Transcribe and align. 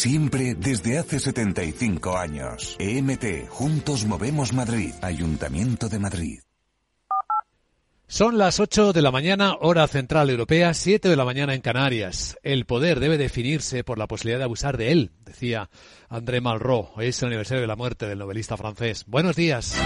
Siempre 0.00 0.54
desde 0.54 0.96
hace 0.96 1.20
75 1.20 2.16
años. 2.16 2.74
EMT, 2.78 3.50
Juntos 3.50 4.06
Movemos 4.06 4.54
Madrid, 4.54 4.94
Ayuntamiento 5.02 5.90
de 5.90 5.98
Madrid. 5.98 6.40
Son 8.06 8.38
las 8.38 8.60
8 8.60 8.94
de 8.94 9.02
la 9.02 9.10
mañana, 9.10 9.56
hora 9.60 9.86
central 9.88 10.30
europea, 10.30 10.72
7 10.72 11.06
de 11.06 11.16
la 11.16 11.26
mañana 11.26 11.54
en 11.54 11.60
Canarias. 11.60 12.38
El 12.42 12.64
poder 12.64 12.98
debe 12.98 13.18
definirse 13.18 13.84
por 13.84 13.98
la 13.98 14.06
posibilidad 14.06 14.38
de 14.38 14.44
abusar 14.44 14.78
de 14.78 14.90
él, 14.90 15.12
decía 15.22 15.68
André 16.08 16.40
Malraux. 16.40 16.98
es 17.00 17.20
el 17.20 17.26
aniversario 17.26 17.60
de 17.60 17.66
la 17.66 17.76
muerte 17.76 18.06
del 18.06 18.20
novelista 18.20 18.56
francés. 18.56 19.04
Buenos 19.06 19.36
días. 19.36 19.78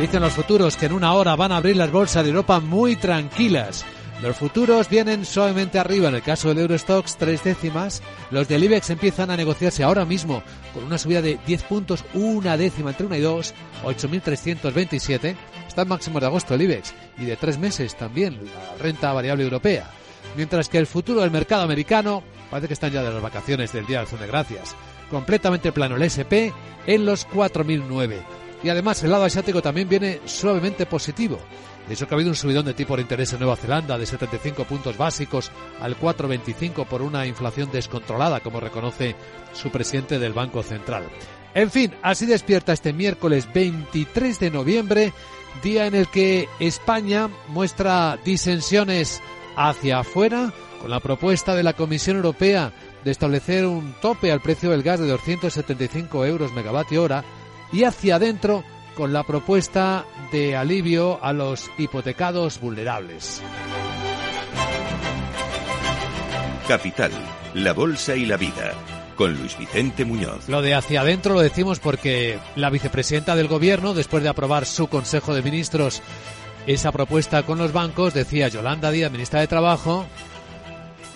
Dicen 0.00 0.22
los 0.22 0.32
futuros 0.32 0.78
que 0.78 0.86
en 0.86 0.94
una 0.94 1.12
hora 1.12 1.36
van 1.36 1.52
a 1.52 1.58
abrir 1.58 1.76
las 1.76 1.92
bolsas 1.92 2.24
de 2.24 2.30
Europa 2.30 2.58
muy 2.58 2.96
tranquilas. 2.96 3.84
Los 4.22 4.36
futuros 4.36 4.88
vienen 4.88 5.24
suavemente 5.24 5.78
arriba. 5.78 6.08
En 6.08 6.16
el 6.16 6.22
caso 6.22 6.48
del 6.48 6.58
Eurostox, 6.58 7.16
tres 7.16 7.44
décimas. 7.44 8.02
Los 8.32 8.48
del 8.48 8.64
IBEX 8.64 8.90
empiezan 8.90 9.30
a 9.30 9.36
negociarse 9.36 9.84
ahora 9.84 10.04
mismo 10.04 10.42
con 10.74 10.82
una 10.82 10.98
subida 10.98 11.22
de 11.22 11.38
10 11.46 11.62
puntos, 11.64 12.04
una 12.14 12.56
décima 12.56 12.90
entre 12.90 13.06
una 13.06 13.16
y 13.16 13.20
dos, 13.20 13.54
8.327. 13.84 15.36
Está 15.68 15.82
en 15.82 15.88
máximo 15.88 16.18
de 16.18 16.26
agosto 16.26 16.54
el 16.54 16.62
IBEX 16.62 16.94
y 17.16 17.26
de 17.26 17.36
tres 17.36 17.58
meses 17.58 17.94
también 17.96 18.40
la 18.44 18.82
renta 18.82 19.12
variable 19.12 19.44
europea. 19.44 19.88
Mientras 20.36 20.68
que 20.68 20.78
el 20.78 20.88
futuro 20.88 21.20
del 21.20 21.30
mercado 21.30 21.62
americano 21.62 22.24
parece 22.50 22.66
que 22.66 22.74
están 22.74 22.90
ya 22.90 23.04
de 23.04 23.12
las 23.12 23.22
vacaciones 23.22 23.72
del 23.72 23.86
Día 23.86 23.98
de 23.98 24.02
Acción 24.02 24.20
de 24.20 24.26
Gracias. 24.26 24.74
Completamente 25.10 25.70
plano 25.70 25.94
el 25.94 26.02
SP 26.02 26.52
en 26.88 27.06
los 27.06 27.26
4.009. 27.28 28.16
Y 28.64 28.68
además 28.68 29.00
el 29.04 29.12
lado 29.12 29.24
asiático 29.24 29.62
también 29.62 29.88
viene 29.88 30.20
suavemente 30.24 30.86
positivo. 30.86 31.38
De 31.88 31.96
que 31.96 32.04
ha 32.04 32.14
habido 32.14 32.28
un 32.28 32.36
subidón 32.36 32.66
de 32.66 32.74
tipo 32.74 32.96
de 32.96 33.02
interés 33.02 33.32
en 33.32 33.38
Nueva 33.38 33.56
Zelanda 33.56 33.96
de 33.96 34.04
75 34.04 34.64
puntos 34.64 34.98
básicos 34.98 35.50
al 35.80 35.98
4,25 35.98 36.86
por 36.86 37.00
una 37.00 37.26
inflación 37.26 37.70
descontrolada, 37.72 38.40
como 38.40 38.60
reconoce 38.60 39.16
su 39.54 39.70
presidente 39.70 40.18
del 40.18 40.34
Banco 40.34 40.62
Central. 40.62 41.04
En 41.54 41.70
fin, 41.70 41.94
así 42.02 42.26
despierta 42.26 42.74
este 42.74 42.92
miércoles 42.92 43.48
23 43.54 44.38
de 44.38 44.50
noviembre, 44.50 45.12
día 45.62 45.86
en 45.86 45.94
el 45.94 46.08
que 46.08 46.46
España 46.60 47.30
muestra 47.48 48.18
disensiones 48.22 49.22
hacia 49.56 50.00
afuera 50.00 50.52
con 50.82 50.90
la 50.90 51.00
propuesta 51.00 51.54
de 51.54 51.62
la 51.62 51.72
Comisión 51.72 52.16
Europea 52.16 52.70
de 53.02 53.10
establecer 53.10 53.64
un 53.64 53.94
tope 54.02 54.30
al 54.30 54.40
precio 54.40 54.70
del 54.70 54.82
gas 54.82 55.00
de 55.00 55.08
275 55.08 56.26
euros 56.26 56.52
megavatio 56.52 57.02
hora 57.02 57.24
y 57.72 57.84
hacia 57.84 58.16
adentro 58.16 58.62
con 58.98 59.12
la 59.12 59.22
propuesta 59.22 60.04
de 60.32 60.56
alivio 60.56 61.22
a 61.22 61.32
los 61.32 61.70
hipotecados 61.78 62.58
vulnerables. 62.58 63.40
Capital, 66.66 67.12
la 67.54 67.72
Bolsa 67.74 68.16
y 68.16 68.26
la 68.26 68.36
Vida, 68.36 68.72
con 69.14 69.38
Luis 69.38 69.56
Vicente 69.56 70.04
Muñoz. 70.04 70.48
Lo 70.48 70.62
de 70.62 70.74
hacia 70.74 71.02
adentro 71.02 71.34
lo 71.34 71.40
decimos 71.40 71.78
porque 71.78 72.40
la 72.56 72.70
vicepresidenta 72.70 73.36
del 73.36 73.46
Gobierno, 73.46 73.94
después 73.94 74.24
de 74.24 74.30
aprobar 74.30 74.66
su 74.66 74.88
Consejo 74.88 75.32
de 75.32 75.42
Ministros 75.42 76.02
esa 76.66 76.90
propuesta 76.90 77.44
con 77.44 77.58
los 77.58 77.72
bancos, 77.72 78.14
decía 78.14 78.48
Yolanda 78.48 78.90
Díaz, 78.90 79.12
ministra 79.12 79.38
de 79.38 79.46
Trabajo, 79.46 80.06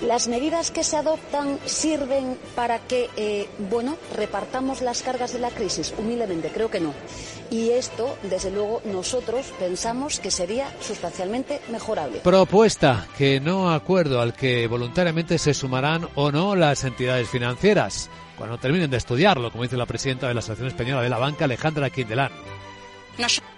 las 0.07 0.29
medidas 0.29 0.71
que 0.71 0.85
se 0.85 0.97
adoptan 0.97 1.59
sirven 1.65 2.39
para 2.55 2.79
que, 2.81 3.09
eh, 3.17 3.49
bueno, 3.71 3.97
repartamos 4.17 4.83
las 4.83 5.03
cargas 5.03 5.33
de 5.33 5.39
la 5.39 5.51
crisis. 5.51 5.95
Humildemente, 5.97 6.51
creo 6.51 6.71
que 6.71 6.81
no. 6.81 6.93
Y 7.51 7.71
esto, 7.71 8.17
desde 8.23 8.51
luego, 8.51 8.81
nosotros 8.85 9.53
pensamos 9.59 10.21
que 10.21 10.31
sería 10.31 10.69
sustancialmente 10.81 11.61
mejorable. 11.71 12.21
Propuesta 12.21 13.07
que 13.17 13.41
no 13.41 13.73
acuerdo 13.73 14.21
al 14.21 14.33
que 14.33 14.67
voluntariamente 14.67 15.39
se 15.39 15.55
sumarán 15.55 16.09
o 16.15 16.33
no 16.33 16.57
las 16.57 16.85
entidades 16.85 17.29
financieras 17.29 18.11
cuando 18.37 18.59
terminen 18.59 18.91
de 18.91 18.97
estudiarlo, 18.97 19.51
como 19.53 19.65
dice 19.65 19.77
la 19.77 19.87
presidenta 19.87 20.27
de 20.27 20.35
la 20.35 20.41
Asociación 20.41 20.69
Española 20.69 21.03
de 21.03 21.09
la 21.09 21.19
Banca, 21.19 21.45
Alejandra 21.45 21.91
Quindelán. 21.91 22.33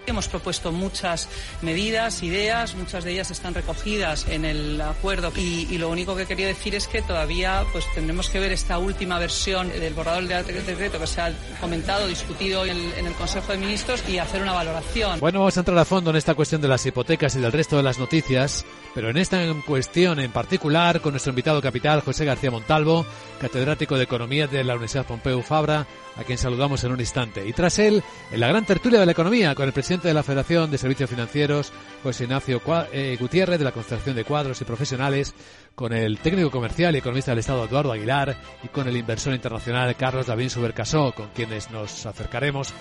Hemos 0.06 0.28
propuesto 0.28 0.70
muchas 0.72 1.28
medidas, 1.62 2.22
ideas, 2.22 2.74
muchas 2.74 3.05
de 3.05 3.12
ellas 3.12 3.30
están 3.30 3.55
recogidas 3.55 4.27
en 4.28 4.45
el 4.45 4.80
acuerdo 4.80 5.33
y, 5.36 5.78
lo 5.78 5.90
único 5.90 6.14
que 6.14 6.27
quería 6.27 6.46
decir 6.46 6.74
es 6.74 6.86
que 6.86 7.02
todavía 7.02 7.64
pues 7.73 7.84
tendremos 7.95 8.30
que 8.30 8.39
ver 8.39 8.52
esta 8.52 8.78
última 8.78 9.18
versión 9.18 9.68
del 9.68 9.92
borrador 9.92 10.24
del 10.27 10.64
decreto 10.67 10.98
que 10.98 11.06
se 11.06 11.20
ha 11.20 11.33
comentado, 11.61 12.06
discutido 12.06 12.64
en 12.64 12.74
en 12.96 13.06
el 13.06 13.14
Consejo 13.14 13.52
de 13.52 13.58
Ministros 13.58 14.05
y 14.08 14.18
hacer 14.18 14.42
una 14.42 14.52
valoración. 14.52 15.20
Bueno, 15.20 15.40
vamos 15.40 15.56
a 15.56 15.61
entrar 15.61 15.78
a 15.78 15.84
fondo 15.84 16.11
en 16.11 16.17
esta 16.17 16.34
cuestión 16.34 16.61
de 16.61 16.68
las 16.68 16.84
hipotecas 16.86 17.34
y 17.36 17.40
del 17.40 17.52
resto 17.52 17.77
de 17.77 17.83
las 17.83 17.98
noticias, 17.98 18.64
pero 18.95 19.11
en 19.11 19.17
esta 19.17 19.40
cuestión 19.67 20.20
en 20.20 20.33
particular 20.33 21.01
con 21.01 21.12
nuestro 21.12 21.30
invitado 21.30 21.61
capital 21.61 22.01
José 22.01 22.24
García 22.24 22.51
Montalvo, 22.51 23.07
catedrático 23.40 23.96
de 23.96 24.05
Economía 24.05 24.46
de 24.46 24.64
la 24.64 24.74
Universidad 24.74 25.07
Pompeu 25.07 25.42
Fabra, 25.42 25.86
a 26.17 26.24
quien 26.24 26.39
saludamos 26.39 26.83
en 26.84 26.92
un 26.92 27.01
instante. 27.01 27.46
Y 27.46 27.52
tras 27.52 27.78
él, 27.78 28.02
en 28.30 28.40
la 28.40 28.48
gran 28.48 28.64
tertulia 28.64 29.01
de 29.01 29.07
la 29.07 29.12
economía, 29.12 29.55
con 29.55 29.67
el 29.67 29.73
presidente 29.73 29.93
de 30.02 30.14
la 30.14 30.22
Federación 30.22 30.70
de 30.70 30.78
Servicios 30.78 31.08
Financieros, 31.08 31.72
José 32.02 32.24
Ignacio 32.24 32.60
eh, 32.92 33.16
Gutiérrez, 33.20 33.58
de 33.58 33.64
la 33.64 33.72
Concentración 33.72 34.16
de 34.16 34.24
Cuadros 34.24 34.60
y 34.60 34.64
Profesionales, 34.64 35.34
con 35.74 35.92
el 35.92 36.18
técnico 36.18 36.51
comercial 36.51 36.95
y 36.95 36.98
economista 36.98 37.33
del 37.33 37.40
Estado, 37.40 37.64
Eduardo 37.64 37.92
Aguilar, 37.92 38.36
y 38.62 38.68
con 38.68 38.86
el 38.86 38.96
inversor 38.96 39.35
internacional, 39.35 39.95
Carlos 39.96 40.27
David 40.27 40.48
Subercasó, 40.48 41.12
con 41.12 41.29
quienes 41.29 41.70
nos 41.70 42.07
acercaremos 42.07 42.73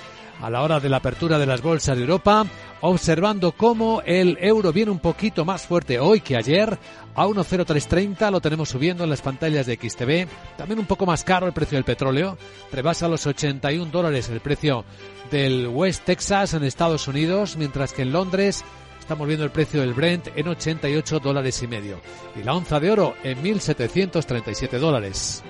a 0.42 0.50
la 0.50 0.62
hora 0.62 0.80
de 0.80 0.90
la 0.90 0.98
apertura 0.98 1.38
de 1.40 1.46
las 1.46 1.62
bolsas 1.62 1.96
de 1.96 2.04
Europa, 2.04 2.46
observando 2.82 3.54
cómo 3.54 4.02
el 4.06 4.38
euro 4.42 4.74
viene 4.74 4.92
un 4.92 5.00
poquito 5.00 5.46
más 5.46 5.66
fuerte 5.66 6.00
hoy 6.00 6.22
que 6.22 6.36
ayer, 6.36 6.78
a 7.16 7.26
1.0330, 7.26 8.32
lo 8.32 8.42
tenemos 8.42 8.70
subiendo 8.70 9.04
en 9.04 9.10
las 9.10 9.22
pantallas 9.22 9.66
de 9.66 9.76
XTV, 9.76 10.28
también 10.58 10.80
un 10.80 10.86
poco 10.86 11.06
más 11.06 11.24
caro 11.24 11.48
el 11.48 11.54
precio 11.54 11.78
del 11.78 11.86
petróleo, 11.86 12.38
rebasa 12.72 13.08
los 13.08 13.26
81 13.26 13.92
dólares 13.92 14.30
el 14.30 14.40
precio 14.40 14.86
del 15.32 15.68
West 15.68 16.04
Texas 16.06 16.54
en 16.54 16.64
Estados 16.64 17.08
Unidos, 17.08 17.56
mientras 17.56 17.94
que 17.94 18.02
en 18.02 18.12
Londres 18.12 18.64
estamos 19.04 19.28
viendo 19.28 19.44
el 19.44 19.52
precio 19.52 19.82
del 19.82 19.94
Brent 19.94 20.30
en 20.34 20.48
88 20.48 21.20
dólares 21.20 21.62
y 21.62 21.68
medio 21.68 22.00
y 22.40 22.44
la 22.44 22.54
onza 22.54 22.80
de 22.80 22.90
oro 22.90 23.16
en 23.22 23.44
1.737 23.44 24.80
dólares 24.80 25.44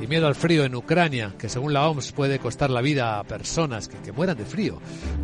y 0.00 0.06
miedo 0.06 0.26
al 0.26 0.34
frío 0.34 0.64
en 0.64 0.74
Ucrania, 0.74 1.34
que 1.38 1.50
según 1.50 1.74
la 1.74 1.86
OMS 1.86 2.12
puede 2.12 2.38
costar 2.38 2.70
la 2.70 2.80
vida 2.80 3.18
a 3.18 3.24
personas 3.24 3.88
que, 3.88 4.10
mueran 4.10 4.38
de 4.38 4.46
frío. 4.46 4.80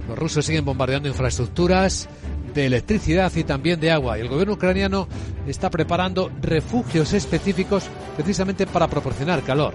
Los 0.06 0.18
rusos 0.18 0.44
siguen 0.44 0.66
bombardeando 0.66 1.08
infraestructuras 1.08 2.06
de 2.52 2.66
electricidad 2.66 3.32
y 3.34 3.44
también 3.44 3.80
de 3.80 3.90
agua 3.90 4.18
y 4.18 4.20
el 4.20 4.28
gobierno 4.28 4.54
ucraniano 4.54 5.08
está 5.46 5.70
preparando 5.70 6.30
refugios 6.42 7.14
específicos 7.14 7.84
precisamente 8.14 8.66
para 8.66 8.88
proporcionar 8.88 9.42
calor. 9.42 9.72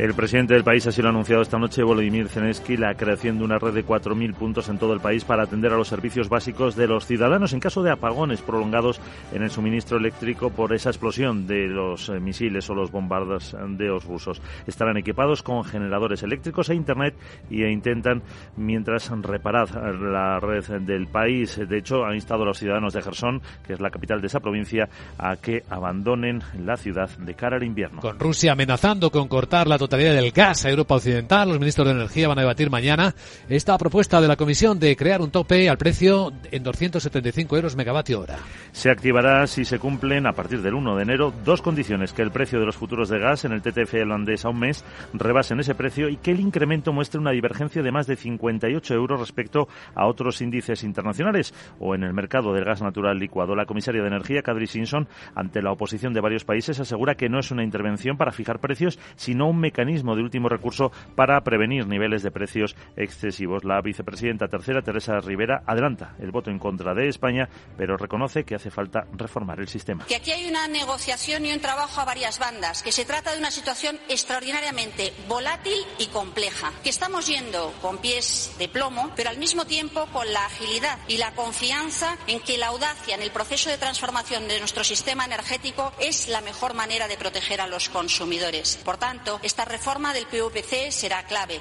El 0.00 0.14
presidente 0.14 0.54
del 0.54 0.64
país 0.64 0.86
así 0.86 1.02
lo 1.02 1.08
ha 1.08 1.10
anunciado 1.10 1.42
esta 1.42 1.58
noche, 1.58 1.82
Volodymyr 1.82 2.26
Zelensky, 2.26 2.78
la 2.78 2.94
creación 2.94 3.36
de 3.36 3.44
una 3.44 3.58
red 3.58 3.74
de 3.74 3.84
4.000 3.84 4.32
puntos 4.32 4.70
en 4.70 4.78
todo 4.78 4.94
el 4.94 5.00
país 5.00 5.26
para 5.26 5.42
atender 5.42 5.74
a 5.74 5.76
los 5.76 5.88
servicios 5.88 6.30
básicos 6.30 6.74
de 6.74 6.86
los 6.86 7.04
ciudadanos 7.04 7.52
en 7.52 7.60
caso 7.60 7.82
de 7.82 7.90
apagones 7.90 8.40
prolongados 8.40 8.98
en 9.30 9.42
el 9.42 9.50
suministro 9.50 9.98
eléctrico 9.98 10.48
por 10.48 10.72
esa 10.72 10.88
explosión 10.88 11.46
de 11.46 11.66
los 11.66 12.08
eh, 12.08 12.18
misiles 12.18 12.70
o 12.70 12.74
los 12.74 12.90
bombardeos 12.90 14.04
rusos. 14.06 14.40
Estarán 14.66 14.96
equipados 14.96 15.42
con 15.42 15.64
generadores 15.64 16.22
eléctricos 16.22 16.70
e 16.70 16.74
Internet 16.76 17.14
y 17.50 17.64
e 17.64 17.70
intentan, 17.70 18.22
mientras 18.56 19.10
reparar 19.10 19.68
la 20.00 20.40
red 20.40 20.64
del 20.80 21.08
país. 21.08 21.60
De 21.68 21.76
hecho, 21.76 22.06
ha 22.06 22.14
instado 22.14 22.44
a 22.44 22.46
los 22.46 22.58
ciudadanos 22.58 22.94
de 22.94 23.02
Gerson, 23.02 23.42
que 23.66 23.74
es 23.74 23.80
la 23.80 23.90
capital 23.90 24.22
de 24.22 24.28
esa 24.28 24.40
provincia, 24.40 24.88
a 25.18 25.36
que 25.36 25.62
abandonen 25.68 26.42
la 26.58 26.78
ciudad 26.78 27.10
de 27.18 27.34
cara 27.34 27.58
al 27.58 27.64
invierno. 27.64 28.00
Con 28.00 28.18
Rusia 28.18 28.52
amenazando 28.52 29.10
con 29.10 29.28
cortar 29.28 29.68
la 29.68 29.76
totalidad 29.76 29.89
del 29.96 30.30
gas 30.30 30.64
a 30.64 30.70
Europa 30.70 30.94
Occidental. 30.94 31.48
Los 31.48 31.58
ministros 31.58 31.86
de 31.86 31.94
Energía 31.94 32.28
van 32.28 32.38
a 32.38 32.42
debatir 32.42 32.70
mañana 32.70 33.12
esta 33.48 33.76
propuesta 33.76 34.20
de 34.20 34.28
la 34.28 34.36
Comisión 34.36 34.78
de 34.78 34.94
crear 34.94 35.20
un 35.20 35.32
tope 35.32 35.68
al 35.68 35.78
precio 35.78 36.32
en 36.52 36.62
275 36.62 37.56
euros 37.56 37.74
megavatio 37.74 38.20
hora. 38.20 38.38
Se 38.70 38.88
activará 38.88 39.46
si 39.48 39.64
se 39.64 39.80
cumplen 39.80 40.28
a 40.28 40.32
partir 40.32 40.62
del 40.62 40.74
1 40.74 40.96
de 40.96 41.02
enero 41.02 41.34
dos 41.44 41.60
condiciones, 41.60 42.12
que 42.12 42.22
el 42.22 42.30
precio 42.30 42.60
de 42.60 42.66
los 42.66 42.76
futuros 42.76 43.08
de 43.08 43.18
gas 43.18 43.44
en 43.44 43.52
el 43.52 43.62
TTF 43.62 43.94
holandés 43.94 44.44
a 44.44 44.50
un 44.50 44.60
mes 44.60 44.84
rebasen 45.12 45.58
ese 45.58 45.74
precio 45.74 46.08
y 46.08 46.18
que 46.18 46.30
el 46.30 46.40
incremento 46.40 46.92
muestre 46.92 47.20
una 47.20 47.32
divergencia 47.32 47.82
de 47.82 47.90
más 47.90 48.06
de 48.06 48.14
58 48.14 48.94
euros 48.94 49.18
respecto 49.18 49.66
a 49.96 50.06
otros 50.06 50.40
índices 50.40 50.84
internacionales 50.84 51.52
o 51.80 51.96
en 51.96 52.04
el 52.04 52.14
mercado 52.14 52.52
del 52.52 52.64
gas 52.64 52.80
natural 52.80 53.18
licuado. 53.18 53.56
La 53.56 53.66
comisaria 53.66 54.02
de 54.02 54.08
Energía, 54.08 54.42
Kadri 54.42 54.68
Simpson, 54.68 55.08
ante 55.34 55.62
la 55.62 55.72
oposición 55.72 56.12
de 56.12 56.20
varios 56.20 56.44
países, 56.44 56.78
asegura 56.78 57.16
que 57.16 57.28
no 57.28 57.40
es 57.40 57.50
una 57.50 57.64
intervención 57.64 58.16
para 58.16 58.30
fijar 58.30 58.60
precios, 58.60 58.98
sino 59.16 59.48
un 59.48 59.58
mecanismo 59.58 59.79
mecanismo 59.80 60.14
de 60.14 60.22
último 60.22 60.50
recurso 60.50 60.92
para 61.14 61.40
prevenir 61.40 61.86
niveles 61.86 62.22
de 62.22 62.30
precios 62.30 62.76
excesivos. 62.96 63.64
La 63.64 63.80
vicepresidenta 63.80 64.46
tercera, 64.46 64.82
Teresa 64.82 65.18
Rivera, 65.20 65.62
adelanta 65.66 66.14
el 66.20 66.30
voto 66.30 66.50
en 66.50 66.58
contra 66.58 66.92
de 66.94 67.08
España, 67.08 67.48
pero 67.78 67.96
reconoce 67.96 68.44
que 68.44 68.54
hace 68.54 68.70
falta 68.70 69.06
reformar 69.16 69.58
el 69.58 69.68
sistema. 69.68 70.04
Que 70.04 70.16
aquí 70.16 70.32
hay 70.32 70.46
una 70.50 70.68
negociación 70.68 71.46
y 71.46 71.52
un 71.52 71.60
trabajo 71.60 71.98
a 72.00 72.04
varias 72.04 72.38
bandas, 72.38 72.82
que 72.82 72.92
se 72.92 73.06
trata 73.06 73.32
de 73.32 73.38
una 73.38 73.50
situación 73.50 73.98
extraordinariamente 74.10 75.14
volátil 75.28 75.78
y 75.98 76.08
compleja, 76.10 76.72
que 76.82 76.90
estamos 76.90 77.26
yendo 77.26 77.72
con 77.80 77.98
pies 77.98 78.52
de 78.58 78.68
plomo, 78.68 79.10
pero 79.16 79.30
al 79.30 79.38
mismo 79.38 79.64
tiempo 79.64 80.06
con 80.12 80.32
la 80.32 80.44
agilidad 80.46 80.98
y 81.08 81.18
la 81.18 81.34
confianza 81.34 82.16
en 82.26 82.40
que 82.40 82.58
la 82.58 82.68
audacia 82.68 83.14
en 83.14 83.22
el 83.22 83.30
proceso 83.30 83.70
de 83.70 83.78
transformación 83.78 84.48
de 84.48 84.58
nuestro 84.58 84.84
sistema 84.84 85.24
energético 85.24 85.92
es 85.98 86.28
la 86.28 86.40
mejor 86.40 86.74
manera 86.74 87.08
de 87.08 87.16
proteger 87.16 87.60
a 87.60 87.66
los 87.66 87.88
consumidores. 87.88 88.78
Por 88.84 88.98
tanto, 88.98 89.40
esta 89.42 89.64
reforma 89.64 90.12
del 90.12 90.26
PVC 90.26 90.92
será 90.92 91.24
clave. 91.26 91.60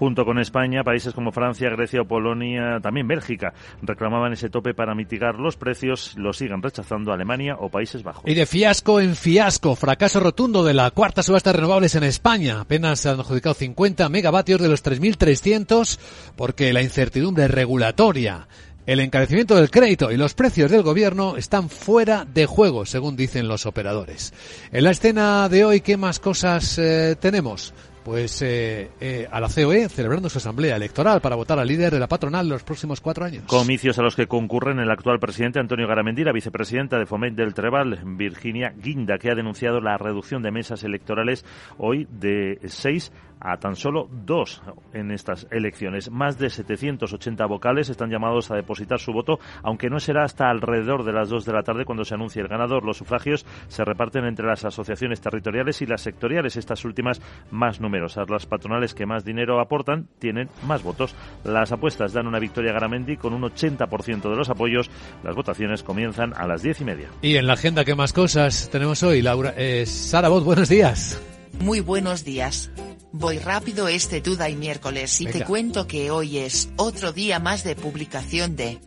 Junto 0.00 0.24
con 0.24 0.38
España, 0.38 0.82
países 0.82 1.12
como 1.12 1.30
Francia, 1.30 1.68
Grecia 1.68 2.00
o 2.00 2.06
Polonia, 2.06 2.80
también 2.80 3.06
Bélgica, 3.06 3.52
reclamaban 3.82 4.32
ese 4.32 4.48
tope 4.48 4.72
para 4.72 4.94
mitigar 4.94 5.34
los 5.34 5.58
precios. 5.58 6.14
Lo 6.16 6.32
siguen 6.32 6.62
rechazando 6.62 7.12
Alemania 7.12 7.56
o 7.60 7.68
Países 7.68 8.02
Bajos. 8.02 8.24
Y 8.24 8.32
de 8.32 8.46
fiasco 8.46 8.98
en 8.98 9.14
fiasco, 9.14 9.76
fracaso 9.76 10.18
rotundo 10.18 10.64
de 10.64 10.72
la 10.72 10.90
cuarta 10.92 11.22
subasta 11.22 11.52
de 11.52 11.58
renovables 11.58 11.96
en 11.96 12.04
España. 12.04 12.62
Apenas 12.62 13.00
se 13.00 13.10
han 13.10 13.20
adjudicado 13.20 13.52
50 13.52 14.08
megavatios 14.08 14.62
de 14.62 14.70
los 14.70 14.82
3.300 14.82 15.98
porque 16.34 16.72
la 16.72 16.80
incertidumbre 16.80 17.46
regulatoria 17.46 18.48
el 18.86 19.00
encarecimiento 19.00 19.54
del 19.54 19.70
crédito 19.70 20.10
y 20.10 20.16
los 20.16 20.34
precios 20.34 20.70
del 20.70 20.82
gobierno 20.82 21.36
están 21.36 21.68
fuera 21.68 22.24
de 22.24 22.46
juego, 22.46 22.86
según 22.86 23.14
dicen 23.14 23.46
los 23.46 23.66
operadores. 23.66 24.32
En 24.72 24.84
la 24.84 24.90
escena 24.90 25.48
de 25.48 25.64
hoy, 25.64 25.80
¿qué 25.80 25.96
más 25.96 26.18
cosas 26.18 26.78
eh, 26.78 27.16
tenemos? 27.20 27.74
Pues 28.04 28.42
eh, 28.42 28.90
eh, 29.00 29.28
a 29.30 29.40
la 29.40 29.48
COE 29.48 29.88
celebrando 29.88 30.28
su 30.28 30.38
asamblea 30.38 30.76
electoral 30.76 31.20
para 31.20 31.36
votar 31.36 31.58
al 31.58 31.68
líder 31.68 31.92
de 31.92 32.00
la 32.00 32.08
patronal 32.08 32.48
los 32.48 32.62
próximos 32.62 33.00
cuatro 33.00 33.24
años. 33.24 33.44
Comicios 33.46 33.98
a 33.98 34.02
los 34.02 34.16
que 34.16 34.26
concurren 34.26 34.78
el 34.78 34.90
actual 34.90 35.18
presidente 35.18 35.60
Antonio 35.60 35.86
Garamendi, 35.86 36.24
la 36.24 36.32
vicepresidenta 36.32 36.98
de 36.98 37.06
Foment 37.06 37.36
del 37.36 37.54
Trebal, 37.54 38.00
Virginia 38.04 38.72
Guinda, 38.76 39.18
que 39.18 39.30
ha 39.30 39.34
denunciado 39.34 39.80
la 39.80 39.98
reducción 39.98 40.42
de 40.42 40.50
mesas 40.50 40.84
electorales 40.84 41.44
hoy 41.78 42.06
de 42.10 42.58
seis 42.66 43.12
a 43.40 43.56
tan 43.56 43.76
solo 43.76 44.08
dos 44.10 44.62
en 44.92 45.10
estas 45.10 45.46
elecciones. 45.50 46.10
Más 46.10 46.38
de 46.38 46.50
780 46.50 47.46
vocales 47.46 47.88
están 47.88 48.10
llamados 48.10 48.50
a 48.50 48.56
depositar 48.56 49.00
su 49.00 49.12
voto, 49.12 49.38
aunque 49.62 49.90
no 49.90 49.98
será 50.00 50.24
hasta 50.24 50.50
alrededor 50.50 51.04
de 51.04 51.12
las 51.12 51.28
dos 51.28 51.44
de 51.44 51.52
la 51.52 51.62
tarde 51.62 51.84
cuando 51.84 52.04
se 52.04 52.14
anuncie 52.14 52.42
el 52.42 52.48
ganador. 52.48 52.84
Los 52.84 52.98
sufragios 52.98 53.46
se 53.68 53.84
reparten 53.84 54.24
entre 54.24 54.46
las 54.46 54.64
asociaciones 54.64 55.20
territoriales 55.20 55.80
y 55.82 55.86
las 55.86 56.02
sectoriales, 56.02 56.56
estas 56.56 56.84
últimas 56.84 57.20
más 57.50 57.80
numerosas. 57.80 58.28
Las 58.28 58.46
patronales 58.46 58.94
que 58.94 59.06
más 59.06 59.24
dinero 59.24 59.60
aportan 59.60 60.08
tienen 60.18 60.48
más 60.66 60.82
votos. 60.82 61.14
Las 61.44 61.72
apuestas 61.72 62.12
dan 62.12 62.26
una 62.26 62.38
victoria 62.38 62.70
a 62.70 62.74
Garamendi 62.74 63.16
con 63.16 63.32
un 63.32 63.42
80% 63.42 64.30
de 64.30 64.36
los 64.36 64.50
apoyos. 64.50 64.90
Las 65.22 65.34
votaciones 65.34 65.82
comienzan 65.82 66.34
a 66.34 66.46
las 66.46 66.62
diez 66.62 66.80
y 66.80 66.84
media. 66.84 67.08
Y 67.22 67.36
en 67.36 67.46
la 67.46 67.54
agenda, 67.54 67.84
¿qué 67.84 67.94
más 67.94 68.12
cosas 68.12 68.68
tenemos 68.70 69.02
hoy? 69.02 69.22
Laura, 69.22 69.54
eh, 69.56 69.86
Sara 69.86 70.28
Bot, 70.28 70.44
buenos 70.44 70.68
días. 70.68 71.29
Muy 71.60 71.80
buenos 71.80 72.24
días. 72.24 72.70
Voy 73.12 73.38
rápido 73.38 73.86
este 73.88 74.22
Tuda 74.22 74.48
y 74.48 74.56
miércoles 74.56 75.20
y 75.20 75.26
te 75.26 75.44
cuento 75.44 75.86
que 75.86 76.10
hoy 76.10 76.38
es 76.38 76.70
otro 76.76 77.12
día 77.12 77.38
más 77.38 77.64
de 77.64 77.76
publicación 77.76 78.56
de 78.56 78.80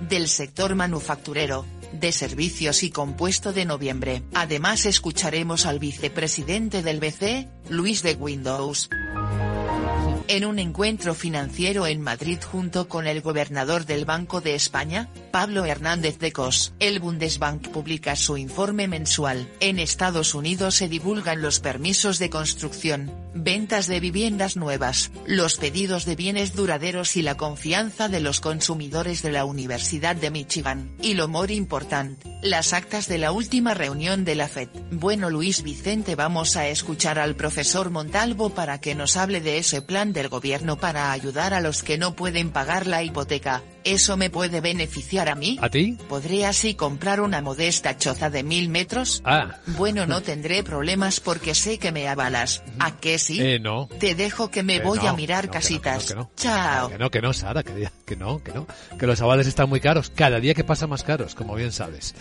del 0.00 0.28
sector 0.28 0.74
manufacturero, 0.74 1.64
de 1.92 2.10
servicios 2.10 2.82
y 2.82 2.90
compuesto 2.90 3.52
de 3.52 3.64
noviembre. 3.64 4.22
Además 4.34 4.86
escucharemos 4.86 5.66
al 5.66 5.78
vicepresidente 5.78 6.82
del 6.82 6.98
BC, 6.98 7.48
Luis 7.70 8.02
de 8.02 8.14
Windows 8.14 8.88
en 10.28 10.44
un 10.44 10.58
encuentro 10.58 11.14
financiero 11.14 11.86
en 11.86 12.00
Madrid 12.00 12.38
junto 12.42 12.88
con 12.88 13.06
el 13.06 13.20
gobernador 13.20 13.86
del 13.86 14.04
Banco 14.04 14.40
de 14.40 14.54
España, 14.54 15.08
Pablo 15.30 15.64
Hernández 15.64 16.18
de 16.18 16.32
Cos. 16.32 16.72
El 16.78 17.00
Bundesbank 17.00 17.68
publica 17.68 18.16
su 18.16 18.36
informe 18.36 18.88
mensual. 18.88 19.48
En 19.60 19.78
Estados 19.78 20.34
Unidos 20.34 20.74
se 20.74 20.88
divulgan 20.88 21.42
los 21.42 21.60
permisos 21.60 22.18
de 22.18 22.30
construcción, 22.30 23.12
ventas 23.36 23.86
de 23.86 24.00
viviendas 24.00 24.56
nuevas, 24.56 25.10
los 25.26 25.56
pedidos 25.56 26.04
de 26.04 26.16
bienes 26.16 26.54
duraderos 26.54 27.16
y 27.16 27.22
la 27.22 27.36
confianza 27.36 28.08
de 28.08 28.20
los 28.20 28.40
consumidores 28.40 29.22
de 29.22 29.32
la 29.32 29.44
Universidad 29.44 30.16
de 30.16 30.30
Michigan. 30.30 30.90
Y 31.00 31.14
lo 31.14 31.28
more 31.28 31.54
importante, 31.54 32.28
las 32.42 32.72
actas 32.72 33.08
de 33.08 33.18
la 33.18 33.32
última 33.32 33.74
reunión 33.74 34.24
de 34.24 34.34
la 34.34 34.48
FED. 34.48 34.68
Bueno 34.90 35.30
Luis 35.30 35.62
Vicente 35.62 36.14
vamos 36.14 36.56
a 36.56 36.68
escuchar 36.68 37.18
al 37.18 37.36
profesor 37.36 37.90
Montalvo 37.90 38.50
para 38.50 38.80
que 38.80 38.94
nos 38.94 39.16
hable 39.16 39.40
de 39.40 39.58
ese 39.58 39.82
plan 39.82 40.12
del 40.12 40.28
gobierno 40.28 40.76
para 40.76 41.12
ayudar 41.12 41.54
a 41.54 41.60
los 41.60 41.82
que 41.82 41.98
no 41.98 42.16
pueden 42.16 42.50
pagar 42.50 42.86
la 42.86 43.02
hipoteca. 43.02 43.62
¿Eso 43.86 44.16
me 44.16 44.30
puede 44.30 44.60
beneficiar 44.60 45.28
a 45.28 45.34
mí? 45.36 45.58
¿A 45.62 45.70
ti? 45.70 45.96
¿Podré 46.08 46.44
así 46.44 46.74
comprar 46.74 47.20
una 47.20 47.40
modesta 47.40 47.96
choza 47.96 48.30
de 48.30 48.42
mil 48.42 48.68
metros? 48.68 49.22
Ah. 49.24 49.56
Bueno, 49.78 50.06
no 50.06 50.22
tendré 50.22 50.64
problemas 50.64 51.20
porque 51.20 51.54
sé 51.54 51.78
que 51.78 51.92
me 51.92 52.08
avalas. 52.08 52.62
¿A 52.80 52.96
qué 52.96 53.18
sí? 53.18 53.40
Eh, 53.40 53.60
no. 53.60 53.86
Te 54.00 54.14
dejo 54.16 54.50
que 54.50 54.62
me 54.64 54.76
Eh, 54.76 54.80
voy 54.80 54.98
no, 54.98 55.08
a 55.08 55.12
mirar 55.14 55.46
no, 55.46 55.52
casitas. 55.52 56.04
que 56.06 56.14
no, 56.16 56.24
que 56.28 56.30
no. 56.30 56.30
Chao. 56.36 56.88
Que 56.90 56.98
no, 56.98 57.10
que 57.10 57.22
no, 57.22 57.32
Sara, 57.32 57.62
que, 57.62 57.88
que 58.04 58.16
no, 58.16 58.42
que 58.42 58.52
no. 58.52 58.66
Que 58.98 59.06
los 59.06 59.20
avales 59.20 59.46
están 59.46 59.68
muy 59.68 59.80
caros. 59.80 60.10
Cada 60.14 60.40
día 60.40 60.52
que 60.54 60.64
pasa 60.64 60.86
más 60.88 61.04
caros, 61.04 61.34
como 61.36 61.54
bien 61.54 61.70
sabes. 61.70 62.14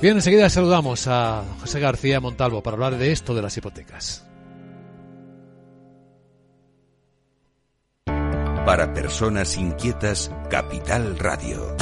Bien, 0.00 0.16
enseguida 0.16 0.48
saludamos 0.48 1.06
a 1.06 1.44
José 1.60 1.80
García 1.80 2.20
Montalvo 2.20 2.62
para 2.62 2.76
hablar 2.76 2.96
de 2.96 3.12
esto 3.12 3.34
de 3.34 3.42
las 3.42 3.54
hipotecas. 3.56 4.24
Para 8.66 8.92
personas 8.92 9.56
inquietas, 9.56 10.30
Capital 10.50 11.18
Radio. 11.18 11.76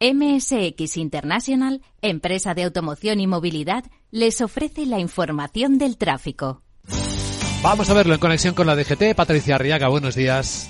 MSX 0.00 0.96
International, 0.96 1.80
empresa 2.02 2.54
de 2.54 2.64
automoción 2.64 3.20
y 3.20 3.28
movilidad, 3.28 3.84
les 4.10 4.40
ofrece 4.40 4.84
la 4.84 4.98
información 4.98 5.78
del 5.78 5.96
tráfico. 5.96 6.62
Vamos 7.62 7.88
a 7.88 7.94
verlo 7.94 8.14
en 8.14 8.20
conexión 8.20 8.54
con 8.54 8.66
la 8.66 8.74
DGT. 8.74 9.14
Patricia 9.14 9.54
Arriaga, 9.54 9.88
buenos 9.88 10.16
días. 10.16 10.68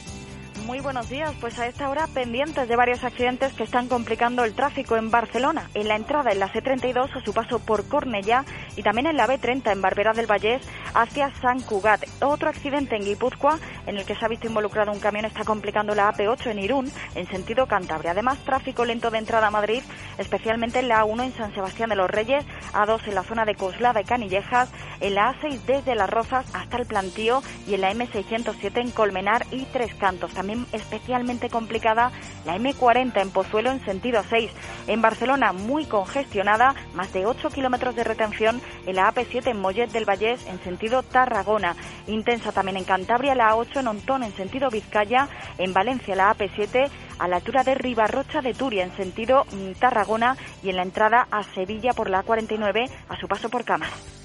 Muy 0.69 0.81
buenos 0.81 1.09
días, 1.09 1.35
pues 1.41 1.59
a 1.59 1.67
esta 1.67 1.89
hora 1.89 2.07
pendientes 2.09 2.69
de 2.69 2.77
varios 2.77 3.03
accidentes 3.03 3.55
que 3.55 3.63
están 3.63 3.89
complicando 3.89 4.45
el 4.45 4.53
tráfico 4.53 4.99
en 4.99 5.11
Barcelona, 5.11 5.71
en 5.73 5.89
la 5.89 5.97
entrada 5.97 6.31
en 6.31 6.41
la 6.41 6.53
C32 6.53 7.17
a 7.17 7.25
su 7.25 7.33
paso 7.33 7.59
por 7.59 7.89
Cornellá 7.89 8.45
y 8.77 8.83
también 8.83 9.07
en 9.07 9.17
la 9.17 9.27
B30 9.27 9.73
en 9.73 9.81
Barberá 9.81 10.13
del 10.13 10.27
Vallés 10.27 10.61
hacia 10.93 11.35
San 11.41 11.63
Cugat. 11.63 12.05
Otro 12.21 12.51
accidente 12.51 12.97
en 12.97 13.05
Guipúzcoa 13.07 13.59
en 13.87 13.97
el 13.97 14.05
que 14.05 14.15
se 14.15 14.23
ha 14.23 14.29
visto 14.29 14.47
involucrado 14.47 14.93
un 14.93 15.01
camión 15.01 15.25
está 15.25 15.43
complicando 15.43 15.95
la 15.95 16.13
AP8 16.13 16.51
en 16.51 16.59
Irún 16.59 16.93
en 17.15 17.27
sentido 17.29 17.67
Cantabria. 17.67 18.11
Además, 18.11 18.37
tráfico 18.45 18.85
lento 18.85 19.11
de 19.11 19.17
entrada 19.17 19.47
a 19.47 19.51
Madrid, 19.51 19.83
especialmente 20.19 20.81
en 20.81 20.89
la 20.89 21.03
A1 21.03 21.25
en 21.25 21.33
San 21.35 21.55
Sebastián 21.55 21.89
de 21.89 21.97
los 21.97 22.11
Reyes, 22.11 22.45
A2 22.75 23.09
en 23.09 23.15
la 23.15 23.23
zona 23.23 23.47
de 23.47 23.55
Coslada 23.55 24.03
y 24.03 24.05
Canillejas, 24.05 24.71
en 25.01 25.15
la 25.15 25.33
A6 25.33 25.63
desde 25.63 25.95
Las 25.95 26.11
Rozas 26.11 26.45
hasta 26.55 26.77
el 26.77 26.85
Plantío 26.85 27.43
y 27.67 27.73
en 27.73 27.81
la 27.81 27.91
M607 27.95 28.83
en 28.83 28.91
Colmenar 28.91 29.47
y 29.51 29.65
Tres 29.65 29.95
Cantos. 29.95 30.35
También 30.35 30.58
especialmente 30.73 31.51
complicada 31.51 32.11
la 32.45 32.57
M40 32.57 33.21
en 33.21 33.31
Pozuelo 33.31 33.71
en 33.71 33.85
sentido 33.85 34.23
6. 34.29 34.51
En 34.87 35.03
Barcelona 35.03 35.53
muy 35.53 35.85
congestionada, 35.85 36.75
más 36.95 37.13
de 37.13 37.27
8 37.27 37.51
kilómetros 37.51 37.95
de 37.95 38.05
retención 38.05 38.61
en 38.87 38.97
la 38.97 39.13
AP7 39.13 39.49
en 39.49 39.61
Mollet 39.61 39.91
del 39.91 40.05
Vallés 40.05 40.47
en 40.47 40.63
sentido 40.63 41.03
Tarragona. 41.03 41.77
Intensa 42.07 42.53
también 42.53 42.77
en 42.77 42.85
Cantabria 42.85 43.35
la 43.35 43.55
A8 43.55 43.81
en 43.81 43.89
Ontón 43.89 44.23
en 44.23 44.35
sentido 44.35 44.71
Vizcaya, 44.71 45.29
en 45.59 45.73
Valencia 45.73 46.17
la 46.17 46.35
AP7 46.35 46.89
a 47.19 47.29
la 47.29 47.37
altura 47.37 47.65
de 47.65 47.75
Ribarrocha 47.75 48.41
de 48.41 48.55
Turia 48.55 48.85
en 48.85 48.97
sentido 48.97 49.45
mm, 49.51 49.73
Tarragona 49.79 50.37
y 50.63 50.71
en 50.71 50.77
la 50.77 50.83
entrada 50.83 51.27
a 51.31 51.43
Sevilla 51.43 51.93
por 51.93 52.11
la 52.11 52.25
A49 52.25 52.91
a 53.09 53.17
su 53.17 53.29
paso 53.29 53.49
por 53.49 53.65
Camas. 53.65 54.18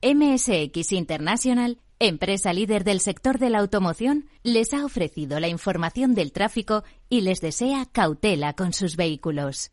MSX 0.00 0.92
International, 0.92 1.78
empresa 1.98 2.52
líder 2.52 2.84
del 2.84 3.00
sector 3.00 3.40
de 3.40 3.50
la 3.50 3.58
automoción, 3.58 4.28
les 4.44 4.72
ha 4.72 4.84
ofrecido 4.84 5.40
la 5.40 5.48
información 5.48 6.14
del 6.14 6.30
tráfico 6.30 6.84
y 7.08 7.22
les 7.22 7.40
desea 7.40 7.84
cautela 7.90 8.52
con 8.52 8.72
sus 8.72 8.94
vehículos. 8.94 9.72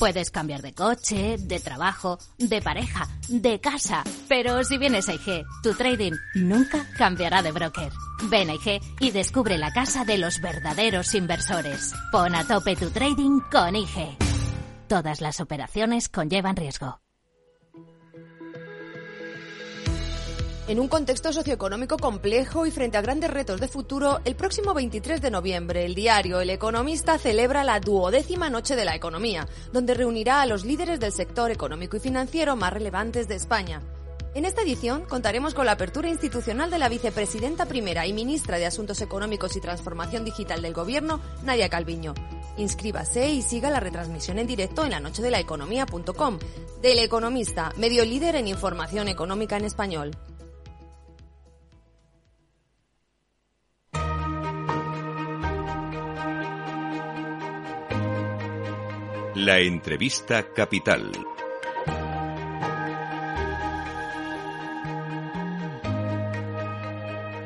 Puedes 0.00 0.30
cambiar 0.30 0.62
de 0.62 0.72
coche, 0.72 1.36
de 1.38 1.60
trabajo, 1.60 2.18
de 2.38 2.62
pareja, 2.62 3.06
de 3.28 3.60
casa. 3.60 4.02
Pero 4.30 4.64
si 4.64 4.78
vienes 4.78 5.10
a 5.10 5.12
IG, 5.12 5.44
tu 5.62 5.74
trading 5.74 6.14
nunca 6.36 6.86
cambiará 6.96 7.42
de 7.42 7.52
broker. 7.52 7.92
Ven 8.30 8.48
a 8.48 8.54
IG 8.54 8.80
y 8.98 9.10
descubre 9.10 9.58
la 9.58 9.74
casa 9.74 10.06
de 10.06 10.16
los 10.16 10.40
verdaderos 10.40 11.14
inversores. 11.14 11.92
Pon 12.10 12.34
a 12.34 12.46
tope 12.46 12.76
tu 12.76 12.88
trading 12.88 13.40
con 13.52 13.76
IG. 13.76 14.16
Todas 14.88 15.20
las 15.20 15.38
operaciones 15.38 16.08
conllevan 16.08 16.56
riesgo. 16.56 16.98
En 20.70 20.78
un 20.78 20.86
contexto 20.86 21.32
socioeconómico 21.32 21.96
complejo 21.96 22.64
y 22.64 22.70
frente 22.70 22.96
a 22.96 23.02
grandes 23.02 23.28
retos 23.28 23.60
de 23.60 23.66
futuro, 23.66 24.20
el 24.24 24.36
próximo 24.36 24.72
23 24.72 25.20
de 25.20 25.32
noviembre, 25.32 25.84
el 25.84 25.96
diario 25.96 26.40
El 26.40 26.48
Economista 26.48 27.18
celebra 27.18 27.64
la 27.64 27.80
duodécima 27.80 28.50
Noche 28.50 28.76
de 28.76 28.84
la 28.84 28.94
Economía, 28.94 29.48
donde 29.72 29.94
reunirá 29.94 30.40
a 30.40 30.46
los 30.46 30.64
líderes 30.64 31.00
del 31.00 31.10
sector 31.10 31.50
económico 31.50 31.96
y 31.96 32.00
financiero 32.00 32.54
más 32.54 32.72
relevantes 32.72 33.26
de 33.26 33.34
España. 33.34 33.82
En 34.32 34.44
esta 34.44 34.62
edición 34.62 35.06
contaremos 35.06 35.54
con 35.54 35.66
la 35.66 35.72
apertura 35.72 36.08
institucional 36.08 36.70
de 36.70 36.78
la 36.78 36.88
vicepresidenta 36.88 37.66
primera 37.66 38.06
y 38.06 38.12
ministra 38.12 38.56
de 38.56 38.66
Asuntos 38.66 39.00
Económicos 39.00 39.56
y 39.56 39.60
Transformación 39.60 40.24
Digital 40.24 40.62
del 40.62 40.72
Gobierno, 40.72 41.18
Nadia 41.42 41.68
Calviño. 41.68 42.14
Inscríbase 42.58 43.28
y 43.28 43.42
siga 43.42 43.70
la 43.70 43.80
retransmisión 43.80 44.38
en 44.38 44.46
directo 44.46 44.84
en 44.84 44.92
la 44.92 45.00
noche 45.00 45.20
de 45.20 45.32
la 45.32 45.40
economía.com. 45.40 46.38
Del 46.80 47.00
Economista, 47.00 47.72
medio 47.76 48.04
líder 48.04 48.36
en 48.36 48.46
información 48.46 49.08
económica 49.08 49.56
en 49.56 49.64
español. 49.64 50.12
La 59.42 59.58
entrevista 59.58 60.52
capital. 60.52 61.12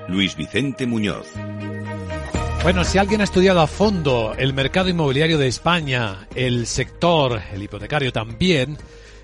Luis 0.09 0.35
Vicente 0.35 0.89
Muñoz. 0.89 1.29
Bueno, 2.65 2.83
si 2.83 2.99
alguien 2.99 3.21
ha 3.21 3.25
estudiado 3.25 3.61
a 3.61 3.69
fondo 3.69 4.35
el 4.37 4.55
mercado 4.55 4.89
inmobiliario 4.89 5.39
de 5.39 5.47
España, 5.47 6.27
el 6.35 6.67
sector, 6.67 7.41
el 7.53 7.63
hipotecario 7.63 8.11
también, 8.11 8.77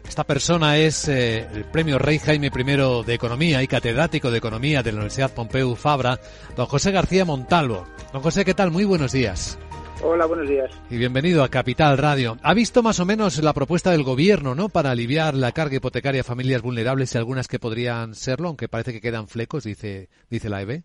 esta 0.09 0.23
persona 0.23 0.77
es 0.77 1.09
eh, 1.09 1.49
el 1.53 1.65
premio 1.65 1.99
Rey 1.99 2.21
Jaime 2.21 2.53
I 2.55 3.05
de 3.05 3.15
Economía 3.15 3.65
y 3.65 3.67
catedrático 3.67 4.31
de 4.31 4.39
Economía 4.39 4.85
de 4.85 4.93
la 4.93 4.99
Universidad 4.99 5.35
Pompeu 5.35 5.75
Fabra, 5.75 6.21
don 6.55 6.67
José 6.67 6.93
García 6.93 7.25
Montalvo. 7.25 7.85
Don 8.13 8.23
José, 8.23 8.45
¿qué 8.45 8.55
tal? 8.55 8.71
Muy 8.71 8.85
buenos 8.85 9.11
días. 9.11 9.59
Hola, 10.03 10.25
buenos 10.25 10.49
días. 10.49 10.71
Y 10.89 10.97
bienvenido 10.97 11.45
a 11.45 11.51
Capital 11.51 11.99
Radio. 11.99 12.39
¿Ha 12.43 12.55
visto 12.55 12.83
más 12.83 13.01
o 13.01 13.05
menos 13.05 13.43
la 13.43 13.53
propuesta 13.53 13.91
del 13.91 14.03
gobierno, 14.03 14.55
¿no? 14.55 14.71
Para 14.71 14.91
aliviar 14.91 15.35
la 15.35 15.53
carga 15.53 15.77
hipotecaria 15.77 16.23
a 16.23 16.25
familias 16.25 16.63
vulnerables 16.63 17.15
y 17.15 17.19
algunas 17.19 17.49
que 17.49 17.59
podrían 17.59 18.15
serlo, 18.15 18.49
aunque 18.49 18.69
parece 18.69 18.93
que 18.93 19.03
quedan 19.03 19.29
flecos, 19.29 19.65
dice, 19.65 20.09
dice 20.31 20.49
la 20.49 20.63
EB. 20.63 20.83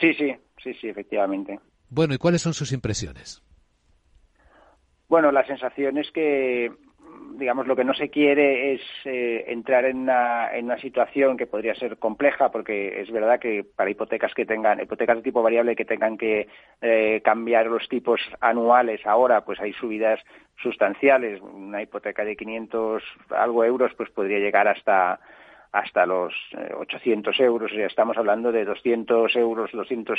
Sí, 0.00 0.14
sí, 0.14 0.34
sí, 0.62 0.74
sí, 0.80 0.88
efectivamente. 0.88 1.60
Bueno, 1.90 2.12
¿y 2.12 2.18
cuáles 2.18 2.42
son 2.42 2.54
sus 2.54 2.72
impresiones? 2.72 3.40
Bueno, 5.08 5.30
la 5.30 5.46
sensación 5.46 5.96
es 5.98 6.10
que 6.10 6.72
digamos, 7.38 7.66
lo 7.66 7.76
que 7.76 7.84
no 7.84 7.94
se 7.94 8.10
quiere 8.10 8.74
es 8.74 8.82
eh, 9.04 9.44
entrar 9.48 9.84
en 9.84 9.98
una, 9.98 10.54
en 10.54 10.66
una 10.66 10.78
situación 10.78 11.36
que 11.36 11.46
podría 11.46 11.74
ser 11.74 11.96
compleja, 11.98 12.50
porque 12.50 13.00
es 13.00 13.10
verdad 13.10 13.38
que 13.38 13.64
para 13.64 13.90
hipotecas 13.90 14.34
que 14.34 14.44
tengan, 14.44 14.80
hipotecas 14.80 15.16
de 15.16 15.22
tipo 15.22 15.42
variable 15.42 15.76
que 15.76 15.84
tengan 15.84 16.18
que 16.18 16.48
eh, 16.80 17.20
cambiar 17.24 17.66
los 17.66 17.88
tipos 17.88 18.20
anuales 18.40 19.06
ahora, 19.06 19.44
pues 19.44 19.60
hay 19.60 19.72
subidas 19.72 20.20
sustanciales. 20.62 21.40
Una 21.40 21.80
hipoteca 21.80 22.24
de 22.24 22.36
500 22.36 23.02
algo 23.30 23.64
euros, 23.64 23.92
pues 23.96 24.10
podría 24.10 24.38
llegar 24.38 24.66
hasta 24.66 25.20
hasta 25.70 26.06
los 26.06 26.32
800 26.78 27.38
eh, 27.38 27.44
euros, 27.44 27.70
estamos 27.72 28.16
hablando 28.16 28.50
de 28.50 28.64
200 28.64 29.36
euros, 29.36 29.70
200, 29.70 30.18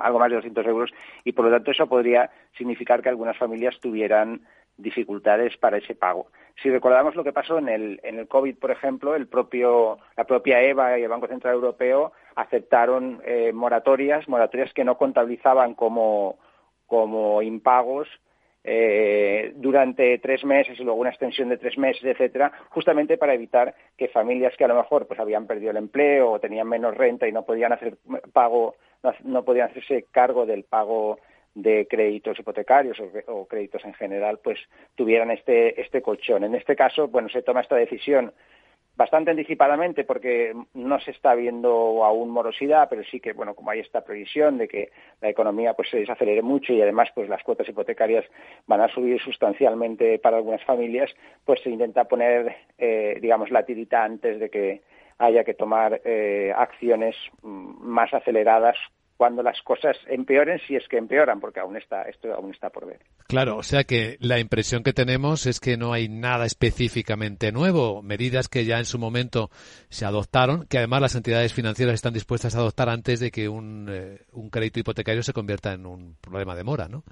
algo 0.00 0.18
más 0.18 0.28
de 0.28 0.36
200 0.36 0.66
euros, 0.66 0.90
y 1.22 1.30
por 1.32 1.44
lo 1.44 1.52
tanto 1.52 1.70
eso 1.70 1.86
podría 1.86 2.30
significar 2.56 3.00
que 3.00 3.08
algunas 3.08 3.36
familias 3.36 3.78
tuvieran 3.80 4.40
dificultades 4.78 5.56
para 5.58 5.76
ese 5.76 5.94
pago. 5.94 6.28
Si 6.62 6.70
recordamos 6.70 7.14
lo 7.14 7.22
que 7.22 7.32
pasó 7.32 7.58
en 7.58 7.68
el, 7.68 8.00
en 8.02 8.18
el 8.18 8.26
COVID, 8.26 8.56
por 8.56 8.70
ejemplo, 8.70 9.14
el 9.14 9.28
propio, 9.28 9.98
la 10.16 10.24
propia 10.24 10.60
EVA 10.60 10.98
y 10.98 11.02
el 11.02 11.08
Banco 11.08 11.28
Central 11.28 11.54
Europeo 11.54 12.12
aceptaron 12.34 13.20
eh, 13.24 13.52
moratorias, 13.52 14.28
moratorias 14.28 14.72
que 14.72 14.84
no 14.84 14.96
contabilizaban 14.98 15.74
como, 15.74 16.38
como 16.86 17.42
impagos 17.42 18.08
eh, 18.64 19.52
durante 19.56 20.18
tres 20.18 20.44
meses 20.44 20.78
y 20.78 20.84
luego 20.84 21.00
una 21.00 21.10
extensión 21.10 21.48
de 21.48 21.58
tres 21.58 21.78
meses, 21.78 22.04
etcétera, 22.04 22.52
justamente 22.70 23.16
para 23.16 23.34
evitar 23.34 23.74
que 23.96 24.08
familias 24.08 24.54
que 24.56 24.64
a 24.64 24.68
lo 24.68 24.74
mejor 24.74 25.06
pues 25.06 25.20
habían 25.20 25.46
perdido 25.46 25.70
el 25.70 25.76
empleo 25.76 26.32
o 26.32 26.40
tenían 26.40 26.68
menos 26.68 26.96
renta 26.96 27.28
y 27.28 27.32
no 27.32 27.44
podían 27.44 27.72
hacer 27.72 27.96
pago, 28.32 28.74
no 29.22 29.44
podían 29.44 29.70
hacerse 29.70 30.06
cargo 30.10 30.44
del 30.44 30.64
pago 30.64 31.18
de 31.54 31.86
créditos 31.88 32.38
hipotecarios 32.38 32.98
o, 33.26 33.46
créditos 33.46 33.84
en 33.84 33.94
general, 33.94 34.38
pues 34.42 34.58
tuvieran 34.94 35.30
este, 35.30 35.80
este 35.80 36.02
colchón. 36.02 36.44
En 36.44 36.54
este 36.54 36.76
caso, 36.76 37.08
bueno, 37.08 37.28
se 37.28 37.42
toma 37.42 37.62
esta 37.62 37.76
decisión 37.76 38.32
bastante 38.98 39.30
anticipadamente 39.30 40.02
porque 40.02 40.52
no 40.74 40.98
se 40.98 41.12
está 41.12 41.36
viendo 41.36 42.04
aún 42.04 42.30
morosidad, 42.30 42.88
pero 42.90 43.04
sí 43.04 43.20
que, 43.20 43.32
bueno, 43.32 43.54
como 43.54 43.70
hay 43.70 43.78
esta 43.78 44.04
previsión 44.04 44.58
de 44.58 44.66
que 44.66 44.90
la 45.20 45.28
economía 45.28 45.74
pues 45.74 45.88
se 45.88 45.98
desacelere 45.98 46.42
mucho 46.42 46.72
y 46.72 46.82
además 46.82 47.08
pues 47.14 47.28
las 47.28 47.42
cuotas 47.44 47.68
hipotecarias 47.68 48.24
van 48.66 48.80
a 48.80 48.88
subir 48.88 49.20
sustancialmente 49.22 50.18
para 50.18 50.38
algunas 50.38 50.64
familias, 50.64 51.14
pues 51.44 51.60
se 51.62 51.70
intenta 51.70 52.04
poner, 52.04 52.56
eh, 52.76 53.18
digamos, 53.22 53.52
la 53.52 53.64
tirita 53.64 54.02
antes 54.02 54.40
de 54.40 54.50
que 54.50 54.82
haya 55.18 55.44
que 55.44 55.54
tomar 55.54 56.00
eh, 56.04 56.52
acciones 56.56 57.14
mm, 57.42 57.80
más 57.80 58.12
aceleradas 58.12 58.76
cuando 59.18 59.42
las 59.42 59.60
cosas 59.62 59.96
empeoren, 60.06 60.60
si 60.68 60.76
es 60.76 60.86
que 60.86 60.96
empeoran, 60.96 61.40
porque 61.40 61.58
aún 61.58 61.76
está, 61.76 62.02
esto 62.02 62.32
aún 62.32 62.52
está 62.52 62.70
por 62.70 62.86
ver. 62.86 63.00
Claro, 63.26 63.56
o 63.56 63.64
sea 63.64 63.82
que 63.82 64.16
la 64.20 64.38
impresión 64.38 64.84
que 64.84 64.92
tenemos 64.92 65.44
es 65.46 65.58
que 65.58 65.76
no 65.76 65.92
hay 65.92 66.08
nada 66.08 66.46
específicamente 66.46 67.50
nuevo, 67.50 68.00
medidas 68.00 68.48
que 68.48 68.64
ya 68.64 68.78
en 68.78 68.84
su 68.84 68.96
momento 68.96 69.50
se 69.88 70.06
adoptaron, 70.06 70.66
que 70.66 70.78
además 70.78 71.02
las 71.02 71.16
entidades 71.16 71.52
financieras 71.52 71.96
están 71.96 72.14
dispuestas 72.14 72.54
a 72.54 72.60
adoptar 72.60 72.88
antes 72.88 73.18
de 73.18 73.32
que 73.32 73.48
un, 73.48 73.88
eh, 73.90 74.20
un 74.32 74.50
crédito 74.50 74.78
hipotecario 74.78 75.24
se 75.24 75.32
convierta 75.32 75.72
en 75.72 75.84
un 75.84 76.16
problema 76.20 76.54
de 76.54 76.62
mora, 76.62 76.86
¿no? 76.86 77.02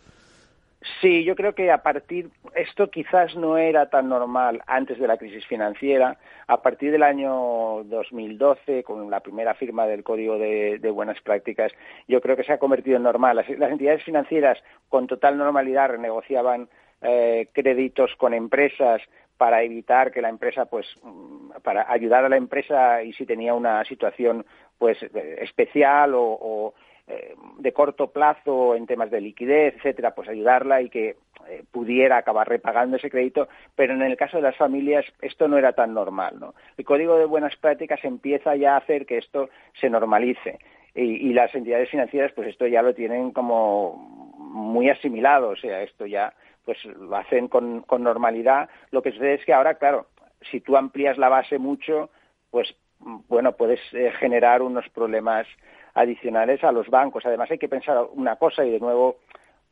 Sí, 1.00 1.24
yo 1.24 1.34
creo 1.34 1.54
que 1.54 1.70
a 1.70 1.82
partir, 1.82 2.30
esto 2.54 2.90
quizás 2.90 3.34
no 3.34 3.56
era 3.56 3.88
tan 3.88 4.08
normal 4.08 4.62
antes 4.66 4.98
de 4.98 5.06
la 5.06 5.16
crisis 5.16 5.46
financiera. 5.46 6.18
A 6.46 6.62
partir 6.62 6.92
del 6.92 7.02
año 7.02 7.82
2012, 7.84 8.84
con 8.84 9.10
la 9.10 9.20
primera 9.20 9.54
firma 9.54 9.86
del 9.86 10.04
Código 10.04 10.38
de, 10.38 10.78
Buenas 10.92 11.20
Prácticas, 11.22 11.72
yo 12.06 12.20
creo 12.20 12.36
que 12.36 12.44
se 12.44 12.52
ha 12.52 12.58
convertido 12.58 12.98
en 12.98 13.02
normal. 13.02 13.36
Las, 13.36 13.48
entidades 13.48 14.04
financieras 14.04 14.62
con 14.88 15.06
total 15.06 15.38
normalidad 15.38 15.90
renegociaban 15.90 16.68
eh, 17.02 17.48
créditos 17.52 18.14
con 18.16 18.34
empresas 18.34 19.02
para 19.38 19.62
evitar 19.62 20.12
que 20.12 20.22
la 20.22 20.28
empresa, 20.28 20.66
pues, 20.66 20.86
mm, 21.02 21.50
para 21.62 21.90
ayudar 21.90 22.24
a 22.24 22.28
la 22.28 22.36
empresa 22.36 23.02
y 23.02 23.12
si 23.14 23.26
tenía 23.26 23.54
una 23.54 23.84
situación, 23.84 24.46
pues, 24.78 25.02
eh, 25.02 25.38
especial 25.40 26.12
o 26.14 26.74
eh, 26.74 26.85
de 27.58 27.72
corto 27.72 28.08
plazo 28.08 28.74
en 28.74 28.86
temas 28.86 29.10
de 29.10 29.20
liquidez, 29.20 29.76
etcétera, 29.76 30.14
pues 30.14 30.28
ayudarla 30.28 30.82
y 30.82 30.90
que 30.90 31.16
eh, 31.48 31.62
pudiera 31.70 32.16
acabar 32.16 32.48
repagando 32.48 32.96
ese 32.96 33.10
crédito, 33.10 33.48
pero 33.76 33.94
en 33.94 34.02
el 34.02 34.16
caso 34.16 34.38
de 34.38 34.42
las 34.42 34.56
familias 34.56 35.04
esto 35.22 35.46
no 35.46 35.56
era 35.56 35.72
tan 35.72 35.94
normal, 35.94 36.40
¿no? 36.40 36.54
El 36.76 36.84
código 36.84 37.16
de 37.16 37.26
buenas 37.26 37.54
prácticas 37.56 38.04
empieza 38.04 38.56
ya 38.56 38.74
a 38.74 38.78
hacer 38.78 39.06
que 39.06 39.18
esto 39.18 39.48
se 39.80 39.88
normalice. 39.88 40.58
y, 40.94 41.32
las 41.34 41.54
entidades 41.54 41.90
financieras 41.90 42.32
pues 42.32 42.48
esto 42.48 42.66
ya 42.66 42.80
lo 42.80 42.94
tienen 42.94 43.30
como 43.30 43.94
muy 44.38 44.88
asimilado, 44.88 45.50
o 45.50 45.56
sea, 45.56 45.82
esto 45.82 46.06
ya 46.06 46.32
pues 46.66 46.84
lo 46.84 47.16
hacen 47.16 47.48
con, 47.48 47.84
normalidad. 47.98 48.68
Lo 48.90 49.00
que 49.00 49.12
sucede 49.12 49.34
es 49.34 49.44
que 49.44 49.54
ahora, 49.54 49.74
claro, 49.74 50.08
si 50.50 50.60
tú 50.60 50.76
amplías 50.76 51.16
la 51.16 51.28
base 51.28 51.58
mucho, 51.58 52.10
pues 52.50 52.74
bueno, 52.98 53.52
puedes 53.52 53.80
eh, 53.92 54.10
generar 54.18 54.62
unos 54.62 54.88
problemas 54.88 55.46
adicionales 55.96 56.62
a 56.62 56.70
los 56.70 56.88
bancos. 56.88 57.26
Además, 57.26 57.50
hay 57.50 57.58
que 57.58 57.68
pensar 57.68 58.06
una 58.12 58.36
cosa 58.36 58.64
y 58.64 58.70
de 58.70 58.78
nuevo 58.78 59.16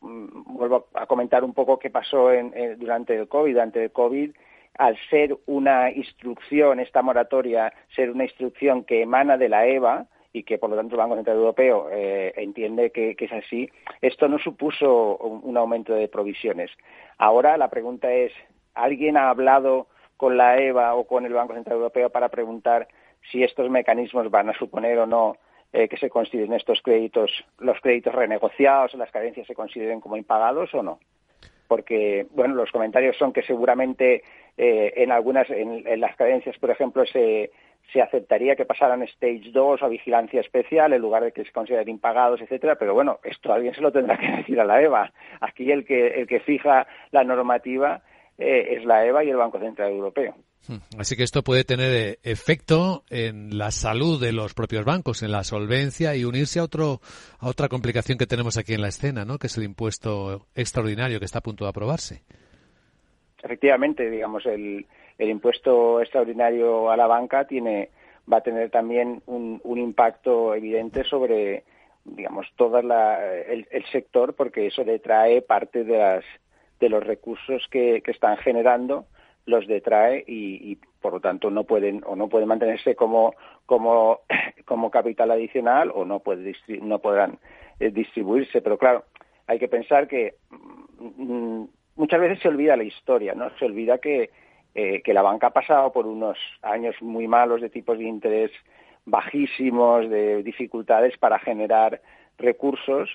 mm, 0.00 0.54
vuelvo 0.56 0.88
a 0.94 1.06
comentar 1.06 1.44
un 1.44 1.54
poco 1.54 1.78
qué 1.78 1.90
pasó 1.90 2.32
en, 2.32 2.52
durante 2.78 3.16
el 3.16 3.28
COVID. 3.28 3.52
Durante 3.52 3.84
el 3.84 3.92
COVID, 3.92 4.32
al 4.78 4.98
ser 5.08 5.36
una 5.46 5.92
instrucción, 5.92 6.80
esta 6.80 7.02
moratoria, 7.02 7.72
ser 7.94 8.10
una 8.10 8.24
instrucción 8.24 8.84
que 8.84 9.02
emana 9.02 9.36
de 9.36 9.48
la 9.48 9.66
EVA, 9.66 10.06
y 10.34 10.42
que 10.42 10.58
por 10.58 10.68
lo 10.68 10.76
tanto 10.76 10.96
el 10.96 10.98
Banco 10.98 11.14
Central 11.14 11.36
Europeo 11.36 11.88
eh, 11.92 12.32
entiende 12.36 12.90
que, 12.90 13.14
es 13.16 13.32
así, 13.32 13.70
esto 14.02 14.26
no 14.28 14.38
supuso 14.40 15.16
un, 15.16 15.56
aumento 15.56 15.94
de 15.94 16.08
provisiones. 16.08 16.72
Ahora 17.18 17.56
la 17.56 17.70
pregunta 17.70 18.12
es, 18.12 18.32
¿alguien 18.74 19.16
ha 19.16 19.30
hablado 19.30 19.86
con 20.16 20.36
la 20.36 20.58
EVA 20.58 20.94
o 20.96 21.06
con 21.06 21.24
el 21.24 21.32
Banco 21.32 21.54
Central 21.54 21.76
Europeo 21.76 22.10
para 22.10 22.30
preguntar 22.30 22.88
si 23.30 23.44
estos 23.44 23.70
mecanismos 23.70 24.28
van 24.28 24.50
a 24.50 24.58
suponer 24.58 24.98
o 24.98 25.06
no 25.06 25.36
eh, 25.74 25.88
que 25.88 25.96
se 25.96 26.08
consideren 26.08 26.52
estos 26.52 26.80
créditos, 26.82 27.44
los 27.58 27.80
créditos 27.80 28.14
renegociados 28.14 28.94
o 28.94 28.96
las 28.96 29.10
carencias 29.10 29.44
se 29.44 29.56
consideren 29.56 30.00
como 30.00 30.16
impagados 30.16 30.72
o 30.72 30.84
no? 30.84 31.00
Porque, 31.66 32.28
bueno, 32.30 32.54
los 32.54 32.70
comentarios 32.70 33.16
son 33.16 33.32
que 33.32 33.42
seguramente 33.42 34.22
eh, 34.56 34.92
en 34.96 35.10
algunas, 35.10 35.50
en, 35.50 35.82
las 36.00 36.14
cadencias, 36.14 36.56
por 36.58 36.70
ejemplo, 36.70 37.04
se, 37.06 37.50
se 37.92 38.00
aceptaría 38.00 38.54
que 38.54 38.64
pasaran 38.64 39.02
stage 39.02 39.50
2 39.50 39.82
a 39.82 39.88
vigilancia 39.88 40.40
especial 40.40 40.92
en 40.92 41.02
lugar 41.02 41.24
de 41.24 41.32
que 41.32 41.44
se 41.44 41.50
consideren 41.50 41.88
impagados, 41.88 42.40
etcétera, 42.40 42.76
pero 42.76 42.94
bueno, 42.94 43.18
esto 43.24 43.52
alguien 43.52 43.74
se 43.74 43.80
lo 43.80 43.90
tendrá 43.90 44.16
que 44.16 44.30
decir 44.36 44.60
a 44.60 44.64
la 44.64 44.80
EVA. 44.80 45.12
Aquí 45.40 45.72
el 45.72 45.84
que, 45.84 46.06
el 46.06 46.28
que 46.28 46.38
fija 46.38 46.86
la 47.10 47.24
normativa 47.24 48.02
eh, 48.38 48.76
es 48.78 48.84
la 48.84 49.04
EVA 49.04 49.24
y 49.24 49.30
el 49.30 49.36
Banco 49.38 49.58
Central 49.58 49.90
Europeo. 49.90 50.36
Hmm. 50.68 50.76
Así 50.98 51.16
que 51.16 51.22
esto 51.22 51.42
puede 51.42 51.64
tener 51.64 51.92
eh, 51.92 52.18
efecto 52.22 53.04
en 53.10 53.58
la 53.58 53.70
salud 53.70 54.20
de 54.20 54.32
los 54.32 54.54
propios 54.54 54.84
bancos, 54.84 55.22
en 55.22 55.32
la 55.32 55.44
solvencia 55.44 56.16
y 56.16 56.24
unirse 56.24 56.60
a 56.60 56.64
otro 56.64 57.00
a 57.38 57.48
otra 57.48 57.68
complicación 57.68 58.18
que 58.18 58.26
tenemos 58.26 58.56
aquí 58.56 58.74
en 58.74 58.82
la 58.82 58.88
escena, 58.88 59.24
¿no? 59.24 59.38
Que 59.38 59.48
es 59.48 59.56
el 59.56 59.64
impuesto 59.64 60.46
extraordinario 60.54 61.18
que 61.18 61.26
está 61.26 61.38
a 61.38 61.42
punto 61.42 61.64
de 61.64 61.70
aprobarse. 61.70 62.22
Efectivamente, 63.42 64.08
digamos 64.08 64.46
el 64.46 64.86
el 65.18 65.30
impuesto 65.30 66.00
extraordinario 66.00 66.90
a 66.90 66.96
la 66.96 67.06
banca 67.06 67.46
tiene 67.46 67.90
va 68.30 68.38
a 68.38 68.42
tener 68.42 68.70
también 68.70 69.22
un, 69.26 69.60
impacto 69.64 70.54
evidente 70.54 71.04
sobre 71.04 71.64
digamos 72.04 72.46
todo 72.56 72.78
el, 72.78 73.84
sector 73.92 74.34
porque 74.34 74.66
eso 74.66 74.84
detrae 74.84 75.42
parte 75.42 75.84
de 75.84 75.98
las 75.98 76.24
de 76.80 76.88
los 76.88 77.04
recursos 77.04 77.66
que, 77.70 78.02
están 78.06 78.36
generando 78.38 79.06
los 79.46 79.66
detrae 79.66 80.24
y, 80.26 80.76
por 81.00 81.12
lo 81.12 81.20
tanto 81.20 81.50
no 81.50 81.64
pueden 81.64 82.02
o 82.06 82.16
no 82.16 82.28
pueden 82.28 82.48
mantenerse 82.48 82.94
como 82.94 83.34
como 83.66 84.20
como 84.64 84.90
capital 84.90 85.30
adicional 85.30 85.92
o 85.94 86.04
no 86.04 86.20
puede 86.20 86.54
no 86.80 86.98
podrán 86.98 87.38
eh, 87.78 87.90
distribuirse 87.90 88.62
pero 88.62 88.78
claro 88.78 89.04
hay 89.46 89.58
que 89.58 89.68
pensar 89.68 90.08
que 90.08 90.36
mm, 90.98 91.64
muchas 91.96 92.20
veces 92.20 92.40
se 92.40 92.48
olvida 92.48 92.76
la 92.76 92.84
historia 92.84 93.34
no 93.34 93.50
se 93.58 93.66
olvida 93.66 93.98
que 93.98 94.30
eh, 94.74 95.02
que 95.02 95.14
la 95.14 95.22
banca 95.22 95.48
ha 95.48 95.52
pasado 95.52 95.92
por 95.92 96.06
unos 96.06 96.36
años 96.62 96.96
muy 97.00 97.28
malos 97.28 97.60
de 97.60 97.70
tipos 97.70 97.96
de 97.96 98.04
interés 98.04 98.50
bajísimos, 99.06 100.08
de 100.10 100.42
dificultades 100.42 101.16
para 101.18 101.38
generar 101.38 102.00
recursos. 102.38 103.08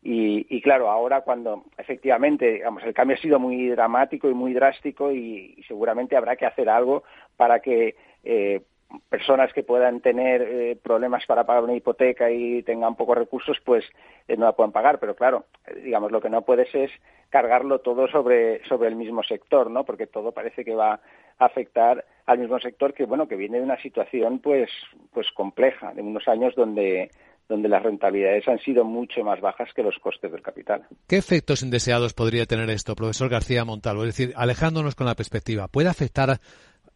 Y, 0.00 0.60
claro, 0.62 0.90
ahora 0.90 1.22
cuando 1.22 1.64
efectivamente 1.76 2.52
digamos, 2.52 2.82
el 2.84 2.94
cambio 2.94 3.16
ha 3.16 3.20
sido 3.20 3.38
muy 3.38 3.68
dramático 3.68 4.30
y 4.30 4.34
muy 4.34 4.54
drástico 4.54 5.12
y, 5.12 5.62
seguramente 5.66 6.16
habrá 6.16 6.36
que 6.36 6.46
hacer 6.46 6.68
algo 6.68 7.02
para 7.36 7.60
que 7.60 7.96
eh, 8.22 8.62
personas 9.08 9.52
que 9.52 9.62
puedan 9.62 10.00
tener 10.00 10.42
eh, 10.42 10.78
problemas 10.82 11.24
para 11.26 11.44
pagar 11.44 11.64
una 11.64 11.74
hipoteca 11.74 12.30
y 12.30 12.62
tengan 12.62 12.96
pocos 12.96 13.18
recursos, 13.18 13.58
pues 13.64 13.84
eh, 14.26 14.36
no 14.36 14.46
la 14.46 14.52
puedan 14.52 14.72
pagar. 14.72 14.98
Pero 14.98 15.14
claro, 15.14 15.46
eh, 15.66 15.80
digamos, 15.84 16.10
lo 16.10 16.20
que 16.20 16.30
no 16.30 16.42
puedes 16.42 16.74
es 16.74 16.90
cargarlo 17.28 17.80
todo 17.80 18.08
sobre, 18.08 18.64
sobre 18.64 18.88
el 18.88 18.96
mismo 18.96 19.22
sector, 19.22 19.70
¿no? 19.70 19.84
Porque 19.84 20.06
todo 20.06 20.32
parece 20.32 20.64
que 20.64 20.74
va 20.74 21.00
a 21.38 21.44
afectar 21.44 22.04
al 22.26 22.38
mismo 22.38 22.58
sector 22.58 22.94
que, 22.94 23.04
bueno, 23.04 23.28
que 23.28 23.36
viene 23.36 23.58
de 23.58 23.64
una 23.64 23.80
situación, 23.80 24.38
pues, 24.38 24.70
pues 25.12 25.30
compleja, 25.32 25.92
de 25.92 26.02
unos 26.02 26.26
años 26.26 26.54
donde 26.54 27.10
donde 27.48 27.68
las 27.68 27.82
rentabilidades 27.82 28.46
han 28.46 28.58
sido 28.60 28.84
mucho 28.84 29.24
más 29.24 29.40
bajas 29.40 29.68
que 29.74 29.82
los 29.82 29.98
costes 29.98 30.30
del 30.30 30.42
capital. 30.42 30.86
¿Qué 31.06 31.16
efectos 31.16 31.62
indeseados 31.62 32.12
podría 32.12 32.44
tener 32.46 32.68
esto, 32.70 32.94
profesor 32.94 33.28
García 33.28 33.64
Montalvo? 33.64 34.04
Es 34.04 34.16
decir, 34.16 34.34
alejándonos 34.36 34.94
con 34.94 35.06
la 35.06 35.14
perspectiva, 35.14 35.68
¿puede 35.68 35.88
afectar 35.88 36.38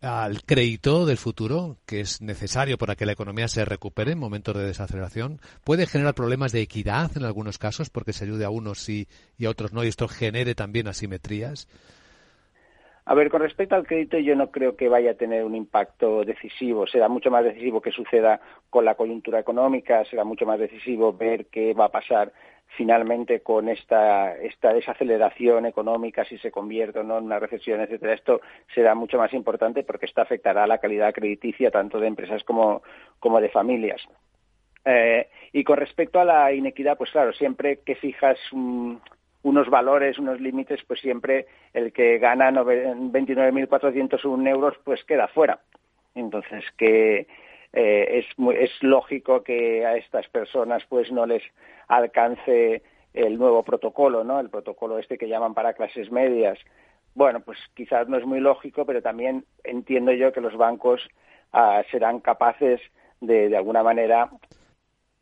al 0.02 0.42
crédito 0.42 1.06
del 1.06 1.16
futuro, 1.16 1.76
que 1.86 2.00
es 2.00 2.20
necesario 2.20 2.76
para 2.76 2.96
que 2.96 3.06
la 3.06 3.12
economía 3.12 3.46
se 3.46 3.64
recupere 3.64 4.12
en 4.12 4.18
momentos 4.18 4.56
de 4.56 4.64
desaceleración, 4.64 5.40
puede 5.64 5.86
generar 5.86 6.14
problemas 6.14 6.50
de 6.50 6.60
equidad 6.60 7.16
en 7.16 7.24
algunos 7.24 7.56
casos, 7.56 7.88
porque 7.88 8.12
se 8.12 8.24
ayude 8.24 8.44
a 8.44 8.50
unos 8.50 8.88
y, 8.88 9.06
y 9.38 9.46
a 9.46 9.50
otros 9.50 9.72
no, 9.72 9.84
y 9.84 9.88
esto 9.88 10.08
genere 10.08 10.54
también 10.56 10.88
asimetrías. 10.88 11.68
A 13.12 13.14
ver, 13.14 13.28
con 13.28 13.42
respecto 13.42 13.74
al 13.74 13.86
crédito, 13.86 14.16
yo 14.16 14.34
no 14.34 14.50
creo 14.50 14.74
que 14.74 14.88
vaya 14.88 15.10
a 15.10 15.14
tener 15.16 15.44
un 15.44 15.54
impacto 15.54 16.24
decisivo. 16.24 16.86
Será 16.86 17.08
mucho 17.08 17.30
más 17.30 17.44
decisivo 17.44 17.82
que 17.82 17.90
suceda 17.90 18.40
con 18.70 18.86
la 18.86 18.94
coyuntura 18.94 19.38
económica, 19.38 20.02
será 20.06 20.24
mucho 20.24 20.46
más 20.46 20.58
decisivo 20.58 21.12
ver 21.12 21.44
qué 21.48 21.74
va 21.74 21.84
a 21.84 21.90
pasar 21.90 22.32
finalmente 22.68 23.40
con 23.40 23.68
esta, 23.68 24.34
esta 24.36 24.72
desaceleración 24.72 25.66
económica, 25.66 26.24
si 26.24 26.38
se 26.38 26.50
convierte 26.50 27.00
o 27.00 27.02
no 27.02 27.18
en 27.18 27.24
una 27.24 27.38
recesión, 27.38 27.82
etcétera, 27.82 28.14
esto 28.14 28.40
será 28.74 28.94
mucho 28.94 29.18
más 29.18 29.34
importante 29.34 29.82
porque 29.82 30.06
esto 30.06 30.22
afectará 30.22 30.64
a 30.64 30.66
la 30.66 30.78
calidad 30.78 31.12
crediticia 31.12 31.70
tanto 31.70 32.00
de 32.00 32.06
empresas 32.06 32.42
como, 32.44 32.82
como 33.20 33.42
de 33.42 33.50
familias. 33.50 34.00
Eh, 34.86 35.28
y 35.52 35.64
con 35.64 35.76
respecto 35.76 36.18
a 36.18 36.24
la 36.24 36.50
inequidad, 36.54 36.96
pues 36.96 37.10
claro, 37.10 37.34
siempre 37.34 37.80
que 37.84 37.94
fijas 37.94 38.38
unos 39.42 39.68
valores, 39.68 40.18
unos 40.18 40.40
límites, 40.40 40.80
pues 40.86 41.00
siempre 41.00 41.46
el 41.72 41.92
que 41.92 42.18
gana 42.18 42.50
29.401 42.52 44.48
euros, 44.48 44.74
pues 44.84 45.02
queda 45.04 45.28
fuera. 45.28 45.60
Entonces, 46.14 46.64
que 46.76 47.26
eh, 47.72 48.18
es, 48.18 48.26
es 48.56 48.70
lógico 48.82 49.42
que 49.42 49.86
a 49.86 49.96
estas 49.96 50.28
personas 50.28 50.84
pues 50.88 51.10
no 51.10 51.26
les 51.26 51.42
alcance 51.88 52.82
el 53.14 53.38
nuevo 53.38 53.62
protocolo, 53.62 54.24
¿no? 54.24 54.40
El 54.40 54.50
protocolo 54.50 54.98
este 54.98 55.18
que 55.18 55.28
llaman 55.28 55.54
para 55.54 55.74
clases 55.74 56.10
medias. 56.10 56.58
Bueno, 57.14 57.40
pues 57.40 57.58
quizás 57.74 58.08
no 58.08 58.16
es 58.16 58.24
muy 58.24 58.40
lógico, 58.40 58.86
pero 58.86 59.02
también 59.02 59.44
entiendo 59.64 60.12
yo 60.12 60.32
que 60.32 60.40
los 60.40 60.56
bancos 60.56 61.06
ah, 61.52 61.82
serán 61.90 62.20
capaces 62.20 62.80
de, 63.20 63.48
de 63.48 63.56
alguna 63.56 63.82
manera, 63.82 64.30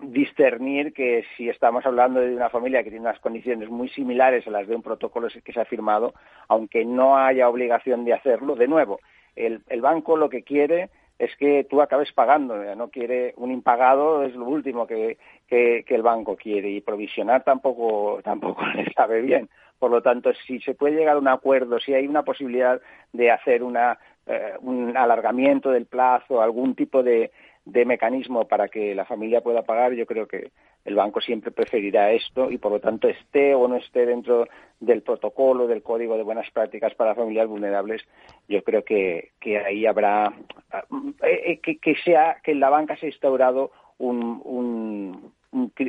discernir 0.02 0.92
que 0.92 1.24
si 1.36 1.48
estamos 1.48 1.84
hablando 1.86 2.20
de 2.20 2.34
una 2.34 2.50
familia 2.50 2.82
que 2.82 2.90
tiene 2.90 3.06
unas 3.06 3.20
condiciones 3.20 3.68
muy 3.68 3.88
similares 3.88 4.46
a 4.46 4.50
las 4.50 4.66
de 4.66 4.76
un 4.76 4.82
protocolo 4.82 5.28
que 5.44 5.52
se 5.52 5.60
ha 5.60 5.64
firmado, 5.64 6.14
aunque 6.48 6.84
no 6.84 7.16
haya 7.16 7.48
obligación 7.48 8.04
de 8.04 8.14
hacerlo, 8.14 8.54
de 8.54 8.68
nuevo, 8.68 9.00
el, 9.36 9.62
el 9.68 9.80
banco 9.80 10.16
lo 10.16 10.28
que 10.28 10.42
quiere 10.42 10.90
es 11.20 11.36
que 11.36 11.64
tú 11.68 11.82
acabes 11.82 12.10
pagando. 12.12 12.56
No 12.74 12.88
quiere 12.88 13.34
un 13.36 13.52
impagado, 13.52 14.24
es 14.24 14.34
lo 14.34 14.46
último 14.46 14.86
que, 14.86 15.18
que, 15.46 15.84
el 15.86 16.02
banco 16.02 16.34
quiere 16.34 16.70
y 16.70 16.80
provisionar 16.80 17.44
tampoco, 17.44 18.20
tampoco 18.24 18.64
le 18.74 18.90
sabe 18.94 19.20
bien. 19.20 19.48
Por 19.78 19.90
lo 19.90 20.00
tanto, 20.00 20.32
si 20.46 20.60
se 20.60 20.74
puede 20.74 20.96
llegar 20.96 21.16
a 21.16 21.20
un 21.20 21.28
acuerdo, 21.28 21.78
si 21.78 21.92
hay 21.92 22.06
una 22.06 22.22
posibilidad 22.22 22.80
de 23.12 23.30
hacer 23.30 23.62
una, 23.62 23.98
eh, 24.26 24.54
un 24.60 24.96
alargamiento 24.96 25.70
del 25.70 25.84
plazo, 25.84 26.40
algún 26.40 26.74
tipo 26.74 27.02
de, 27.02 27.30
de 27.72 27.85
mecanismo 27.85 28.48
para 28.48 28.68
que 28.68 28.94
la 28.94 29.04
familia 29.04 29.42
pueda 29.42 29.62
pagar, 29.62 29.92
yo 29.92 30.06
creo 30.06 30.26
que 30.26 30.50
el 30.85 30.94
banco 30.94 31.20
siempre 31.20 31.50
preferirá 31.50 32.11
esto 32.12 32.50
y 32.50 32.59
por 32.59 32.72
lo 32.72 32.80
tanto 32.80 33.09
esté 33.09 33.54
o 33.54 33.68
no 33.68 33.76
esté 33.76 34.06
dentro 34.06 34.48
del 34.80 35.02
protocolo, 35.02 35.66
del 35.66 35.83
código 35.83 36.16
de 36.16 36.22
buenas 36.22 36.50
prácticas 36.50 36.94
para 36.94 37.14
familias 37.14 37.48
vulnerables, 37.48 38.02
yo 38.48 38.62
creo 38.64 38.85
que, 38.85 39.30
que 39.40 39.59
ahí 39.59 39.87
habrá 39.87 40.33
eh, 41.22 41.61
eh, 41.62 41.78
que, 41.78 41.94
sea 41.96 42.38
que 42.42 42.52
en 42.52 42.61
la 42.61 42.70
banca 42.70 42.96
se 42.96 43.06
ha 43.06 43.11
instaurado 43.11 43.70
un, 43.98 44.40
un, 44.44 45.33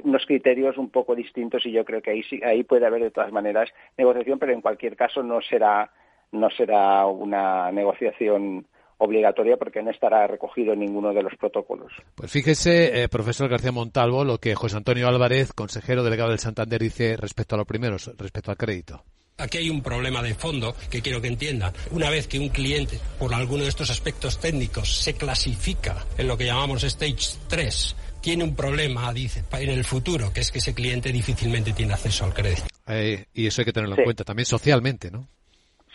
unos 0.03 0.25
criterios 0.25 0.77
un 0.77 0.89
poco 0.89 1.15
distintos 1.15 1.65
y 1.65 1.71
yo 1.71 1.83
creo 1.85 2.01
que 2.01 2.11
ahí 2.11 2.23
ahí 2.43 2.63
puede 2.63 2.85
haber 2.85 3.01
de 3.01 3.11
todas 3.11 3.31
maneras 3.31 3.69
negociación, 3.97 4.37
pero 4.37 4.51
en 4.51 4.61
cualquier 4.61 4.95
caso 4.95 5.23
no 5.23 5.41
será 5.41 5.91
no 6.31 6.49
será 6.49 7.05
una 7.07 7.71
negociación 7.71 8.65
obligatoria 9.01 9.57
porque 9.57 9.81
no 9.81 9.89
estará 9.89 10.27
recogido 10.27 10.73
en 10.73 10.79
ninguno 10.79 11.13
de 11.13 11.23
los 11.23 11.33
protocolos. 11.35 11.91
Pues 12.15 12.31
fíjese, 12.31 13.03
eh, 13.03 13.09
profesor 13.09 13.49
García 13.49 13.71
Montalvo, 13.71 14.23
lo 14.23 14.37
que 14.37 14.55
José 14.55 14.77
Antonio 14.77 15.07
Álvarez, 15.07 15.53
consejero 15.53 16.03
delegado 16.03 16.29
del 16.29 16.39
Santander, 16.39 16.79
dice 16.79 17.17
respecto 17.17 17.55
a 17.55 17.57
lo 17.57 17.65
primero, 17.65 17.97
respecto 18.17 18.51
al 18.51 18.57
crédito. 18.57 19.03
Aquí 19.37 19.57
hay 19.57 19.69
un 19.71 19.81
problema 19.81 20.21
de 20.21 20.35
fondo 20.35 20.75
que 20.91 21.01
quiero 21.01 21.19
que 21.19 21.27
entiendan. 21.27 21.73
Una 21.89 22.11
vez 22.11 22.27
que 22.27 22.37
un 22.37 22.49
cliente, 22.49 22.99
por 23.17 23.33
alguno 23.33 23.63
de 23.63 23.69
estos 23.69 23.89
aspectos 23.89 24.39
técnicos, 24.39 24.95
se 24.97 25.15
clasifica 25.15 26.05
en 26.17 26.27
lo 26.27 26.37
que 26.37 26.45
llamamos 26.45 26.83
Stage 26.83 27.39
3, 27.47 27.95
tiene 28.21 28.43
un 28.43 28.55
problema 28.55 29.11
dice, 29.11 29.43
en 29.53 29.69
el 29.69 29.83
futuro, 29.83 30.31
que 30.31 30.41
es 30.41 30.51
que 30.51 30.59
ese 30.59 30.75
cliente 30.75 31.11
difícilmente 31.11 31.73
tiene 31.73 31.93
acceso 31.93 32.25
al 32.25 32.35
crédito. 32.35 32.67
Eh, 32.87 33.25
y 33.33 33.47
eso 33.47 33.61
hay 33.61 33.65
que 33.65 33.73
tenerlo 33.73 33.95
en 33.97 34.03
cuenta 34.03 34.23
también 34.23 34.45
socialmente, 34.45 35.09
¿no? 35.09 35.27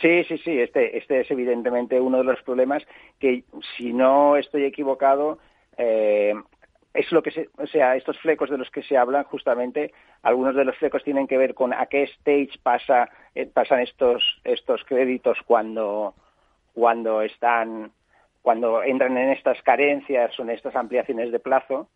Sí, 0.01 0.23
sí, 0.25 0.37
sí. 0.39 0.59
Este, 0.59 0.97
este 0.97 1.21
es 1.21 1.31
evidentemente 1.31 1.99
uno 1.99 2.19
de 2.19 2.23
los 2.23 2.41
problemas 2.43 2.83
que, 3.19 3.43
si 3.75 3.93
no 3.93 4.37
estoy 4.37 4.63
equivocado, 4.63 5.39
eh, 5.77 6.33
es 6.93 7.11
lo 7.11 7.21
que 7.21 7.31
se, 7.31 7.49
o 7.57 7.67
sea, 7.67 7.95
estos 7.95 8.17
flecos 8.19 8.49
de 8.49 8.57
los 8.57 8.69
que 8.71 8.83
se 8.83 8.97
hablan 8.97 9.23
justamente, 9.25 9.93
algunos 10.23 10.55
de 10.55 10.65
los 10.65 10.75
flecos 10.77 11.03
tienen 11.03 11.27
que 11.27 11.37
ver 11.37 11.53
con 11.53 11.73
a 11.73 11.85
qué 11.85 12.03
stage 12.03 12.59
pasa, 12.63 13.09
eh, 13.35 13.45
pasan 13.45 13.81
estos, 13.81 14.41
estos 14.43 14.83
créditos 14.83 15.37
cuando, 15.45 16.15
cuando 16.73 17.21
están, 17.21 17.91
cuando 18.41 18.81
entran 18.81 19.17
en 19.17 19.29
estas 19.29 19.61
carencias 19.61 20.37
o 20.39 20.43
en 20.43 20.49
estas 20.51 20.75
ampliaciones 20.75 21.31
de 21.31 21.39
plazo 21.39 21.89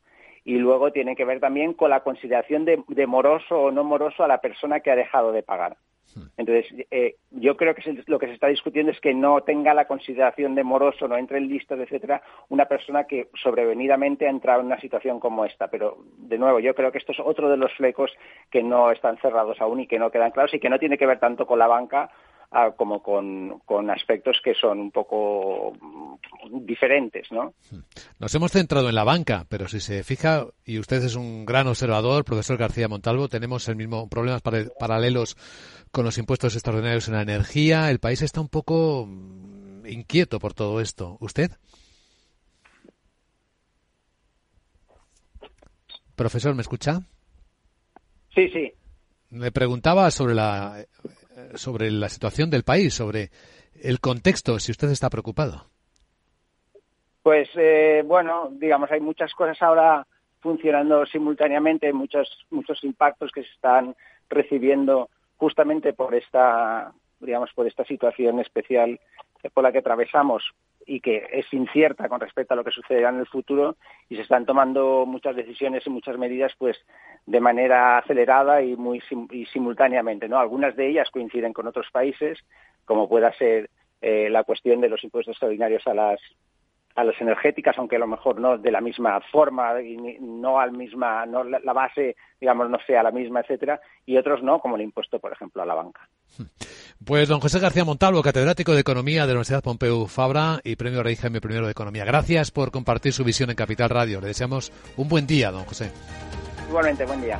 y 0.44 0.58
luego 0.58 0.92
tiene 0.92 1.16
que 1.16 1.26
ver 1.26 1.40
también 1.40 1.74
con 1.74 1.90
la 1.90 2.02
consideración 2.02 2.66
de, 2.66 3.08
moroso 3.08 3.60
o 3.60 3.72
no 3.72 3.84
moroso 3.84 4.24
a 4.24 4.28
la 4.28 4.42
persona 4.42 4.80
que 4.80 4.92
ha 4.92 4.96
dejado 4.96 5.32
de 5.32 5.44
pagar. 5.44 5.78
Entonces, 6.38 6.66
eh, 6.92 7.16
yo 7.32 7.56
creo 7.58 7.74
que 7.76 8.04
lo 8.08 8.20
que 8.20 8.28
se 8.28 8.34
está 8.34 8.48
discutiendo 8.48 8.92
es 8.92 9.00
que 9.00 9.14
no 9.14 9.42
tenga 9.42 9.74
la 9.74 9.86
consideración 9.86 10.56
de 10.56 10.64
moroso, 10.64 11.08
no 11.08 11.18
entre 11.18 11.38
en 11.38 11.48
listas, 11.48 11.80
etcétera, 11.80 12.22
una 12.50 12.66
persona 12.66 13.06
que 13.06 13.30
sobrevenidamente 13.42 14.28
ha 14.28 14.30
entrado 14.30 14.62
en 14.62 14.68
una 14.68 14.80
situación 14.80 15.20
como 15.20 15.46
esta. 15.46 15.70
Pero, 15.70 15.98
de 16.18 16.38
nuevo, 16.38 16.60
yo 16.60 16.76
creo 16.76 16.92
que 16.92 16.98
esto 16.98 17.12
es 17.12 17.20
otro 17.20 17.50
de 17.50 17.58
los 17.58 17.74
flecos 17.74 18.12
que 18.50 18.64
no 18.64 18.92
están 18.92 19.18
cerrados 19.18 19.60
aún 19.62 19.82
y 19.82 19.88
que 19.88 20.00
no 20.00 20.12
quedan 20.12 20.32
claros 20.32 20.54
y 20.54 20.60
que 20.60 20.70
no 20.70 20.80
tiene 20.80 20.98
que 20.98 21.06
ver 21.06 21.20
tanto 21.20 21.46
con 21.46 21.60
la 21.60 21.68
banca 21.68 22.10
como 22.76 23.02
con, 23.02 23.90
aspectos 23.90 24.42
que 24.44 24.54
son 24.54 24.80
un 24.80 24.92
poco 24.92 25.74
diferentes, 26.52 27.32
¿no? 27.32 27.54
Nos 28.20 28.36
hemos 28.36 28.52
centrado 28.52 28.90
en 28.90 28.96
la 28.96 29.06
banca, 29.06 29.46
pero 29.48 29.68
si 29.68 29.80
se 29.80 30.04
fija, 30.04 30.46
y 30.66 30.78
usted 30.78 31.02
es 31.04 31.16
un 31.16 31.46
gran 31.46 31.68
observador, 31.68 32.26
profesor 32.26 32.58
García 32.58 32.90
Montalvo, 32.90 33.30
tenemos 33.30 33.68
el 33.70 33.78
mismo 33.78 34.10
problemas 34.10 34.42
paralelos 34.78 35.38
con 35.92 36.04
los 36.04 36.18
impuestos 36.18 36.56
extraordinarios 36.56 37.08
en 37.08 37.16
la 37.16 37.22
energía. 37.22 37.90
El 37.90 38.00
país 38.00 38.22
está 38.22 38.42
un 38.42 38.50
poco 38.50 39.06
mm, 39.08 39.86
inquieto 39.88 40.40
por 40.40 40.54
todo 40.54 40.82
esto. 40.82 41.18
¿Usted? 41.22 41.52
Profesor, 46.16 46.54
¿me 46.54 46.62
escucha? 46.62 47.02
Sí, 48.36 48.50
sí. 48.50 48.74
Me 49.30 49.52
preguntaba 49.52 50.12
sobre 50.12 50.36
la 50.36 50.86
sobre 51.56 51.92
la 51.92 52.10
situación 52.10 52.50
del 52.50 52.64
país, 52.64 52.94
sobre 52.94 53.30
el 53.82 54.00
contexto, 54.00 54.60
si 54.60 54.72
usted 54.72 54.90
está 54.90 55.10
preocupado. 55.10 55.66
Pues 57.24 57.50
eh, 57.56 58.04
bueno, 58.06 58.50
digamos, 58.52 58.92
hay 58.92 59.00
muchas 59.00 59.34
cosas 59.34 59.62
ahora 59.62 60.06
funcionando 60.40 61.06
simultáneamente, 61.06 61.94
muchos 61.94 62.28
muchos 62.50 62.84
impactos 62.84 63.32
que 63.32 63.44
se 63.44 63.50
están 63.52 63.96
recibiendo 64.30 65.10
justamente 65.38 65.94
por 65.94 66.16
esta, 66.16 66.92
digamos, 67.20 67.52
por 67.54 67.68
esta 67.68 67.86
situación 67.86 68.40
especial 68.40 69.00
por 69.54 69.64
la 69.64 69.72
que 69.72 69.80
atravesamos 69.80 70.44
y 70.86 71.00
que 71.00 71.28
es 71.32 71.46
incierta 71.54 72.10
con 72.10 72.20
respecto 72.20 72.54
a 72.54 72.58
lo 72.58 72.64
que 72.64 72.72
sucederá 72.72 73.10
en 73.10 73.20
el 73.20 73.28
futuro 73.28 73.76
y 74.10 74.16
se 74.16 74.22
están 74.22 74.46
tomando 74.46 75.06
muchas 75.06 75.36
decisiones 75.36 75.86
y 75.86 75.90
muchas 75.90 76.18
medidas 76.18 76.54
pues 76.58 76.78
de 77.26 77.40
manera 77.40 77.98
acelerada 77.98 78.62
y 78.62 78.76
muy 78.76 79.02
y 79.32 79.46
simultáneamente 79.48 80.28
no 80.28 80.40
algunas 80.40 80.76
de 80.76 80.90
ellas 80.90 81.10
coinciden 81.12 81.54
con 81.54 81.68
otros 81.68 81.88
países 81.92 82.40
como 82.86 83.08
pueda 83.08 83.32
ser 83.34 83.70
eh, 84.02 84.30
la 84.30 84.44
cuestión 84.44 84.82
de 84.82 84.90
los 84.90 85.04
impuestos 85.04 85.34
extraordinarios 85.34 85.86
a 85.88 85.94
las 85.94 86.20
a 86.96 87.04
las 87.04 87.20
energéticas, 87.22 87.78
aunque 87.78 87.96
a 87.96 88.00
lo 88.00 88.08
mejor 88.08 88.40
no 88.40 88.58
de 88.58 88.72
la 88.72 88.82
misma 88.82 89.20
forma 89.32 89.82
y 89.82 89.98
no 90.20 90.60
al 90.60 90.72
misma, 90.72 91.26
no 91.26 91.44
la 91.44 91.74
base, 91.74 92.16
digamos, 92.40 92.70
no 92.70 92.78
sea 92.86 93.04
la 93.04 93.12
misma, 93.12 93.42
etcétera, 93.42 93.80
y 94.06 94.18
otros 94.18 94.44
no, 94.44 94.60
como 94.60 94.76
el 94.76 94.82
impuesto, 94.82 95.20
por 95.20 95.32
ejemplo, 95.32 95.62
a 95.62 95.66
la 95.66 95.76
banca. 95.76 96.08
Pues 97.06 97.28
don 97.28 97.40
José 97.40 97.60
García 97.60 97.86
Montalvo, 97.86 98.22
catedrático 98.22 98.74
de 98.74 98.82
Economía 98.82 99.22
de 99.22 99.28
la 99.28 99.34
Universidad 99.34 99.64
Pompeu 99.64 100.08
Fabra 100.08 100.60
y 100.64 100.76
premio 100.76 101.04
Rey 101.04 101.16
Jaime 101.16 101.40
I 101.44 101.48
de 101.48 101.72
Economía. 101.72 102.06
Gracias 102.06 102.52
por 102.52 102.72
compartir 102.72 103.14
su 103.14 103.24
visión 103.24 103.50
en 103.50 103.56
Capital 103.56 103.90
Radio. 103.90 104.22
Le 104.22 104.28
deseamos 104.28 104.72
un 104.98 105.10
buen 105.10 105.26
día, 105.26 105.52
don 105.52 105.64
José. 105.64 105.92
Igualmente, 106.70 107.06
buen 107.06 107.22
día. 107.22 107.40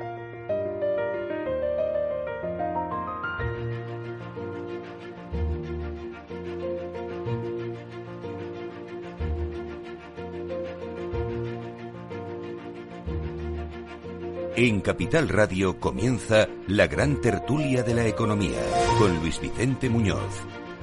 En 14.63 14.81
Capital 14.81 15.27
Radio 15.27 15.79
comienza 15.79 16.47
la 16.67 16.85
gran 16.85 17.19
tertulia 17.19 17.81
de 17.81 17.95
la 17.95 18.05
economía 18.05 18.59
con 18.99 19.19
Luis 19.19 19.41
Vicente 19.41 19.89
Muñoz. 19.89 20.21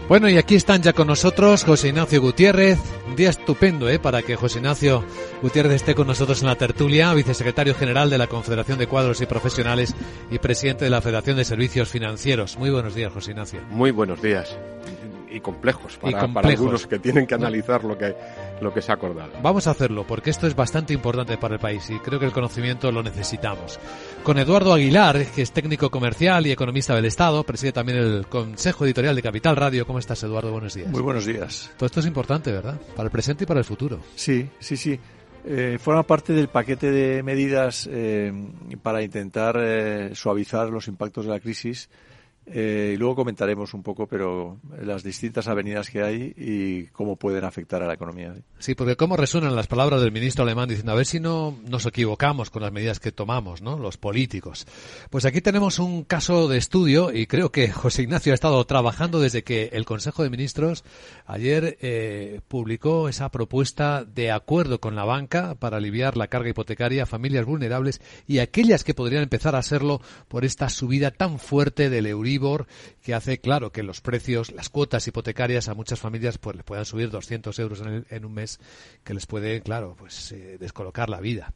Bueno, 0.09 0.29
y 0.29 0.37
aquí 0.37 0.57
están 0.57 0.83
ya 0.83 0.93
con 0.93 1.07
nosotros 1.07 1.63
José 1.63 1.91
Ignacio 1.91 2.21
Gutiérrez. 2.21 2.81
Un 3.07 3.15
día 3.15 3.31
estupendo, 3.31 3.89
¿eh? 3.89 4.01
Para 4.01 4.23
que 4.23 4.35
José 4.35 4.59
Ignacio 4.59 5.05
Gutiérrez 5.43 5.75
esté 5.75 5.95
con 5.95 6.09
nosotros 6.09 6.41
en 6.41 6.49
la 6.49 6.57
tertulia, 6.57 7.15
vicesecretario 7.15 7.73
general 7.77 8.11
de 8.11 8.19
la 8.19 8.27
Confederación 8.27 8.81
de 8.81 8.89
Cuadros 8.89 9.21
y 9.21 9.27
Profesionales 9.27 9.95
y 10.29 10.41
presidente 10.41 10.85
de 10.85 10.91
la 10.91 11.01
Federación 11.01 11.37
de 11.37 11.45
Servicios 11.45 11.89
Financieros. 11.89 12.59
Muy 12.59 12.71
buenos 12.71 12.97
días, 12.97 13.13
José 13.13 13.31
Ignacio. 13.31 13.61
Muy 13.71 13.93
buenos 13.93 14.21
días. 14.21 14.59
Y, 15.39 15.41
y 15.41 15.41
complejos 15.41 15.97
para, 15.97 16.29
para, 16.33 16.49
algunos 16.49 16.87
que 16.87 16.99
tienen 16.99 17.27
que 17.27 17.35
analizar 17.35 17.85
lo 17.85 17.97
que, 17.97 18.15
lo 18.61 18.73
que 18.73 18.83
se 18.83 18.93
ha 18.93 18.97
acordado. 18.97 19.33
Vamos 19.43 19.67
a 19.67 19.71
hacerlo, 19.71 20.05
porque 20.07 20.31
esto 20.31 20.47
es 20.47 20.55
bastante 20.55 20.93
importante 20.93 21.37
para 21.39 21.55
el 21.55 21.61
país 21.61 21.89
y 21.91 21.99
creo 21.99 22.19
que 22.19 22.27
el 22.27 22.33
conocimiento 22.33 22.91
lo 22.93 23.03
necesitamos. 23.03 23.79
Con 24.23 24.39
Eduardo 24.39 24.75
Aguilar, 24.75 25.27
que 25.27 25.43
es 25.43 25.53
técnico 25.53 25.91
comercial 25.91 26.47
y 26.47 26.53
economista 26.53 26.95
del 26.95 27.07
Estado, 27.07 27.45
preside 27.45 27.73
también 27.73 27.99
el 27.99 28.27
Consejo 28.27 28.85
Editorial 28.85 29.17
de 29.17 29.23
Capital 29.23 29.57
Radio. 29.57 29.87
¿Cómo 29.87 29.99
estás, 29.99 30.23
Eduardo? 30.23 30.53
Buenos 30.53 30.75
días. 30.75 30.89
Muy 30.89 31.03
buenos 31.03 31.25
días. 31.25 31.71
Todo 31.77 31.87
esto 31.87 32.01
es 32.01 32.07
importante, 32.07 32.53
¿verdad? 32.53 32.79
Para 32.95 33.07
el 33.07 33.11
presente 33.11 33.45
y 33.45 33.47
para 33.47 33.61
el 33.61 33.65
futuro. 33.65 34.01
Sí, 34.15 34.49
sí, 34.59 34.77
sí. 34.77 34.99
Eh, 35.45 35.79
forma 35.81 36.03
parte 36.03 36.33
del 36.33 36.49
paquete 36.49 36.91
de 36.91 37.23
medidas 37.23 37.89
eh, 37.91 38.33
para 38.83 39.03
intentar 39.03 39.57
eh, 39.59 40.11
suavizar 40.15 40.69
los 40.69 40.89
impactos 40.89 41.25
de 41.25 41.31
la 41.31 41.41
crisis 41.41 41.89
eh, 42.53 42.93
y 42.95 42.97
luego 42.97 43.17
comentaremos 43.17 43.75
un 43.75 43.83
poco, 43.83 44.07
pero 44.07 44.59
las 44.83 45.03
distintas 45.03 45.49
avenidas 45.49 45.91
que 45.91 46.03
hay 46.03 46.35
y 46.37 46.87
cómo 46.87 47.17
pueden 47.17 47.45
afectar 47.45 47.83
a 47.83 47.87
la 47.87 47.95
economía. 47.95 48.35
Sí, 48.59 48.75
porque 48.75 48.97
cómo 48.97 49.17
resuenan 49.17 49.55
las 49.55 49.67
palabras 49.67 50.01
del 50.01 50.13
ministro 50.13 50.45
alemán 50.45 50.69
diciendo 50.69 50.93
a 50.93 50.95
ver 50.95 51.07
si 51.07 51.21
no 51.21 51.57
nos 51.69 51.87
equivocamos 51.87 52.51
con 52.51 52.63
las 52.63 52.73
medidas 52.73 53.01
que 53.01 53.13
tomamos, 53.13 53.63
¿no? 53.63 53.79
Los 53.79 53.97
políticos. 53.97 54.67
Pues 55.11 55.25
aquí 55.25 55.41
tenemos 55.41 55.79
un 55.79 56.05
caso 56.05 56.49
de 56.49 56.59
estudio 56.59 57.13
y 57.13 57.27
creo 57.27 57.51
que 57.53 57.71
José 57.71 58.03
Ignacio 58.03 58.33
ha 58.33 58.35
estado 58.35 58.65
trabajando 58.65 59.21
desde 59.21 59.45
que 59.45 59.71
el 59.73 59.85
Consejo 59.85 60.23
de 60.23 60.31
Ministros 60.31 60.85
ayer 61.27 61.79
eh, 61.81 62.41
publicó 62.49 63.09
esa 63.09 63.31
propuesta 63.31 64.05
de 64.05 64.31
acuerdo 64.31 64.81
con 64.81 64.97
la 64.97 65.05
banca 65.05 65.55
para 65.57 65.77
aliviar 65.77 66.17
la 66.17 66.29
carga 66.29 66.51
hipotecaria 66.51 67.03
a 67.03 67.07
familias 67.07 67.47
vulnerables 67.47 68.01
y 68.27 68.39
aquellas 68.39 68.85
que 68.85 68.95
podrían 68.95 69.23
empezar 69.23 69.57
a 69.57 69.63
serlo 69.63 70.01
por 70.29 70.45
esta 70.45 70.69
subida 70.69 71.11
tan 71.11 71.39
fuerte 71.39 71.91
del 71.91 72.07
Euribor 72.07 72.38
que 73.03 73.15
hace, 73.15 73.39
claro, 73.39 73.73
que 73.73 73.83
los 73.83 74.01
precios, 74.01 74.53
las 74.53 74.69
cuotas 74.69 75.07
hipotecarias 75.07 75.69
a 75.69 75.75
muchas 75.75 76.01
familias 76.01 76.39
pues 76.39 76.57
les 76.57 76.65
puedan 76.65 76.85
subir 76.85 77.11
200 77.11 77.59
euros 77.59 77.83
en, 78.11 78.25
un 78.25 78.35
mes, 78.35 78.61
que 79.05 79.15
les 79.15 79.27
puede, 79.27 79.61
claro, 79.63 79.95
pues 79.99 80.33
eh, 80.33 80.59
descolocar 80.59 81.09
la 81.09 81.21
vida. 81.21 81.53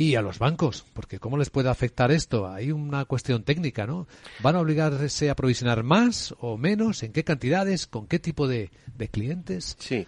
Y 0.00 0.14
a 0.14 0.22
los 0.22 0.38
bancos, 0.38 0.86
porque 0.94 1.18
¿cómo 1.18 1.36
les 1.36 1.50
puede 1.50 1.68
afectar 1.68 2.10
esto? 2.10 2.48
Hay 2.48 2.72
una 2.72 3.04
cuestión 3.04 3.42
técnica, 3.42 3.86
¿no? 3.86 4.06
¿Van 4.42 4.56
a 4.56 4.60
obligarse 4.60 5.28
a 5.28 5.36
provisionar 5.36 5.82
más 5.82 6.34
o 6.40 6.56
menos? 6.56 7.02
¿En 7.02 7.12
qué 7.12 7.22
cantidades? 7.22 7.86
¿Con 7.86 8.06
qué 8.06 8.18
tipo 8.18 8.48
de, 8.48 8.70
clientes? 9.10 9.76
Sí, 9.78 10.06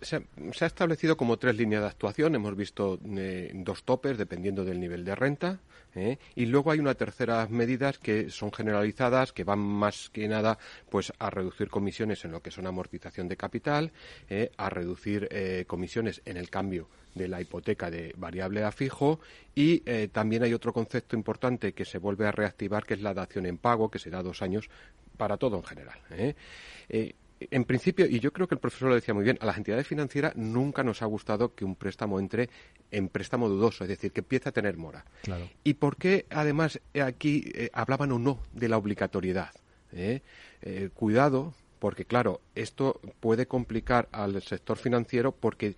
se, 0.00 0.16
ha 0.16 0.66
establecido 0.66 1.18
como 1.18 1.36
tres 1.36 1.56
líneas 1.56 1.82
de 1.82 1.88
actuación. 1.88 2.34
Hemos 2.34 2.56
visto 2.56 2.98
eh, 3.04 3.52
dos 3.54 3.84
topes 3.84 4.16
dependiendo 4.16 4.64
del 4.64 4.80
nivel 4.80 5.04
de 5.04 5.14
renta. 5.14 5.60
¿eh? 5.94 6.16
Y 6.34 6.46
luego 6.46 6.70
hay 6.70 6.78
una 6.78 6.94
tercera 6.94 7.46
medidas 7.50 7.98
que 7.98 8.30
son 8.30 8.50
generalizadas, 8.50 9.34
que 9.34 9.44
van 9.44 9.58
más 9.58 10.08
que 10.08 10.26
nada 10.26 10.56
pues 10.88 11.12
a 11.18 11.28
reducir 11.28 11.68
comisiones 11.68 12.24
en 12.24 12.32
lo 12.32 12.40
que 12.40 12.50
son 12.50 12.66
amortización 12.66 13.28
de 13.28 13.36
capital, 13.36 13.92
¿eh? 14.30 14.52
a 14.56 14.70
reducir 14.70 15.28
comisiones 15.66 16.22
en 16.24 16.38
el 16.38 16.48
cambio 16.48 16.88
de 17.14 17.28
la 17.28 17.40
hipoteca 17.40 17.90
de 17.90 18.12
variable 18.16 18.64
a 18.64 18.72
fijo 18.72 19.20
y 19.54 19.80
también 20.08 20.42
hay 20.42 20.52
otro 20.52 20.72
concepto 20.72 21.16
importante 21.16 21.72
que 21.72 21.84
se 21.84 21.98
vuelve 21.98 22.26
a 22.26 22.32
reactivar 22.32 22.84
que 22.84 22.94
es 22.94 23.00
la 23.00 23.14
dación 23.14 23.46
en 23.46 23.58
pago 23.58 23.90
que 23.90 23.98
se 23.98 24.10
da 24.10 24.22
dos 24.22 24.42
años 24.42 24.68
para 25.16 25.36
todo 25.36 25.56
en 25.56 25.64
general 25.64 25.98
en 27.50 27.64
principio, 27.64 28.06
y 28.06 28.20
yo 28.20 28.32
creo 28.32 28.46
que 28.46 28.54
el 28.54 28.60
profesor 28.60 28.88
lo 28.88 28.94
decía 28.94 29.14
muy 29.14 29.24
bien, 29.24 29.38
a 29.40 29.46
las 29.46 29.56
entidades 29.56 29.86
financieras 29.86 30.36
nunca 30.36 30.82
nos 30.82 31.02
ha 31.02 31.06
gustado 31.06 31.54
que 31.54 31.64
un 31.64 31.74
préstamo 31.74 32.18
entre 32.18 32.48
en 32.90 33.08
préstamo 33.08 33.48
dudoso, 33.48 33.84
es 33.84 33.88
decir, 33.88 34.12
que 34.12 34.20
empiece 34.20 34.48
a 34.48 34.52
tener 34.52 34.76
mora. 34.76 35.04
¿Y 35.62 35.74
por 35.74 35.96
qué, 35.96 36.26
además, 36.30 36.80
aquí 37.00 37.50
eh, 37.54 37.70
hablaban 37.72 38.12
o 38.12 38.18
no 38.18 38.40
de 38.52 38.68
la 38.68 38.76
obligatoriedad? 38.76 39.50
¿Eh? 39.92 40.22
Eh, 40.62 40.90
cuidado, 40.94 41.54
porque 41.78 42.04
claro, 42.04 42.40
esto 42.54 43.00
puede 43.20 43.46
complicar 43.46 44.08
al 44.12 44.40
sector 44.42 44.76
financiero 44.76 45.32
porque 45.32 45.76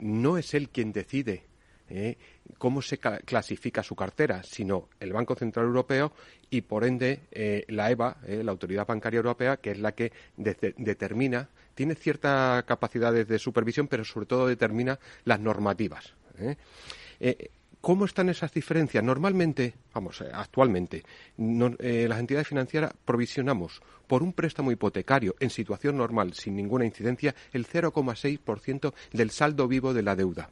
no 0.00 0.38
es 0.38 0.54
él 0.54 0.68
quien 0.68 0.92
decide 0.92 1.44
¿eh? 1.90 2.16
cómo 2.58 2.82
se 2.82 2.98
clasifica 2.98 3.82
su 3.82 3.94
cartera, 3.94 4.42
sino 4.42 4.88
el 4.98 5.12
Banco 5.12 5.34
Central 5.34 5.66
Europeo 5.66 6.12
y, 6.48 6.62
por 6.62 6.84
ende, 6.84 7.20
eh, 7.30 7.64
la 7.68 7.90
EBA, 7.90 8.18
¿eh? 8.26 8.42
la 8.42 8.52
Autoridad 8.52 8.86
Bancaria 8.86 9.18
Europea, 9.18 9.58
que 9.58 9.72
es 9.72 9.78
la 9.78 9.92
que 9.92 10.12
determina, 10.36 11.48
tiene 11.74 11.94
cierta 11.94 12.64
capacidad 12.66 13.12
de, 13.12 13.38
supervisión, 13.38 13.88
pero 13.88 14.04
sobre 14.04 14.26
todo 14.26 14.46
determina 14.46 14.98
las 15.24 15.40
normativas. 15.40 16.14
¿Cómo 17.80 18.04
están 18.04 18.28
esas 18.28 18.52
diferencias? 18.52 19.02
Normalmente, 19.02 19.74
vamos, 19.94 20.22
actualmente, 20.32 21.02
las 21.38 22.20
entidades 22.20 22.46
financieras 22.46 22.92
provisionamos 23.04 23.80
por 24.06 24.22
un 24.22 24.34
préstamo 24.34 24.70
hipotecario 24.70 25.34
en 25.40 25.50
situación 25.50 25.96
normal, 25.96 26.34
sin 26.34 26.56
ninguna 26.56 26.84
incidencia, 26.84 27.34
el 27.52 27.66
0,6% 27.66 28.92
del 29.12 29.30
saldo 29.30 29.66
vivo 29.66 29.94
de 29.94 30.02
la 30.02 30.14
deuda. 30.14 30.50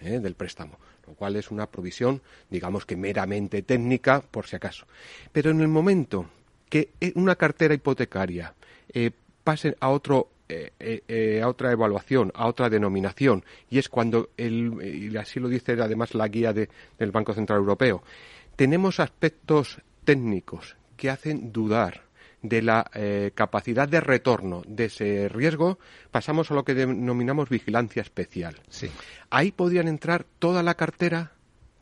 ¿eh? 0.00 0.20
del 0.20 0.34
préstamo, 0.34 0.78
lo 1.06 1.14
cual 1.14 1.36
es 1.36 1.50
una 1.50 1.66
provisión, 1.66 2.22
digamos 2.48 2.86
que 2.86 2.96
meramente 2.96 3.62
técnica, 3.62 4.20
por 4.20 4.46
si 4.46 4.56
acaso. 4.56 4.86
Pero 5.32 5.50
en 5.50 5.60
el 5.60 5.68
momento 5.68 6.26
que 6.68 6.90
eh, 7.00 7.12
una 7.16 7.36
cartera 7.36 7.74
hipotecaria 7.74 8.54
eh, 8.92 9.10
pase 9.44 9.76
a 9.80 9.90
otro 9.90 10.28
a 11.42 11.48
otra 11.48 11.72
evaluación, 11.72 12.32
a 12.34 12.46
otra 12.46 12.68
denominación, 12.68 13.44
y 13.68 13.78
es 13.78 13.88
cuando, 13.88 14.30
y 14.36 15.16
así 15.16 15.40
lo 15.40 15.48
dice 15.48 15.72
además 15.80 16.14
la 16.14 16.28
guía 16.28 16.52
del 16.52 17.10
Banco 17.12 17.32
Central 17.32 17.58
Europeo, 17.58 18.02
tenemos 18.56 19.00
aspectos 19.00 19.80
técnicos 20.04 20.76
que 20.96 21.10
hacen 21.10 21.52
dudar 21.52 22.02
de 22.42 22.62
la 22.62 22.90
eh, 22.94 23.32
capacidad 23.34 23.88
de 23.88 24.00
retorno 24.00 24.62
de 24.66 24.86
ese 24.86 25.28
riesgo, 25.28 25.78
pasamos 26.10 26.50
a 26.50 26.54
lo 26.54 26.64
que 26.64 26.74
denominamos 26.74 27.48
vigilancia 27.48 28.02
especial. 28.02 28.56
Ahí 29.30 29.52
podrían 29.52 29.88
entrar 29.88 30.24
toda 30.38 30.62
la 30.62 30.74
cartera 30.74 31.32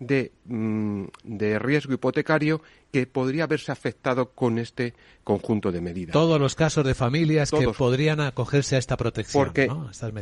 de, 0.01 0.33
mm, 0.45 1.05
de, 1.25 1.59
riesgo 1.59 1.95
hipotecario 1.95 2.63
que 2.93 3.07
podría 3.07 3.45
haberse 3.45 3.73
afectado 3.73 4.31
con 4.31 4.59
este 4.59 4.95
conjunto 5.25 5.73
de 5.73 5.81
medidas. 5.81 6.13
Todos 6.13 6.41
los 6.41 6.55
casos 6.55 6.85
de 6.85 6.95
familias 6.95 7.51
que 7.51 7.69
podrían 7.69 8.21
acogerse 8.21 8.77
a 8.77 8.79
esta 8.79 8.97
protección. 8.97 9.45
Porque 9.45 9.69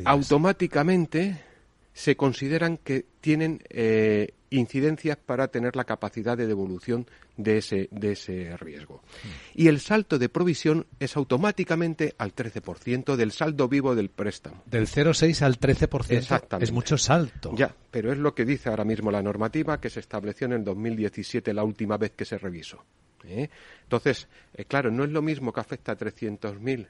automáticamente 0.04 1.40
se 1.96 2.14
consideran 2.14 2.76
que 2.76 3.06
tienen 3.22 3.62
eh, 3.70 4.34
incidencias 4.50 5.16
para 5.16 5.48
tener 5.48 5.76
la 5.76 5.84
capacidad 5.84 6.36
de 6.36 6.46
devolución 6.46 7.06
de 7.38 7.56
ese, 7.56 7.88
de 7.90 8.12
ese 8.12 8.54
riesgo. 8.58 8.96
Mm. 8.96 9.62
Y 9.62 9.68
el 9.68 9.80
salto 9.80 10.18
de 10.18 10.28
provisión 10.28 10.86
es 11.00 11.16
automáticamente 11.16 12.14
al 12.18 12.34
13% 12.34 13.16
del 13.16 13.32
saldo 13.32 13.66
vivo 13.66 13.94
del 13.94 14.10
préstamo. 14.10 14.62
Del 14.66 14.86
0,6 14.86 15.40
al 15.40 15.58
13%. 15.58 16.10
Exactamente. 16.10 16.64
Es 16.66 16.70
mucho 16.70 16.98
salto. 16.98 17.54
Ya, 17.56 17.74
pero 17.90 18.12
es 18.12 18.18
lo 18.18 18.34
que 18.34 18.44
dice 18.44 18.68
ahora 18.68 18.84
mismo 18.84 19.10
la 19.10 19.22
normativa 19.22 19.80
que 19.80 19.88
se 19.88 20.00
estableció 20.00 20.44
en 20.48 20.52
el 20.52 20.64
2017, 20.64 21.54
la 21.54 21.64
última 21.64 21.96
vez 21.96 22.10
que 22.10 22.26
se 22.26 22.36
revisó. 22.36 22.84
¿eh? 23.24 23.48
Entonces, 23.84 24.28
eh, 24.52 24.66
claro, 24.66 24.90
no 24.90 25.04
es 25.04 25.10
lo 25.10 25.22
mismo 25.22 25.50
que 25.50 25.60
afecta 25.60 25.92
a 25.92 25.98
300.000 25.98 26.88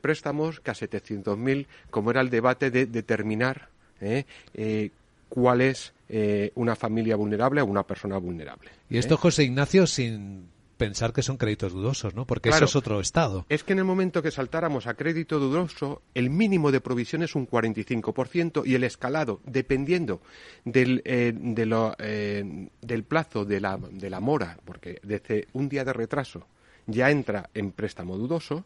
préstamos 0.00 0.58
que 0.60 0.72
a 0.72 0.74
700.000, 0.74 1.66
como 1.88 2.10
era 2.10 2.20
el 2.20 2.28
debate 2.28 2.72
de 2.72 2.86
determinar 2.86 3.68
¿eh? 4.00 4.24
Eh, 4.54 4.90
cuál 5.28 5.60
es 5.60 5.92
eh, 6.08 6.52
una 6.54 6.76
familia 6.76 7.16
vulnerable 7.16 7.60
o 7.60 7.66
una 7.66 7.84
persona 7.84 8.18
vulnerable. 8.18 8.70
Y 8.88 8.98
esto, 8.98 9.16
José 9.16 9.44
Ignacio, 9.44 9.86
sin 9.86 10.48
pensar 10.76 11.12
que 11.12 11.22
son 11.22 11.36
créditos 11.36 11.72
dudosos, 11.72 12.14
¿no? 12.14 12.26
Porque 12.26 12.48
eso 12.48 12.64
es 12.64 12.76
otro 12.76 13.00
estado. 13.00 13.46
Es 13.48 13.62
que 13.62 13.72
en 13.72 13.78
el 13.78 13.84
momento 13.84 14.22
que 14.22 14.30
saltáramos 14.30 14.86
a 14.86 14.94
crédito 14.94 15.38
dudoso, 15.38 16.02
el 16.14 16.30
mínimo 16.30 16.72
de 16.72 16.80
provisión 16.80 17.22
es 17.22 17.34
un 17.34 17.48
45% 17.48 18.66
y 18.66 18.74
el 18.74 18.84
escalado, 18.84 19.40
dependiendo 19.44 20.20
del, 20.64 21.02
del 21.04 23.04
plazo 23.04 23.44
de 23.44 23.60
la, 23.60 23.78
de 23.78 24.10
la 24.10 24.20
mora, 24.20 24.58
porque 24.64 25.00
desde 25.04 25.46
un 25.52 25.68
día 25.68 25.84
de 25.84 25.92
retraso 25.92 26.46
ya 26.86 27.10
entra 27.10 27.50
en 27.54 27.70
préstamo 27.70 28.18
dudoso, 28.18 28.64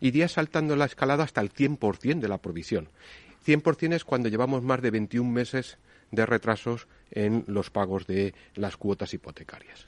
iría 0.00 0.28
saltando 0.28 0.76
la 0.76 0.84
escalada 0.84 1.24
hasta 1.24 1.40
el 1.40 1.52
100% 1.52 2.20
de 2.20 2.28
la 2.28 2.38
provisión. 2.38 2.88
100% 3.46 3.94
es 3.94 4.04
cuando 4.04 4.28
llevamos 4.28 4.62
más 4.62 4.82
de 4.82 4.90
21 4.90 5.30
meses 5.30 5.78
de 6.10 6.26
retrasos 6.26 6.88
en 7.10 7.44
los 7.46 7.70
pagos 7.70 8.06
de 8.06 8.34
las 8.54 8.76
cuotas 8.76 9.14
hipotecarias. 9.14 9.86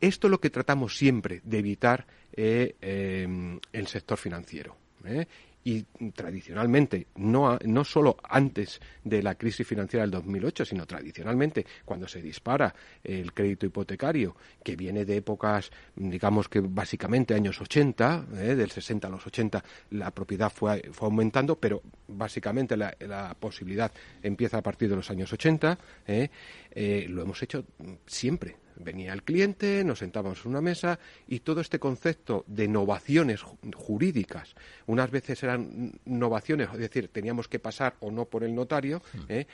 Esto 0.00 0.26
es 0.26 0.30
lo 0.30 0.40
que 0.40 0.50
tratamos 0.50 0.96
siempre 0.96 1.40
de 1.44 1.58
evitar 1.58 2.06
eh, 2.32 2.76
eh, 2.80 3.58
el 3.72 3.86
sector 3.86 4.18
financiero. 4.18 4.76
¿eh? 5.04 5.26
Y 5.64 5.82
tradicionalmente, 6.12 7.06
no, 7.16 7.58
no 7.64 7.84
solo 7.84 8.18
antes 8.22 8.80
de 9.02 9.22
la 9.22 9.34
crisis 9.34 9.66
financiera 9.66 10.02
del 10.02 10.10
2008, 10.10 10.66
sino 10.66 10.86
tradicionalmente 10.86 11.64
cuando 11.86 12.06
se 12.06 12.20
dispara 12.20 12.74
el 13.02 13.32
crédito 13.32 13.64
hipotecario, 13.64 14.36
que 14.62 14.76
viene 14.76 15.06
de 15.06 15.16
épocas, 15.16 15.70
digamos 15.96 16.48
que 16.50 16.60
básicamente 16.60 17.34
años 17.34 17.60
80, 17.60 18.26
¿eh? 18.36 18.54
del 18.54 18.70
60 18.70 19.08
a 19.08 19.10
los 19.10 19.26
80, 19.26 19.64
la 19.90 20.10
propiedad 20.10 20.52
fue, 20.52 20.90
fue 20.92 21.06
aumentando, 21.06 21.56
pero 21.56 21.82
básicamente 22.08 22.76
la, 22.76 22.94
la, 23.00 23.34
posibilidad 23.34 23.90
empieza 24.22 24.58
a 24.58 24.62
partir 24.62 24.90
de 24.90 24.96
los 24.96 25.10
años 25.10 25.32
80, 25.32 25.78
¿eh? 26.06 26.28
Eh, 26.70 27.06
lo 27.08 27.22
hemos 27.22 27.42
hecho 27.42 27.64
siempre 28.06 28.56
venía 28.76 29.12
el 29.12 29.22
cliente, 29.22 29.84
nos 29.84 30.00
sentábamos 30.00 30.44
en 30.44 30.50
una 30.50 30.60
mesa 30.60 30.98
y 31.28 31.40
todo 31.40 31.60
este 31.60 31.78
concepto 31.78 32.44
de 32.46 32.64
innovaciones 32.64 33.42
jurídicas, 33.74 34.54
unas 34.86 35.10
veces 35.10 35.42
eran 35.42 35.92
innovaciones, 36.04 36.68
es 36.72 36.78
decir, 36.78 37.08
teníamos 37.08 37.48
que 37.48 37.58
pasar 37.58 37.96
o 38.00 38.10
no 38.10 38.26
por 38.26 38.44
el 38.44 38.54
notario, 38.54 39.02
hmm. 39.12 39.20
¿eh? 39.28 39.46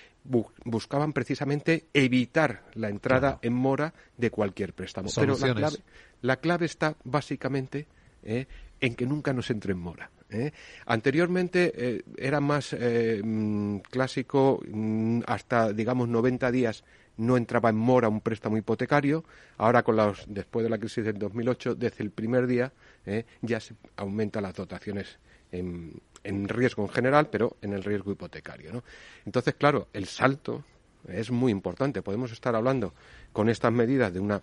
buscaban 0.65 1.13
precisamente 1.13 1.87
evitar 1.95 2.65
la 2.75 2.89
entrada 2.89 3.39
en 3.43 3.55
mora 3.55 3.95
de 4.17 4.31
cualquier 4.31 4.75
préstamo. 4.75 5.09
Pero 5.15 5.37
la 5.39 5.55
clave, 5.55 5.77
la 6.23 6.37
clave 6.37 6.67
está 6.67 6.97
básicamente 7.05 7.87
¿eh? 8.23 8.47
en 8.81 8.95
que 8.95 9.07
nunca 9.07 9.33
nos 9.33 9.51
entre 9.51 9.73
en 9.73 9.79
mora. 9.79 10.11
¿eh? 10.31 10.53
Anteriormente 10.87 12.03
era 12.17 12.41
más 12.41 12.75
mm, 12.75 13.77
clásico 13.91 14.63
mm, 14.67 15.21
hasta, 15.27 15.73
digamos, 15.73 16.09
90 16.09 16.51
días 16.51 16.85
no 17.21 17.37
entraba 17.37 17.69
en 17.69 17.77
mora 17.77 18.09
un 18.09 18.21
préstamo 18.21 18.57
hipotecario. 18.57 19.25
Ahora, 19.59 19.83
con 19.83 19.97
después 20.27 20.65
de 20.65 20.71
la 20.71 20.79
crisis 20.79 21.05
del 21.05 21.19
2008, 21.19 21.75
desde 21.75 22.03
el 22.03 22.11
primer 22.11 22.47
día 22.47 22.73
eh, 23.05 23.27
ya 23.43 23.61
se 23.61 23.75
aumentan 23.97 24.43
las 24.43 24.55
dotaciones 24.55 25.19
en, 25.53 26.01
riesgo 26.49 26.83
en 26.83 26.89
general, 26.89 27.29
pero 27.31 27.57
en 27.61 27.75
el 27.75 27.85
riesgo 27.85 28.13
hipotecario. 28.13 28.83
Entonces, 29.27 29.55
claro, 29.55 29.89
el 29.93 30.07
salto 30.07 30.65
es 31.07 31.31
muy 31.31 31.53
importante. 31.53 32.03
Podemos 32.03 32.33
estar 32.33 32.57
hablando 32.57 32.95
con 33.33 33.51
estas 33.51 33.73
medidas 33.73 34.13
de 34.13 34.21
un 34.21 34.41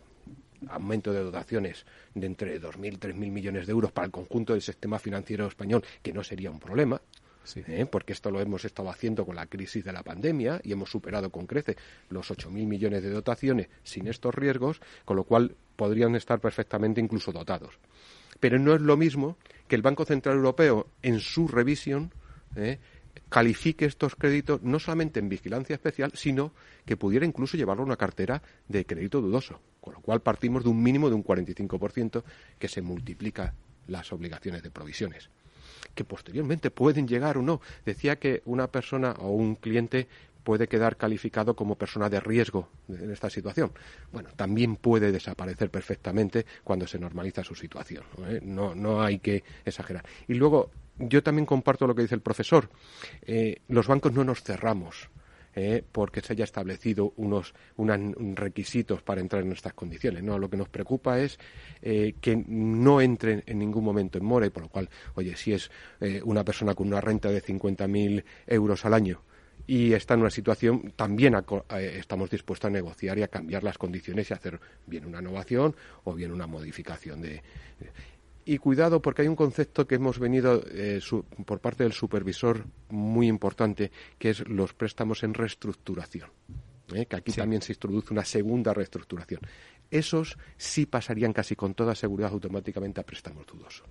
aumento 0.70 1.12
de 1.12 1.24
dotaciones 1.24 1.86
de 2.14 2.28
entre 2.28 2.62
2.000 2.62 2.94
y 2.94 2.98
3.000 2.98 3.14
millones 3.32 3.66
de 3.66 3.72
euros 3.72 3.92
para 3.92 4.06
el 4.06 4.12
conjunto 4.12 4.54
del 4.54 4.62
sistema 4.62 5.00
financiero 5.00 5.48
español, 5.48 5.84
que 6.04 6.14
no 6.14 6.24
sería 6.24 6.52
un 6.52 6.60
problema. 6.60 7.02
¿Eh? 7.56 7.86
porque 7.90 8.14
esto 8.14 8.32
lo 8.32 8.42
hemos 8.42 8.66
estado 8.66 8.90
haciendo 8.90 9.26
con 9.26 9.36
la 9.36 9.46
crisis 9.46 9.84
de 9.84 9.94
la 9.94 10.04
pandemia 10.04 10.60
y 10.64 10.72
hemos 10.72 10.90
superado 10.90 11.30
con 11.30 11.46
crece 11.46 11.78
los 12.10 12.30
8.000 12.30 12.50
millones 12.66 13.04
de 13.04 13.10
dotaciones 13.10 13.70
sin 13.84 14.08
estos 14.08 14.36
riesgos, 14.36 14.82
con 15.06 15.16
lo 15.16 15.24
cual 15.24 15.56
podrían 15.76 16.16
estar 16.16 16.40
perfectamente 16.40 17.00
incluso 17.00 17.32
dotados. 17.32 17.80
Pero 18.40 18.60
no 18.60 18.76
es 18.76 18.82
lo 18.82 18.98
mismo 18.98 19.38
que 19.68 19.76
el 19.76 19.82
Banco 19.82 20.06
Central 20.06 20.36
Europeo, 20.36 20.88
en 21.02 21.20
su 21.20 21.48
revisión, 21.48 22.12
¿eh? 22.56 22.80
califique 23.30 23.86
estos 23.86 24.16
créditos 24.16 24.62
no 24.62 24.80
solamente 24.80 25.20
en 25.20 25.30
vigilancia 25.30 25.76
especial, 25.76 26.12
sino 26.14 26.54
que 26.86 26.98
pudiera 26.98 27.26
incluso 27.26 27.58
llevarlo 27.58 27.84
a 27.84 27.86
una 27.86 27.98
cartera 27.98 28.42
de 28.68 28.86
crédito 28.86 29.22
dudoso, 29.22 29.60
con 29.82 29.94
lo 29.94 30.02
cual 30.02 30.22
partimos 30.22 30.64
de 30.64 30.70
un 30.70 30.82
mínimo 30.82 31.10
de 31.10 31.16
un 31.16 31.24
45% 31.24 32.24
que 32.60 32.68
se 32.68 32.82
multiplica 32.82 33.54
las 33.88 34.12
obligaciones 34.14 34.64
de 34.64 34.72
provisiones 34.72 35.30
que 35.96 36.04
posteriormente 36.04 36.72
pueden 36.72 37.08
llegar 37.08 37.38
o 37.38 37.42
no. 37.42 37.62
Decía 37.86 38.18
que 38.18 38.42
una 38.46 38.68
persona 38.68 39.12
o 39.20 39.30
un 39.30 39.56
cliente 39.56 40.08
puede 40.48 40.70
quedar 40.70 40.96
calificado 40.96 41.58
como 41.58 41.76
persona 41.76 42.10
de 42.10 42.22
riesgo 42.22 42.70
en 42.88 43.12
esta 43.12 43.30
situación. 43.30 43.74
Bueno, 44.14 44.30
también 44.34 44.78
puede 44.78 45.12
desaparecer 45.12 45.70
perfectamente 45.70 46.46
cuando 46.64 46.88
se 46.88 46.98
normaliza 46.98 47.44
su 47.44 47.54
situación. 47.54 48.06
No, 48.44 48.74
no, 48.74 49.02
hay 49.02 49.20
que 49.20 49.44
exagerar. 49.66 50.06
Y 50.26 50.36
luego, 50.36 50.72
yo 51.00 51.22
también 51.22 51.46
comparto 51.46 51.86
lo 51.86 51.94
que 51.94 52.04
dice 52.04 52.16
el 52.16 52.22
profesor. 52.22 52.70
Eh, 53.24 53.58
los 53.68 53.88
bancos 53.88 54.14
no 54.14 54.24
nos 54.24 54.42
cerramos. 54.42 55.10
Eh, 55.60 55.84
porque 55.92 56.22
se 56.22 56.34
haya 56.34 56.44
establecido 56.44 57.14
unos, 57.16 57.56
requisitos 58.36 59.02
para 59.02 59.22
entrar 59.22 59.42
en 59.42 59.54
estas 59.54 59.74
condiciones. 59.74 60.22
No, 60.22 60.38
lo 60.38 60.52
que 60.52 60.56
nos 60.56 60.70
preocupa 60.70 61.20
es 61.20 61.40
eh, 61.82 62.14
que 62.22 62.36
no 62.36 63.02
entren 63.02 63.42
en 63.48 63.58
ningún 63.58 63.84
momento 63.84 64.20
en 64.20 64.26
mora 64.26 64.46
y 64.46 64.52
por 64.52 64.62
lo 64.62 64.70
cual, 64.70 64.88
oye, 65.16 65.36
si 65.36 65.54
es 65.54 65.72
eh, 66.00 66.22
una 66.24 66.44
persona 66.44 66.76
con 66.76 66.86
una 66.86 67.02
renta 67.02 67.32
de 67.32 67.42
50.000 67.42 68.24
euros 68.46 68.86
al 68.86 68.94
año 68.94 69.24
y 69.66 69.94
está 69.94 70.14
en 70.14 70.20
una 70.20 70.30
situación, 70.30 70.94
también 70.96 71.36
estamos 71.72 72.30
dispuestos 72.30 72.68
a 72.68 72.72
negociar 72.72 73.18
y 73.18 73.24
a 73.24 73.28
cambiar 73.28 73.64
las 73.64 73.80
condiciones 73.80 74.30
y 74.30 74.36
hacer 74.36 74.60
bien 74.86 75.06
una 75.06 75.22
innovación 75.22 75.76
o 76.04 76.14
bien 76.14 76.32
una 76.32 76.46
modificación 76.46 77.20
de 77.20 77.42
y 78.48 78.58
cuidado 78.60 79.02
porque 79.02 79.24
hay 79.24 79.28
un 79.28 79.36
concepto 79.36 79.86
que 79.86 79.96
hemos 79.96 80.20
venido 80.20 80.64
eh, 80.72 81.02
por 81.46 81.60
parte 81.60 81.84
del 81.84 81.92
supervisor 81.92 82.66
muy 82.90 83.28
importante, 83.28 83.92
que 84.18 84.30
es 84.30 84.48
los 84.48 84.74
préstamos 84.74 85.22
en 85.24 85.34
reestructuración. 85.34 86.30
¿eh? 86.94 87.06
que 87.06 87.18
aquí 87.18 87.34
también 87.34 87.62
se 87.62 87.74
introduce 87.74 88.14
una 88.14 88.24
segunda 88.24 88.74
reestructuración. 88.74 89.42
Esos 89.92 90.38
sí 90.56 90.86
pasarían 90.86 91.34
casi 91.34 91.58
con 91.58 91.74
toda 91.74 91.94
seguridad 91.94 92.32
automáticamente 92.32 93.02
a 93.02 93.06
préstamos 93.06 93.46
dudosos. 93.46 93.86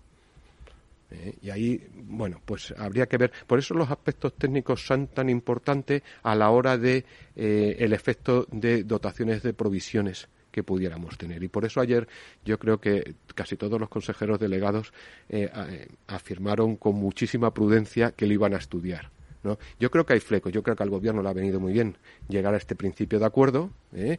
¿eh? 1.10 1.36
Y 1.42 1.50
ahí, 1.50 1.86
bueno, 1.94 2.40
pues 2.42 2.72
habría 2.78 3.04
que 3.06 3.18
ver. 3.18 3.32
Por 3.46 3.58
eso 3.58 3.74
los 3.74 3.90
aspectos 3.90 4.34
técnicos 4.38 4.86
son 4.86 5.08
tan 5.08 5.28
importantes 5.28 6.02
a 6.22 6.34
la 6.34 6.48
hora 6.48 6.78
de 6.78 7.04
el 7.34 7.92
efecto 7.92 8.46
de 8.50 8.84
dotaciones 8.84 9.42
de 9.42 9.52
provisiones 9.52 10.28
que 10.56 10.62
pudiéramos 10.62 11.18
tener. 11.18 11.42
Y 11.42 11.48
por 11.48 11.66
eso 11.66 11.82
ayer 11.82 12.08
yo 12.42 12.58
creo 12.58 12.80
que 12.80 13.14
casi 13.34 13.58
todos 13.58 13.78
los 13.78 13.90
consejeros 13.90 14.40
delegados 14.40 14.94
eh, 15.28 15.50
eh, 15.54 15.88
afirmaron 16.06 16.76
con 16.76 16.94
muchísima 16.94 17.52
prudencia 17.52 18.12
que 18.12 18.26
lo 18.26 18.32
iban 18.32 18.54
a 18.54 18.56
estudiar. 18.56 19.10
¿no? 19.42 19.58
Yo 19.78 19.90
creo 19.90 20.06
que 20.06 20.14
hay 20.14 20.20
flecos, 20.20 20.50
yo 20.54 20.62
creo 20.62 20.74
que 20.74 20.82
al 20.82 20.88
gobierno 20.88 21.22
le 21.22 21.28
ha 21.28 21.34
venido 21.34 21.60
muy 21.60 21.74
bien 21.74 21.98
llegar 22.26 22.54
a 22.54 22.56
este 22.56 22.74
principio 22.74 23.18
de 23.18 23.26
acuerdo, 23.26 23.68
¿eh? 23.94 24.18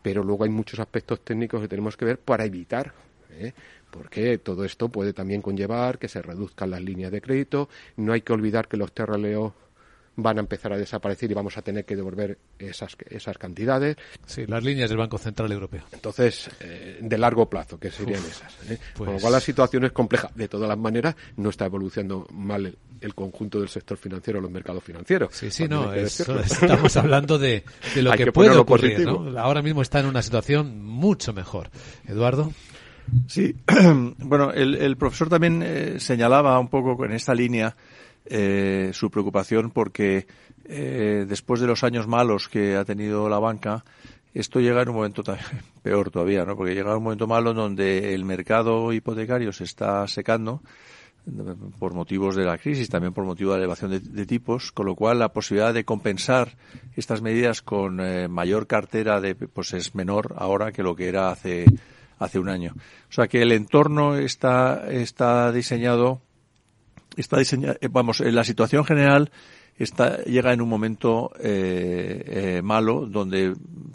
pero 0.00 0.24
luego 0.24 0.44
hay 0.44 0.50
muchos 0.50 0.80
aspectos 0.80 1.20
técnicos 1.20 1.60
que 1.60 1.68
tenemos 1.68 1.98
que 1.98 2.06
ver 2.06 2.18
para 2.18 2.46
evitar 2.46 2.94
porque 3.90 4.38
todo 4.38 4.64
esto 4.64 4.88
puede 4.88 5.12
también 5.12 5.42
conllevar 5.42 5.98
que 5.98 6.08
se 6.08 6.20
reduzcan 6.22 6.70
las 6.70 6.82
líneas 6.82 7.12
de 7.12 7.20
crédito. 7.20 7.68
No 7.96 8.12
hay 8.12 8.22
que 8.22 8.32
olvidar 8.32 8.66
que 8.66 8.76
los 8.76 8.92
TRLO 8.92 9.54
van 10.20 10.36
a 10.36 10.40
empezar 10.40 10.72
a 10.72 10.76
desaparecer 10.76 11.30
y 11.30 11.34
vamos 11.34 11.56
a 11.56 11.62
tener 11.62 11.84
que 11.84 11.94
devolver 11.94 12.38
esas, 12.58 12.96
esas 13.08 13.38
cantidades. 13.38 13.96
Sí, 14.26 14.46
las 14.46 14.64
líneas 14.64 14.90
del 14.90 14.98
Banco 14.98 15.16
Central 15.16 15.52
Europeo. 15.52 15.84
Entonces, 15.92 16.50
eh, 16.58 16.98
de 17.00 17.18
largo 17.18 17.48
plazo, 17.48 17.78
que 17.78 17.92
serían 17.92 18.22
esas. 18.24 18.52
¿eh? 18.68 18.78
Con 18.96 19.06
lo 19.06 19.12
pues 19.12 19.22
cual 19.22 19.32
la 19.34 19.40
situación 19.40 19.84
es 19.84 19.92
compleja. 19.92 20.28
De 20.34 20.48
todas 20.48 20.68
las 20.68 20.76
maneras, 20.76 21.14
no 21.36 21.50
está 21.50 21.66
evolucionando 21.66 22.26
mal 22.32 22.76
el, 23.00 23.14
conjunto 23.14 23.60
del 23.60 23.68
sector 23.68 23.96
financiero, 23.96 24.40
los 24.40 24.50
mercados 24.50 24.82
financieros. 24.82 25.32
Sí, 25.32 25.52
sí, 25.52 25.68
no, 25.68 25.94
estamos 25.94 26.96
hablando 26.96 27.38
de, 27.38 27.62
lo 27.96 28.10
que, 28.12 28.32
puede 28.32 28.56
ocurrir. 28.56 29.06
¿no? 29.06 29.38
Ahora 29.38 29.62
mismo 29.62 29.82
está 29.82 30.00
en 30.00 30.06
una 30.06 30.22
situación 30.22 30.84
mucho 30.84 31.32
mejor. 31.32 31.70
Eduardo. 32.08 32.52
Sí, 33.28 33.54
bueno, 34.18 34.50
el, 34.50 34.96
profesor 34.96 35.28
también 35.28 35.62
eh, 35.64 36.00
señalaba 36.00 36.58
un 36.58 36.68
poco 36.68 37.04
en 37.04 37.12
esta 37.12 37.34
línea 37.34 37.76
eh, 38.30 38.90
su 38.92 39.10
preocupación 39.10 39.70
porque 39.70 40.26
eh, 40.64 41.24
después 41.28 41.60
de 41.60 41.66
los 41.66 41.82
años 41.82 42.06
malos 42.06 42.48
que 42.48 42.76
ha 42.76 42.84
tenido 42.84 43.28
la 43.28 43.38
banca, 43.38 43.84
esto 44.34 44.60
llega 44.60 44.82
en 44.82 44.90
un 44.90 44.96
momento 44.96 45.22
peor 45.82 46.10
todavía, 46.10 46.44
¿no? 46.44 46.56
Porque 46.56 46.74
llega 46.74 46.96
un 46.96 47.02
momento 47.02 47.26
malo 47.26 47.54
donde 47.54 48.14
el 48.14 48.24
mercado 48.24 48.92
hipotecario 48.92 49.52
se 49.52 49.64
está 49.64 50.06
secando 50.06 50.62
por 51.78 51.94
motivos 51.94 52.36
de 52.36 52.44
la 52.44 52.58
crisis, 52.58 52.88
también 52.88 53.12
por 53.12 53.24
motivo 53.24 53.52
de 53.52 53.58
la 53.58 53.64
elevación 53.64 53.90
de, 53.90 54.26
tipos, 54.26 54.72
con 54.72 54.86
lo 54.86 54.94
cual 54.94 55.18
la 55.18 55.32
posibilidad 55.32 55.74
de 55.74 55.84
compensar 55.84 56.56
estas 56.96 57.20
medidas 57.20 57.60
con 57.60 58.00
eh, 58.00 58.28
mayor 58.28 58.66
cartera 58.66 59.20
de, 59.20 59.34
pues 59.34 59.74
es 59.74 59.94
menor 59.94 60.34
ahora 60.38 60.72
que 60.72 60.82
lo 60.82 60.96
que 60.96 61.08
era 61.08 61.30
hace 61.30 61.66
hace 62.18 62.38
un 62.38 62.48
año. 62.48 62.74
O 63.08 63.12
sea 63.12 63.28
que 63.28 63.42
el 63.42 63.52
entorno 63.52 64.16
está 64.16 64.90
está 64.90 65.52
diseñado 65.52 66.20
está 67.20 67.38
diseñada, 67.38 67.76
eh, 67.80 67.88
vamos, 67.90 68.20
la 68.20 68.44
situación 68.44 68.84
general 68.84 69.30
está, 69.78 70.22
llega 70.24 70.52
en 70.52 70.60
un 70.60 70.68
momento 70.68 71.30
eh, 71.40 72.24
eh, 72.26 72.62
malo 72.62 73.06
donde 73.06 73.54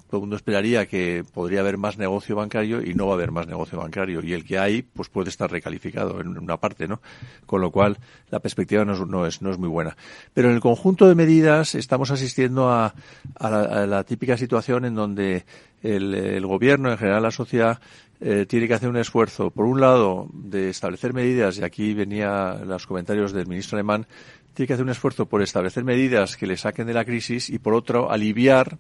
todo 0.09 0.17
el 0.17 0.21
mundo 0.21 0.36
esperaría 0.36 0.86
que 0.86 1.23
podría 1.33 1.59
haber 1.59 1.77
más 1.77 1.97
negocio 1.97 2.36
bancario 2.36 2.81
y 2.81 2.93
no 2.93 3.07
va 3.07 3.13
a 3.13 3.15
haber 3.15 3.31
más 3.31 3.47
negocio 3.47 3.79
bancario 3.79 4.21
y 4.23 4.33
el 4.33 4.45
que 4.45 4.57
hay 4.57 4.81
pues 4.81 5.09
puede 5.09 5.29
estar 5.29 5.51
recalificado 5.51 6.21
en 6.21 6.38
una 6.38 6.57
parte, 6.57 6.88
¿no? 6.88 7.01
Con 7.45 7.62
lo 7.62 7.71
cual 7.71 7.97
la 8.29 8.39
perspectiva 8.39 8.86
no 8.86 8.93
es, 8.93 8.99
no 9.01 9.25
es, 9.25 9.41
no 9.41 9.51
es 9.51 9.57
muy 9.57 9.69
buena. 9.69 9.97
Pero 10.33 10.49
en 10.49 10.55
el 10.55 10.62
conjunto 10.62 11.07
de 11.07 11.15
medidas 11.15 11.75
estamos 11.75 12.12
asistiendo 12.12 12.69
a, 12.69 12.93
a, 13.36 13.86
la, 13.86 14.03
típica 14.03 14.38
situación 14.38 14.86
en 14.86 14.95
donde 14.95 15.45
el, 15.81 16.13
el 16.13 16.45
gobierno, 16.45 16.91
en 16.91 16.97
general 16.97 17.23
la 17.23 17.31
sociedad, 17.31 17.79
eh, 18.25 18.45
tiene 18.45 18.69
que 18.69 18.73
hacer 18.73 18.88
un 18.88 18.95
esfuerzo, 18.95 19.51
por 19.51 19.65
un 19.65 19.81
lado, 19.81 20.29
de 20.33 20.69
establecer 20.69 21.13
medidas, 21.13 21.57
y 21.57 21.63
aquí 21.63 21.93
venía 21.93 22.62
los 22.65 22.88
comentarios 22.88 23.33
del 23.33 23.47
ministro 23.47 23.75
alemán, 23.75 24.07
tiene 24.53 24.67
que 24.67 24.73
hacer 24.73 24.86
un 24.86 24.91
esfuerzo 24.91 25.25
por 25.25 25.41
establecer 25.41 25.83
medidas 25.83 26.38
que 26.38 26.47
le 26.47 26.55
saquen 26.55 26.88
de 26.88 26.93
la 26.93 27.03
crisis 27.03 27.49
y, 27.49 27.59
por 27.59 27.73
otro, 27.73 28.09
aliviar 28.09 28.77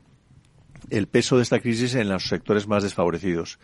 el 0.89 1.07
peso 1.07 1.35
de 1.35 1.43
esta 1.43 1.59
crisis 1.59 1.93
en 1.95 2.07
los 2.07 2.29
sectores 2.29 2.69
más 2.69 2.83
desfavorecidos. 2.83 3.59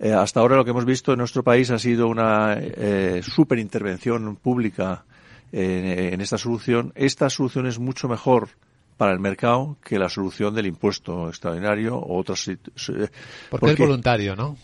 Eh, 0.00 0.12
hasta 0.12 0.40
ahora 0.40 0.56
lo 0.56 0.64
que 0.64 0.72
hemos 0.72 0.84
visto 0.84 1.12
en 1.12 1.18
nuestro 1.18 1.44
país 1.44 1.70
ha 1.70 1.78
sido 1.78 2.08
una 2.08 2.56
eh, 2.58 3.20
superintervención 3.22 4.34
pública 4.34 5.04
en 5.52 6.20
esta 6.20 6.36
solución. 6.36 6.92
Esta 6.96 7.30
solución 7.30 7.68
es 7.68 7.78
mucho 7.78 8.08
mejor 8.08 8.48
para 8.96 9.12
el 9.12 9.20
mercado 9.20 9.76
que 9.84 10.00
la 10.00 10.08
solución 10.08 10.52
del 10.52 10.66
impuesto 10.66 11.28
extraordinario 11.28 11.96
o 11.96 12.18
otras. 12.18 12.50
Porque, 13.50 13.70
es 13.70 13.78
voluntario, 13.78 14.34
¿no? 14.34 14.56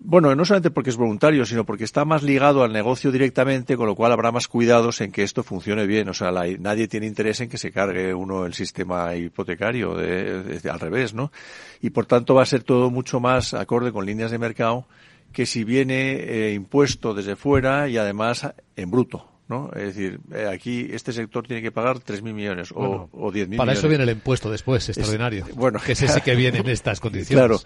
Bueno, 0.00 0.34
no 0.34 0.44
solamente 0.44 0.70
porque 0.70 0.90
es 0.90 0.96
voluntario, 0.96 1.44
sino 1.44 1.64
porque 1.64 1.82
está 1.82 2.04
más 2.04 2.22
ligado 2.22 2.62
al 2.62 2.72
negocio 2.72 3.10
directamente, 3.10 3.76
con 3.76 3.88
lo 3.88 3.96
cual 3.96 4.12
habrá 4.12 4.30
más 4.30 4.46
cuidados 4.46 5.00
en 5.00 5.10
que 5.10 5.24
esto 5.24 5.42
funcione 5.42 5.86
bien. 5.86 6.08
O 6.08 6.14
sea, 6.14 6.30
nadie 6.30 6.86
tiene 6.86 7.06
interés 7.06 7.40
en 7.40 7.48
que 7.48 7.58
se 7.58 7.72
cargue 7.72 8.14
uno 8.14 8.46
el 8.46 8.54
sistema 8.54 9.16
hipotecario, 9.16 9.94
de, 9.94 10.60
al 10.70 10.78
revés, 10.78 11.14
¿no? 11.14 11.32
Y 11.80 11.90
por 11.90 12.06
tanto 12.06 12.34
va 12.34 12.42
a 12.42 12.46
ser 12.46 12.62
todo 12.62 12.90
mucho 12.90 13.18
más 13.18 13.54
acorde 13.54 13.90
con 13.90 14.06
líneas 14.06 14.30
de 14.30 14.38
mercado 14.38 14.86
que 15.32 15.46
si 15.46 15.64
viene 15.64 16.12
eh, 16.12 16.54
impuesto 16.54 17.12
desde 17.12 17.36
fuera 17.36 17.88
y 17.88 17.96
además 17.98 18.48
en 18.76 18.90
bruto. 18.90 19.37
¿No? 19.48 19.70
Es 19.74 19.94
decir, 19.94 20.20
eh, 20.32 20.46
aquí 20.46 20.88
este 20.90 21.12
sector 21.12 21.46
tiene 21.46 21.62
que 21.62 21.72
pagar 21.72 21.98
3.000 21.98 22.22
millones 22.32 22.72
o, 22.72 23.08
o 23.10 23.30
10.000 23.30 23.32
millones. 23.32 23.58
Para 23.58 23.72
eso 23.72 23.88
viene 23.88 24.04
el 24.04 24.10
impuesto 24.10 24.50
después, 24.50 24.88
extraordinario. 24.88 25.46
bueno, 25.54 25.80
que 25.84 25.92
ese 25.92 26.08
sí 26.08 26.20
que 26.20 26.34
viene 26.34 26.58
en 26.58 26.68
estas 26.68 27.00
condiciones. 27.00 27.38
Claro, 27.38 27.60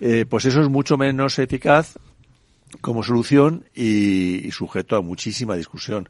eh, 0.00 0.24
pues 0.28 0.44
eso 0.44 0.60
es 0.60 0.68
mucho 0.68 0.96
menos 0.96 1.38
eficaz 1.38 1.98
como 2.80 3.02
solución 3.02 3.64
y, 3.74 4.50
sujeto 4.50 4.96
a 4.96 5.02
muchísima 5.02 5.56
discusión 5.56 6.08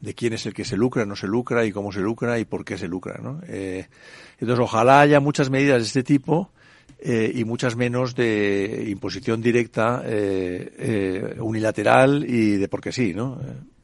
de 0.00 0.14
quién 0.14 0.32
es 0.32 0.46
el 0.46 0.54
que 0.54 0.64
se 0.64 0.76
lucra, 0.76 1.06
no 1.06 1.16
se 1.16 1.26
lucra 1.26 1.64
y 1.64 1.72
cómo 1.72 1.92
se 1.92 2.00
lucra 2.00 2.38
y 2.38 2.44
por 2.44 2.64
qué 2.64 2.76
se 2.76 2.86
lucra, 2.86 3.18
¿no? 3.22 3.40
entonces, 3.48 4.58
ojalá 4.58 5.00
haya 5.00 5.20
muchas 5.20 5.48
medidas 5.48 5.78
de 5.78 5.86
este 5.86 6.02
tipo 6.02 6.52
eh, 6.98 7.30
y 7.34 7.44
muchas 7.44 7.76
menos 7.76 8.14
de 8.14 8.86
imposición 8.88 9.42
directa, 9.42 10.02
eh, 10.06 10.72
eh, 10.78 11.36
unilateral 11.40 12.24
y 12.26 12.56
de 12.56 12.68
porque 12.68 12.90
sí, 12.90 13.12
¿no? 13.12 13.38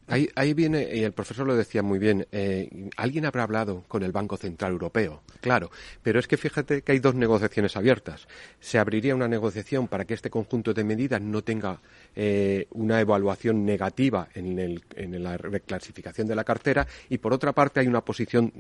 Ahí, 0.08 0.28
ahí, 0.34 0.52
viene, 0.52 0.88
y 0.92 1.04
el 1.04 1.12
profesor 1.12 1.46
lo 1.46 1.54
decía 1.54 1.82
muy 1.82 1.98
bien, 1.98 2.26
eh, 2.32 2.90
alguien 2.96 3.24
habrá 3.24 3.44
hablado 3.44 3.84
con 3.86 4.02
el 4.02 4.10
Banco 4.10 4.36
Central 4.36 4.72
Europeo, 4.72 5.22
claro, 5.40 5.70
pero 6.02 6.18
es 6.18 6.26
que 6.26 6.36
fíjate 6.36 6.82
que 6.82 6.92
hay 6.92 6.98
dos 6.98 7.14
negociaciones 7.14 7.76
abiertas. 7.76 8.26
Se 8.58 8.78
abriría 8.78 9.14
una 9.14 9.28
negociación 9.28 9.86
para 9.86 10.04
que 10.04 10.14
este 10.14 10.28
conjunto 10.28 10.74
de 10.74 10.82
medidas 10.82 11.20
no 11.20 11.42
tenga 11.42 11.80
eh, 12.16 12.66
una 12.72 13.00
evaluación 13.00 13.64
negativa 13.64 14.28
en, 14.34 14.58
el, 14.58 14.82
la 15.22 15.36
reclasificación 15.36 16.26
de 16.26 16.34
la 16.34 16.44
cartera 16.44 16.86
y, 17.08 17.18
por 17.18 17.32
otra 17.32 17.52
parte, 17.52 17.80
hay 17.80 17.86
una 17.86 18.04
posición 18.04 18.52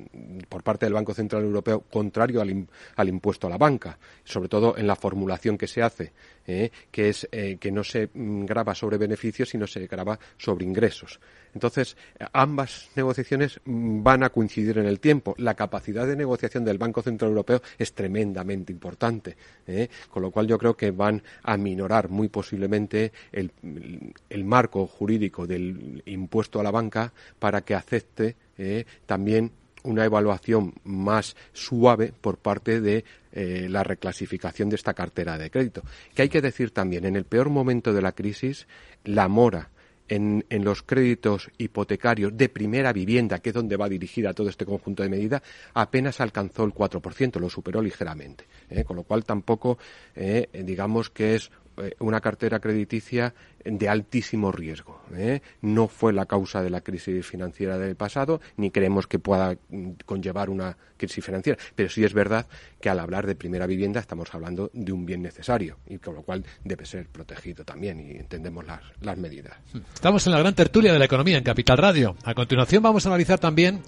por 0.48 0.62
parte 0.62 0.86
del 0.86 0.94
Banco 0.94 1.12
Central 1.12 1.42
Europeo 1.42 1.80
contrario 1.80 2.40
al 2.40 3.08
impuesto 3.08 3.48
a 3.48 3.50
la 3.50 3.58
banca, 3.58 3.98
sobre 4.24 4.48
todo 4.48 4.76
en 4.78 4.86
la 4.86 4.96
formulación 4.96 5.58
que 5.58 5.66
se 5.66 5.82
hace, 5.82 6.12
eh, 6.46 6.70
que 6.90 7.08
es 7.08 7.28
eh, 7.32 7.56
que 7.60 7.70
no 7.70 7.84
se 7.84 8.08
mm, 8.12 8.44
graba 8.44 8.74
sobre 8.74 8.98
beneficios, 8.98 9.48
sino 9.48 9.66
se 9.66 9.86
graba 9.86 10.18
sobre 10.36 10.64
ingresos. 10.64 11.20
Entonces, 11.54 11.96
ambas 12.32 12.88
negociaciones 12.96 13.60
van 13.64 14.22
a 14.22 14.30
coincidir 14.30 14.78
en 14.78 14.86
el 14.86 15.00
tiempo. 15.00 15.34
La 15.38 15.54
capacidad 15.54 16.06
de 16.06 16.16
negociación 16.16 16.64
del 16.64 16.78
Banco 16.78 17.02
Central 17.02 17.30
Europeo 17.30 17.60
es 17.78 17.92
tremendamente 17.92 18.72
importante, 18.72 19.36
¿eh? 19.66 19.88
con 20.08 20.22
lo 20.22 20.30
cual 20.30 20.46
yo 20.46 20.58
creo 20.58 20.76
que 20.76 20.90
van 20.90 21.22
a 21.42 21.56
minorar 21.56 22.08
muy 22.08 22.28
posiblemente 22.28 23.12
el, 23.32 23.52
marco 24.44 24.86
jurídico 24.86 25.46
del 25.46 26.02
impuesto 26.06 26.58
a 26.58 26.62
la 26.62 26.70
banca 26.70 27.12
para 27.38 27.62
que 27.62 27.74
acepte 27.74 28.36
¿eh? 28.58 28.84
también 29.06 29.52
una 29.82 30.04
evaluación 30.04 30.74
más 30.84 31.36
suave 31.52 32.12
por 32.20 32.38
parte 32.38 32.80
de 32.80 33.04
eh, 33.32 33.66
la 33.68 33.82
reclasificación 33.82 34.68
de 34.68 34.76
esta 34.76 34.94
cartera 34.94 35.38
de 35.38 35.50
crédito. 35.50 35.82
Que 36.14 36.22
hay 36.22 36.28
que 36.28 36.40
decir 36.40 36.70
también, 36.70 37.04
en 37.04 37.16
el 37.16 37.24
peor 37.24 37.48
momento 37.48 37.92
de 37.92 38.02
la 38.02 38.12
crisis, 38.12 38.66
la 39.04 39.28
mora 39.28 39.70
en, 40.08 40.64
los 40.64 40.82
créditos 40.82 41.50
hipotecarios 41.58 42.36
de 42.36 42.48
primera 42.48 42.92
vivienda, 42.92 43.38
que 43.38 43.50
es 43.50 43.54
donde 43.54 43.76
va 43.76 43.88
dirigida 43.88 44.34
todo 44.34 44.48
este 44.48 44.66
conjunto 44.66 45.02
de 45.02 45.08
medidas, 45.08 45.42
apenas 45.74 46.20
alcanzó 46.20 46.64
el 46.64 46.74
4%, 46.74 47.40
lo 47.40 47.48
superó 47.48 47.80
ligeramente. 47.80 48.44
¿eh? 48.68 48.84
Con 48.84 48.96
lo 48.96 49.04
cual 49.04 49.24
tampoco, 49.24 49.78
eh, 50.14 50.48
digamos 50.64 51.08
que 51.08 51.36
es 51.36 51.50
una 51.98 52.20
cartera 52.20 52.60
crediticia 52.60 53.34
de 53.64 53.88
altísimo 53.88 54.52
riesgo. 54.52 55.02
¿eh? 55.14 55.40
No 55.60 55.88
fue 55.88 56.12
la 56.12 56.26
causa 56.26 56.62
de 56.62 56.70
la 56.70 56.80
crisis 56.80 57.26
financiera 57.26 57.78
del 57.78 57.96
pasado, 57.96 58.40
ni 58.56 58.70
creemos 58.70 59.06
que 59.06 59.18
pueda 59.18 59.56
mm, 59.68 59.90
conllevar 60.04 60.50
una 60.50 60.76
crisis 60.96 61.24
financiera. 61.24 61.58
Pero 61.74 61.88
sí 61.88 62.04
es 62.04 62.12
verdad 62.12 62.46
que 62.80 62.88
al 62.88 62.98
hablar 62.98 63.26
de 63.26 63.34
primera 63.34 63.66
vivienda 63.66 64.00
estamos 64.00 64.34
hablando 64.34 64.70
de 64.72 64.92
un 64.92 65.06
bien 65.06 65.22
necesario 65.22 65.78
y 65.86 65.98
con 65.98 66.14
lo 66.14 66.22
cual 66.22 66.44
debe 66.64 66.86
ser 66.86 67.06
protegido 67.08 67.64
también 67.64 68.00
y 68.00 68.12
entendemos 68.12 68.66
las, 68.66 68.80
las 69.00 69.16
medidas. 69.18 69.56
Estamos 69.94 70.26
en 70.26 70.32
la 70.32 70.38
gran 70.38 70.54
tertulia 70.54 70.92
de 70.92 70.98
la 70.98 71.04
economía 71.04 71.38
en 71.38 71.44
Capital 71.44 71.78
Radio. 71.78 72.16
A 72.24 72.34
continuación 72.34 72.82
vamos 72.82 73.06
a 73.06 73.08
analizar 73.08 73.38
también 73.38 73.82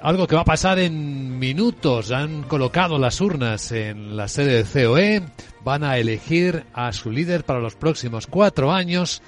algo 0.00 0.26
que 0.26 0.34
va 0.36 0.42
a 0.42 0.46
pasar 0.46 0.78
en 0.78 1.38
minutos. 1.38 2.10
Han 2.12 2.42
colocado 2.44 2.98
las 2.98 3.20
urnas 3.20 3.72
en 3.72 4.16
la 4.16 4.28
sede 4.28 4.62
de 4.62 4.86
COE, 4.86 5.22
van 5.64 5.84
a 5.84 5.98
elegir 5.98 6.64
a 6.72 6.92
su 6.92 7.10
líder 7.10 7.44
para 7.44 7.60
los 7.60 7.74
próximos 7.74 8.26
cuatro 8.26 8.72
años 8.72 9.22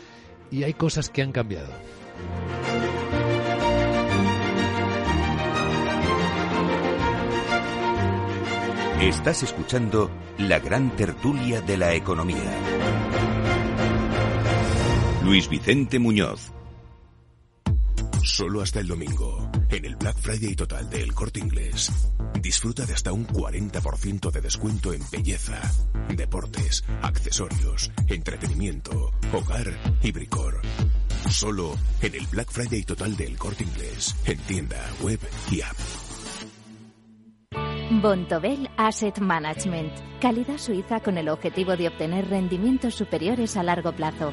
y 0.50 0.64
hay 0.64 0.74
cosas 0.74 1.10
que 1.10 1.22
han 1.22 1.32
cambiado. 1.32 1.72
Estás 9.00 9.42
escuchando 9.42 10.10
la 10.36 10.58
gran 10.58 10.94
tertulia 10.94 11.62
de 11.62 11.78
la 11.78 11.94
economía. 11.94 12.52
Luis 15.24 15.48
Vicente 15.48 15.98
Muñoz. 15.98 16.52
Solo 18.32 18.62
hasta 18.62 18.78
el 18.78 18.86
domingo, 18.86 19.50
en 19.70 19.84
el 19.84 19.96
Black 19.96 20.16
Friday 20.16 20.54
total 20.54 20.88
de 20.88 21.02
El 21.02 21.12
Corte 21.12 21.40
Inglés. 21.40 21.90
Disfruta 22.40 22.86
de 22.86 22.94
hasta 22.94 23.12
un 23.12 23.26
40% 23.26 24.30
de 24.30 24.40
descuento 24.40 24.92
en 24.92 25.02
belleza, 25.10 25.60
deportes, 26.16 26.84
accesorios, 27.02 27.90
entretenimiento, 28.06 29.10
hogar 29.32 29.76
y 30.00 30.12
bricor. 30.12 30.62
Solo 31.28 31.76
en 32.00 32.14
el 32.14 32.24
Black 32.28 32.52
Friday 32.52 32.84
total 32.84 33.16
del 33.16 33.36
Corte 33.36 33.64
Inglés, 33.64 34.14
en 34.24 34.38
tienda, 34.38 34.78
web 35.02 35.18
y 35.50 35.60
app. 35.62 35.76
Bontobel 38.00 38.70
Asset 38.76 39.18
Management. 39.18 39.92
Calidad 40.20 40.58
suiza 40.58 41.00
con 41.00 41.18
el 41.18 41.28
objetivo 41.28 41.76
de 41.76 41.88
obtener 41.88 42.28
rendimientos 42.28 42.94
superiores 42.94 43.56
a 43.56 43.64
largo 43.64 43.90
plazo. 43.92 44.32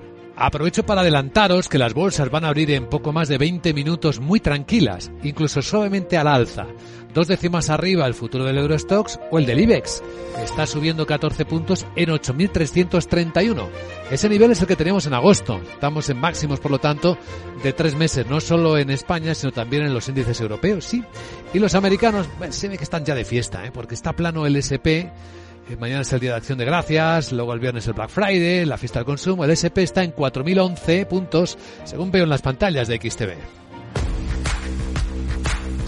Aprovecho 0.43 0.83
para 0.83 1.01
adelantaros 1.01 1.69
que 1.69 1.77
las 1.77 1.93
bolsas 1.93 2.31
van 2.31 2.45
a 2.45 2.47
abrir 2.47 2.71
en 2.71 2.89
poco 2.89 3.13
más 3.13 3.27
de 3.27 3.37
20 3.37 3.75
minutos 3.75 4.19
muy 4.19 4.39
tranquilas, 4.39 5.11
incluso 5.21 5.61
suavemente 5.61 6.17
al 6.17 6.27
alza. 6.27 6.65
Dos 7.13 7.27
décimas 7.27 7.69
arriba 7.69 8.07
el 8.07 8.15
futuro 8.15 8.45
del 8.45 8.57
Eurostox 8.57 9.19
o 9.29 9.37
el 9.37 9.45
del 9.45 9.59
IBEX, 9.59 10.01
está 10.43 10.65
subiendo 10.65 11.05
14 11.05 11.45
puntos 11.45 11.85
en 11.95 12.09
8.331. 12.09 13.67
Ese 14.09 14.29
nivel 14.29 14.49
es 14.49 14.61
el 14.61 14.67
que 14.67 14.75
tenemos 14.75 15.05
en 15.05 15.13
agosto. 15.13 15.61
Estamos 15.73 16.09
en 16.09 16.19
máximos, 16.19 16.59
por 16.59 16.71
lo 16.71 16.79
tanto, 16.79 17.19
de 17.61 17.73
tres 17.73 17.93
meses, 17.93 18.25
no 18.25 18.41
solo 18.41 18.79
en 18.79 18.89
España, 18.89 19.35
sino 19.35 19.51
también 19.51 19.83
en 19.83 19.93
los 19.93 20.09
índices 20.09 20.41
europeos, 20.41 20.85
sí. 20.85 21.03
Y 21.53 21.59
los 21.59 21.75
americanos, 21.75 22.27
se 22.49 22.67
ve 22.67 22.79
que 22.79 22.83
están 22.83 23.05
ya 23.05 23.13
de 23.13 23.25
fiesta, 23.25 23.63
¿eh? 23.63 23.71
porque 23.71 23.93
está 23.93 24.13
plano 24.13 24.47
el 24.47 24.55
SP 24.57 25.05
mañana 25.79 26.01
es 26.01 26.13
el 26.13 26.19
Día 26.19 26.31
de 26.31 26.37
Acción 26.37 26.57
de 26.57 26.65
Gracias, 26.65 27.31
luego 27.31 27.53
el 27.53 27.59
viernes 27.59 27.87
el 27.87 27.93
Black 27.93 28.09
Friday, 28.09 28.65
la 28.65 28.77
fiesta 28.77 28.99
del 28.99 29.05
consumo. 29.05 29.45
El 29.45 29.51
SP 29.55 29.83
está 29.83 30.03
en 30.03 30.13
4.011 30.13 31.05
puntos, 31.07 31.57
según 31.83 32.11
veo 32.11 32.23
en 32.23 32.29
las 32.29 32.41
pantallas 32.41 32.87
de 32.87 32.97
XTV. 32.97 33.60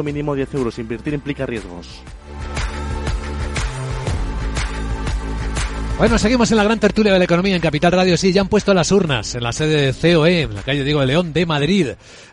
mínimo 0.00 0.36
10 0.36 0.54
euros. 0.54 0.78
Invertir 0.78 1.12
implica 1.12 1.44
riesgos. 1.44 1.88
Bueno, 5.98 6.18
seguimos 6.18 6.50
en 6.50 6.56
la 6.56 6.64
gran 6.64 6.80
tertulia 6.80 7.12
de 7.12 7.18
la 7.18 7.26
economía 7.26 7.54
en 7.54 7.60
Capital 7.60 7.92
Radio. 7.92 8.16
Sí, 8.16 8.32
ya 8.32 8.40
han 8.40 8.48
puesto 8.48 8.72
las 8.74 8.90
urnas 8.90 9.34
en 9.34 9.42
la 9.42 9.52
sede 9.52 9.92
de 9.92 10.14
COE, 10.14 10.42
en 10.42 10.54
la 10.54 10.62
calle 10.62 10.84
Diego 10.84 11.00
de 11.00 11.06
León 11.06 11.32
de 11.32 11.46
Madrid. 11.46 11.88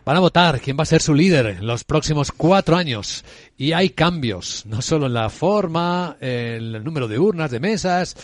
Van 0.05 0.18
a 0.18 0.22
votar 0.22 0.60
quién 0.62 0.78
va 0.78 0.84
a 0.84 0.86
ser 0.88 1.01
su 1.01 1.14
líder 1.14 1.45
en 1.47 1.68
los 1.68 1.84
próximos 1.84 2.32
cuatro 2.32 2.76
años. 2.76 3.26
Y 3.57 3.74
hay 3.74 3.89
cambios, 3.89 4.66
no 4.66 4.82
solo 4.82 5.07
en 5.07 5.14
la 5.14 5.30
forma, 5.30 6.18
en 6.22 6.76
el 6.76 6.84
número 6.84 7.07
de 7.07 7.20
urnas, 7.20 7.51
de 7.51 7.60
mesas. 7.60 8.16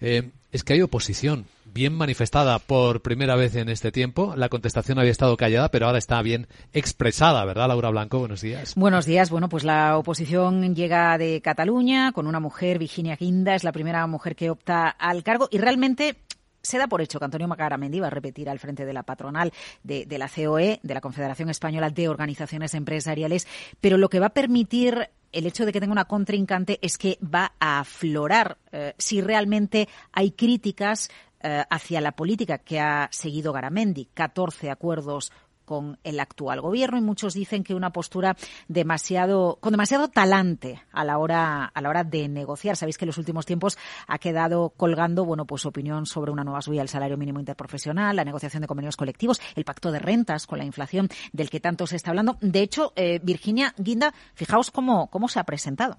Eh, 0.00 0.30
es 0.52 0.62
que 0.62 0.74
hay 0.74 0.82
oposición 0.82 1.46
bien 1.74 1.92
manifestada 1.92 2.60
por 2.60 3.02
primera 3.02 3.34
vez 3.34 3.56
en 3.56 3.68
este 3.68 3.90
tiempo. 3.90 4.34
La 4.36 4.48
contestación 4.48 4.98
había 5.00 5.10
estado 5.10 5.36
callada, 5.36 5.70
pero 5.70 5.86
ahora 5.86 5.98
está 5.98 6.22
bien 6.22 6.46
expresada, 6.72 7.44
¿verdad, 7.44 7.68
Laura 7.68 7.90
Blanco? 7.90 8.20
Buenos 8.20 8.40
días. 8.40 8.74
Buenos 8.76 9.06
días. 9.06 9.28
Bueno, 9.28 9.48
pues 9.48 9.64
la 9.64 9.98
oposición 9.98 10.74
llega 10.74 11.18
de 11.18 11.40
Cataluña 11.42 12.12
con 12.12 12.28
una 12.28 12.38
mujer, 12.38 12.78
Virginia 12.78 13.16
Guinda, 13.16 13.56
es 13.56 13.64
la 13.64 13.72
primera 13.72 14.06
mujer 14.06 14.36
que 14.36 14.50
opta 14.50 14.88
al 14.88 15.24
cargo 15.24 15.48
y 15.50 15.58
realmente 15.58 16.16
se 16.62 16.78
da 16.78 16.86
por 16.86 17.02
hecho 17.02 17.18
que 17.18 17.24
Antonio 17.26 17.48
Macaramendi 17.48 18.00
va 18.00 18.06
a 18.06 18.10
repetir 18.10 18.48
al 18.48 18.58
frente 18.58 18.86
de 18.86 18.92
la 18.92 19.02
patronal 19.02 19.52
de, 19.82 20.06
la 20.16 20.28
COE, 20.28 20.80
de 20.82 20.94
la 20.94 21.00
Confederación 21.00 21.50
Española 21.50 21.90
de 21.90 22.08
Organizaciones 22.08 22.72
Empresariales, 22.74 23.46
pero 23.80 23.98
lo 23.98 24.08
que 24.08 24.20
va 24.20 24.26
a 24.26 24.34
permitir 24.34 25.10
el 25.34 25.46
hecho 25.46 25.66
de 25.66 25.72
que 25.72 25.80
tenga 25.80 25.92
una 25.92 26.06
contrincante 26.06 26.78
es 26.80 26.96
que 26.96 27.18
va 27.22 27.52
a 27.58 27.80
aflorar 27.80 28.56
eh, 28.72 28.94
si 28.98 29.20
realmente 29.20 29.88
hay 30.12 30.30
críticas 30.30 31.10
eh, 31.46 31.62
hacia 31.68 32.00
la 32.00 32.12
política 32.12 32.56
que 32.56 32.80
ha 32.80 33.08
seguido 33.12 33.52
Garamendi. 33.52 34.06
14 34.14 34.70
acuerdos 34.70 35.30
con 35.64 35.98
el 36.04 36.20
actual 36.20 36.60
gobierno 36.60 36.98
y 36.98 37.02
muchos 37.02 37.34
dicen 37.34 37.64
que 37.64 37.74
una 37.74 37.90
postura 37.90 38.36
demasiado 38.68 39.58
con 39.60 39.72
demasiado 39.72 40.08
talante 40.08 40.82
a 40.92 41.04
la 41.04 41.18
hora 41.18 41.64
a 41.66 41.80
la 41.80 41.88
hora 41.88 42.04
de 42.04 42.28
negociar 42.28 42.76
sabéis 42.76 42.98
que 42.98 43.04
en 43.04 43.08
los 43.08 43.18
últimos 43.18 43.46
tiempos 43.46 43.78
ha 44.06 44.18
quedado 44.18 44.70
colgando 44.70 45.24
bueno 45.24 45.46
pues 45.46 45.66
opinión 45.66 46.06
sobre 46.06 46.30
una 46.30 46.44
nueva 46.44 46.62
subida 46.62 46.82
al 46.82 46.88
salario 46.88 47.16
mínimo 47.16 47.40
interprofesional 47.40 48.16
la 48.16 48.24
negociación 48.24 48.60
de 48.60 48.66
convenios 48.66 48.96
colectivos 48.96 49.40
el 49.54 49.64
pacto 49.64 49.90
de 49.90 49.98
rentas 49.98 50.46
con 50.46 50.58
la 50.58 50.64
inflación 50.64 51.08
del 51.32 51.50
que 51.50 51.60
tanto 51.60 51.86
se 51.86 51.96
está 51.96 52.10
hablando 52.10 52.36
de 52.40 52.60
hecho 52.60 52.92
eh, 52.96 53.20
Virginia 53.22 53.74
Guinda 53.78 54.14
fijaos 54.34 54.70
cómo 54.70 55.08
cómo 55.08 55.28
se 55.28 55.40
ha 55.40 55.44
presentado 55.44 55.98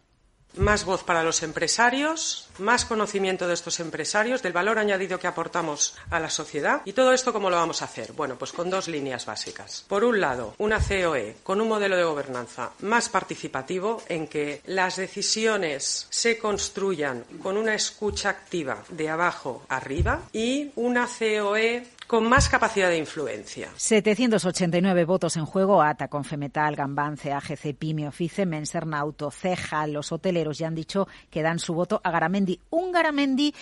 más 0.57 0.85
voz 0.85 1.03
para 1.03 1.23
los 1.23 1.43
empresarios, 1.43 2.47
más 2.57 2.85
conocimiento 2.85 3.47
de 3.47 3.53
estos 3.53 3.79
empresarios, 3.79 4.41
del 4.41 4.53
valor 4.53 4.79
añadido 4.79 5.19
que 5.19 5.27
aportamos 5.27 5.95
a 6.09 6.19
la 6.19 6.29
sociedad. 6.29 6.81
¿Y 6.85 6.93
todo 6.93 7.11
esto 7.13 7.33
cómo 7.33 7.49
lo 7.49 7.55
vamos 7.55 7.81
a 7.81 7.85
hacer? 7.85 8.13
Bueno, 8.13 8.37
pues 8.37 8.51
con 8.51 8.69
dos 8.69 8.87
líneas 8.87 9.25
básicas. 9.25 9.85
Por 9.87 10.03
un 10.03 10.19
lado, 10.19 10.55
una 10.57 10.79
COE 10.79 11.37
con 11.43 11.61
un 11.61 11.67
modelo 11.67 11.97
de 11.97 12.03
gobernanza 12.03 12.71
más 12.81 13.09
participativo 13.09 14.01
en 14.09 14.27
que 14.27 14.61
las 14.65 14.95
decisiones 14.95 16.07
se 16.09 16.37
construyan 16.37 17.23
con 17.41 17.57
una 17.57 17.75
escucha 17.75 18.29
activa 18.29 18.83
de 18.89 19.09
abajo 19.09 19.63
arriba 19.69 20.21
y 20.33 20.71
una 20.75 21.07
COE 21.07 21.94
con 22.07 22.27
más 22.29 22.49
capacidad 22.49 22.89
de 22.89 22.97
influencia. 22.97 23.69
789 23.75 25.05
votos 25.05 25.37
en 25.37 25.45
juego, 25.45 25.81
ATA, 25.81 26.07
Confemetal, 26.07 26.75
Gambance, 26.75 27.31
AGC, 27.31 27.75
Pime, 27.77 28.07
Ofice, 28.07 28.45
Mensernauto, 28.45 29.31
Ceja, 29.31 29.87
los 29.87 30.11
hoteleros 30.11 30.57
ya 30.57 30.67
han 30.67 30.75
dicho 30.75 31.07
que 31.29 31.41
dan 31.41 31.59
su 31.59 31.73
voto 31.73 32.01
a 32.03 32.11
Garamendi. 32.11 32.59
Un 32.69 32.91
Garamendi 32.91 33.53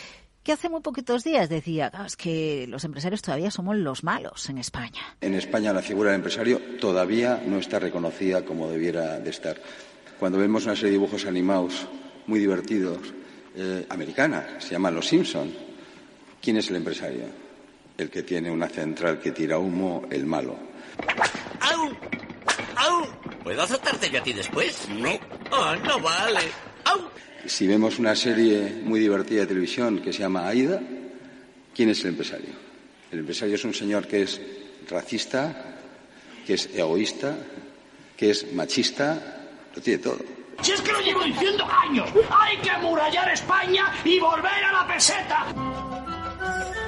que 0.44 0.52
hace 0.52 0.68
muy 0.68 0.82
poquitos 0.82 1.24
días 1.24 1.48
decía 1.48 1.90
es 2.06 2.18
que 2.18 2.66
los 2.68 2.84
empresarios 2.84 3.22
todavía 3.22 3.50
somos 3.50 3.78
los 3.78 4.04
malos 4.04 4.50
en 4.50 4.58
España. 4.58 5.02
En 5.22 5.34
España 5.36 5.72
la 5.72 5.82
figura 5.82 6.12
del 6.12 6.20
empresario 6.20 6.60
todavía 6.82 7.42
no 7.46 7.58
está 7.58 7.80
reconocida 7.80 8.44
como 8.44 8.70
debiera 8.70 9.20
de 9.20 9.30
estar. 9.30 9.62
Cuando 10.20 10.38
vemos 10.38 10.66
una 10.66 10.76
serie 10.76 10.92
de 10.92 10.98
dibujos 10.98 11.26
animados 11.26 11.88
muy 12.28 12.40
divertidos, 12.40 13.00
eh, 13.56 13.86
americanas, 13.90 14.64
se 14.64 14.72
llaman 14.72 14.96
Los 14.96 15.08
Simpson, 15.08 15.54
¿quién 16.42 16.58
es 16.58 16.70
el 16.70 16.76
empresario? 16.76 17.43
El 17.98 18.10
que 18.10 18.24
tiene 18.24 18.50
una 18.50 18.68
central 18.68 19.20
que 19.20 19.32
tira 19.32 19.58
humo, 19.58 20.04
el 20.10 20.26
malo. 20.26 20.58
¡Au! 21.60 21.92
¡Au! 22.76 23.08
¿Puedo 23.44 23.62
azotarte 23.62 24.10
yo 24.10 24.20
a 24.20 24.24
ti 24.24 24.34
después? 24.34 24.88
No. 24.90 25.20
Oh, 25.52 25.76
no 25.76 26.00
vale. 26.00 26.42
¡Au! 26.86 27.02
Si 27.46 27.68
vemos 27.68 28.00
una 28.00 28.16
serie 28.16 28.82
muy 28.84 29.00
divertida 29.00 29.42
de 29.42 29.48
televisión 29.48 30.00
que 30.02 30.14
se 30.14 30.20
llama 30.20 30.48
Aida, 30.48 30.82
¿quién 31.76 31.90
es 31.90 32.02
el 32.02 32.12
empresario? 32.12 32.50
El 33.12 33.20
empresario 33.20 33.56
es 33.56 33.66
un 33.66 33.74
señor 33.74 34.08
que 34.08 34.24
es 34.24 34.42
racista, 34.90 35.76
que 36.46 36.54
es 36.56 36.70
egoísta, 36.74 37.36
que 38.18 38.32
es 38.32 38.54
machista, 38.54 39.42
lo 39.76 39.82
tiene 39.82 40.02
todo. 40.02 40.20
Si 40.62 40.72
es 40.72 40.82
que 40.82 40.92
lo 40.92 41.02
llevo 41.02 41.24
diciendo 41.24 41.66
años, 41.66 42.10
hay 42.30 42.58
que 42.58 42.70
amurallar 42.70 43.30
España 43.30 43.94
y 44.06 44.20
volver 44.20 44.64
a 44.64 44.72
la 44.72 44.88
peseta. 44.88 45.93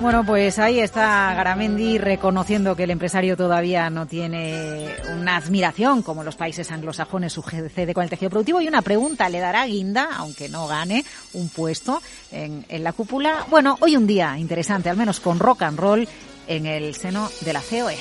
Bueno, 0.02 0.26
pues 0.26 0.60
ahí 0.60 0.80
está 0.82 1.34
Garamendi 1.34 1.98
reconociendo 1.98 2.76
que 2.76 2.84
el 2.84 2.92
empresario 2.92 3.38
todavía 3.38 3.90
no 3.90 4.06
tiene 4.06 4.94
una 5.20 5.38
admiración 5.38 6.04
como 6.04 6.24
los 6.24 6.36
países 6.36 6.70
anglosajones 6.72 7.34
sucede 7.34 7.94
con 7.94 8.04
el 8.04 8.10
tejido 8.10 8.30
productivo. 8.30 8.62
Y 8.62 8.68
una 8.68 8.82
pregunta, 8.82 9.30
¿le 9.30 9.40
dará 9.40 9.66
guinda, 9.66 10.10
aunque 10.18 10.50
no 10.50 10.68
gane, 10.68 11.04
un 11.34 11.50
puesto 11.50 12.02
en, 12.32 12.66
en 12.68 12.84
la 12.84 12.94
cúpula? 12.94 13.46
Bueno, 13.50 13.78
hoy 13.80 13.96
un 13.96 14.06
día 14.06 14.38
interesante, 14.38 14.90
al 14.90 14.98
menos 14.98 15.20
con 15.20 15.40
rock 15.40 15.64
and 15.64 15.80
roll 15.80 16.08
en 16.48 16.66
el 16.66 16.94
seno 16.94 17.30
de 17.42 17.54
la 17.54 17.62
COE. 17.62 17.98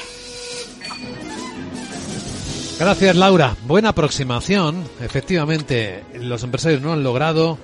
Gracias, 2.79 3.15
Laura. 3.15 3.57
Buena 3.67 3.91
aproximación. 3.91 4.83
Efectivamente, 5.01 6.03
los 6.15 6.43
empresarios 6.43 6.83
no 6.83 6.93
han 6.93 7.05
logrado 7.05 7.57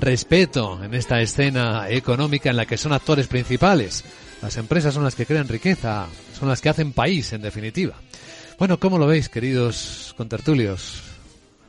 respeto 0.00 0.82
en 0.82 0.94
esta 0.94 1.20
escena 1.20 1.88
económica 1.90 2.50
en 2.50 2.56
la 2.56 2.66
que 2.66 2.76
son 2.76 2.92
actores 2.92 3.26
principales. 3.26 4.04
Las 4.42 4.56
empresas 4.56 4.94
son 4.94 5.04
las 5.04 5.14
que 5.14 5.26
crean 5.26 5.48
riqueza, 5.48 6.06
son 6.32 6.48
las 6.48 6.60
que 6.60 6.68
hacen 6.68 6.92
país, 6.92 7.32
en 7.32 7.42
definitiva. 7.42 7.94
Bueno, 8.58 8.78
¿cómo 8.78 8.98
lo 8.98 9.06
veis, 9.06 9.28
queridos 9.28 10.14
contertulios? 10.16 11.02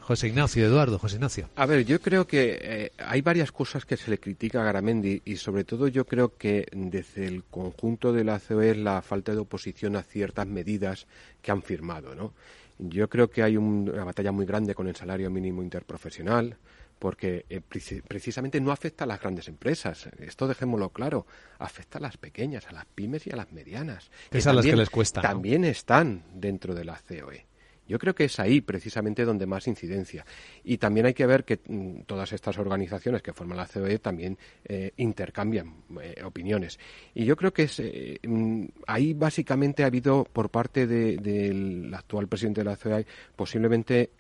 José 0.02 0.28
Ignacio, 0.28 0.66
Eduardo, 0.66 0.98
José 0.98 1.18
Ignacio. 1.18 1.50
A 1.56 1.68
ver, 1.68 1.86
yo 1.86 2.02
creo 2.02 2.26
que 2.26 2.58
eh, 2.60 2.92
hay 2.98 3.22
varias 3.22 3.52
cosas 3.52 3.86
que 3.86 3.96
se 3.96 4.10
le 4.10 4.18
critica 4.18 4.60
a 4.60 4.64
Garamendi 4.64 5.22
y 5.24 5.36
sobre 5.36 5.64
todo 5.64 5.88
yo 5.88 6.06
creo 6.06 6.36
que 6.36 6.66
desde 6.72 7.28
el 7.28 7.44
conjunto 7.44 8.12
de 8.12 8.24
la 8.24 8.40
COE 8.40 8.72
es 8.72 8.78
la 8.78 9.04
falta 9.04 9.34
de 9.34 9.38
oposición 9.38 9.96
a 9.96 10.02
ciertas 10.02 10.48
medidas 10.48 11.06
que 11.44 11.52
han 11.52 11.62
firmado, 11.62 12.16
¿no? 12.16 12.34
Yo 12.80 13.08
creo 13.08 13.30
que 13.30 13.44
hay 13.44 13.56
una 13.56 14.04
batalla 14.04 14.32
muy 14.32 14.48
grande 14.48 14.74
con 14.74 14.88
el 14.88 14.96
salario 14.96 15.30
mínimo 15.30 15.62
interprofesional, 15.62 16.58
porque 17.00 17.46
eh, 17.50 17.62
precisamente 18.08 18.60
no 18.60 18.72
afecta 18.72 19.06
a 19.06 19.08
las 19.08 19.20
grandes 19.20 19.48
empresas. 19.48 20.10
Esto 20.20 20.48
dejémoslo 20.48 20.90
claro, 20.90 21.26
afecta 21.58 21.98
a 21.98 22.02
las 22.02 22.18
pequeñas, 22.18 22.68
a 22.68 22.74
las 22.74 22.86
pymes 22.86 23.26
y 23.26 23.32
a 23.32 23.38
las 23.38 23.52
medianas. 23.52 24.12
Que 24.30 24.38
Esas 24.38 24.54
las 24.54 24.66
que 24.66 24.76
les 24.76 24.90
cuesta. 24.90 25.22
También 25.22 25.64
están 25.64 26.24
dentro 26.34 26.76
de 26.76 26.86
la 26.86 27.00
COE. 27.08 27.46
Yo 27.88 27.98
creo 27.98 28.14
que 28.14 28.26
es 28.26 28.40
ahí 28.40 28.62
precisamente 28.62 29.26
donde 29.26 29.48
más 29.48 29.68
incidencia. 29.68 30.24
Y 30.64 30.78
también 30.78 31.08
hay 31.08 31.16
que 31.16 31.26
ver 31.26 31.44
que 31.44 31.60
mm, 31.68 32.02
todas 32.02 32.32
estas 32.34 32.60
organizaciones 32.60 33.24
que 33.24 33.34
forman 33.34 33.58
la 33.58 33.66
COE 33.66 33.98
también 33.98 34.38
eh, 34.64 34.92
intercambian 34.98 35.74
eh, 36.00 36.22
opiniones. 36.24 36.78
Y 37.16 37.26
yo 37.26 37.36
creo 37.36 37.52
que 37.52 37.64
es, 37.64 37.82
mm, 38.28 38.66
ahí 38.86 39.14
básicamente 39.14 39.84
ha 39.84 39.88
habido 39.88 40.24
por 40.26 40.52
parte 40.52 40.86
del 40.86 41.92
actual 41.92 42.28
presidente 42.28 42.62
de 42.62 42.66
la 42.66 42.78
COE 42.78 43.08
posiblemente 43.36 44.12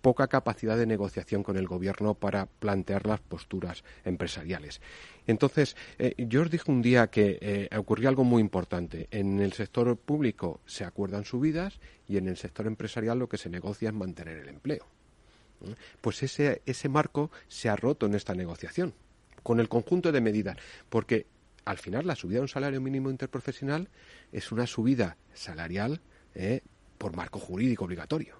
poca 0.00 0.28
capacidad 0.28 0.76
de 0.76 0.86
negociación 0.86 1.42
con 1.42 1.56
el 1.56 1.66
gobierno 1.66 2.14
para 2.14 2.46
plantear 2.46 3.06
las 3.06 3.20
posturas 3.20 3.84
empresariales. 4.04 4.80
Entonces, 5.26 5.76
eh, 5.98 6.14
yo 6.16 6.42
os 6.42 6.50
dije 6.50 6.70
un 6.70 6.82
día 6.82 7.08
que 7.08 7.38
eh, 7.40 7.76
ocurrió 7.76 8.08
algo 8.08 8.24
muy 8.24 8.40
importante. 8.40 9.08
En 9.10 9.40
el 9.40 9.52
sector 9.52 9.96
público 9.96 10.60
se 10.66 10.84
acuerdan 10.84 11.24
subidas 11.24 11.80
y 12.08 12.16
en 12.16 12.28
el 12.28 12.36
sector 12.36 12.66
empresarial 12.66 13.18
lo 13.18 13.28
que 13.28 13.38
se 13.38 13.50
negocia 13.50 13.90
es 13.90 13.94
mantener 13.94 14.38
el 14.38 14.48
empleo. 14.48 14.86
¿Eh? 15.62 15.74
Pues 16.00 16.22
ese, 16.22 16.62
ese 16.66 16.88
marco 16.88 17.30
se 17.48 17.68
ha 17.68 17.76
roto 17.76 18.06
en 18.06 18.14
esta 18.14 18.34
negociación, 18.34 18.94
con 19.42 19.60
el 19.60 19.68
conjunto 19.68 20.12
de 20.12 20.20
medidas, 20.20 20.56
porque 20.88 21.26
al 21.66 21.78
final 21.78 22.06
la 22.06 22.16
subida 22.16 22.38
de 22.38 22.42
un 22.42 22.48
salario 22.48 22.80
mínimo 22.80 23.10
interprofesional 23.10 23.90
es 24.32 24.50
una 24.50 24.66
subida 24.66 25.18
salarial 25.34 26.00
por 26.96 27.14
marco 27.14 27.38
jurídico 27.38 27.84
obligatorio 27.84 28.39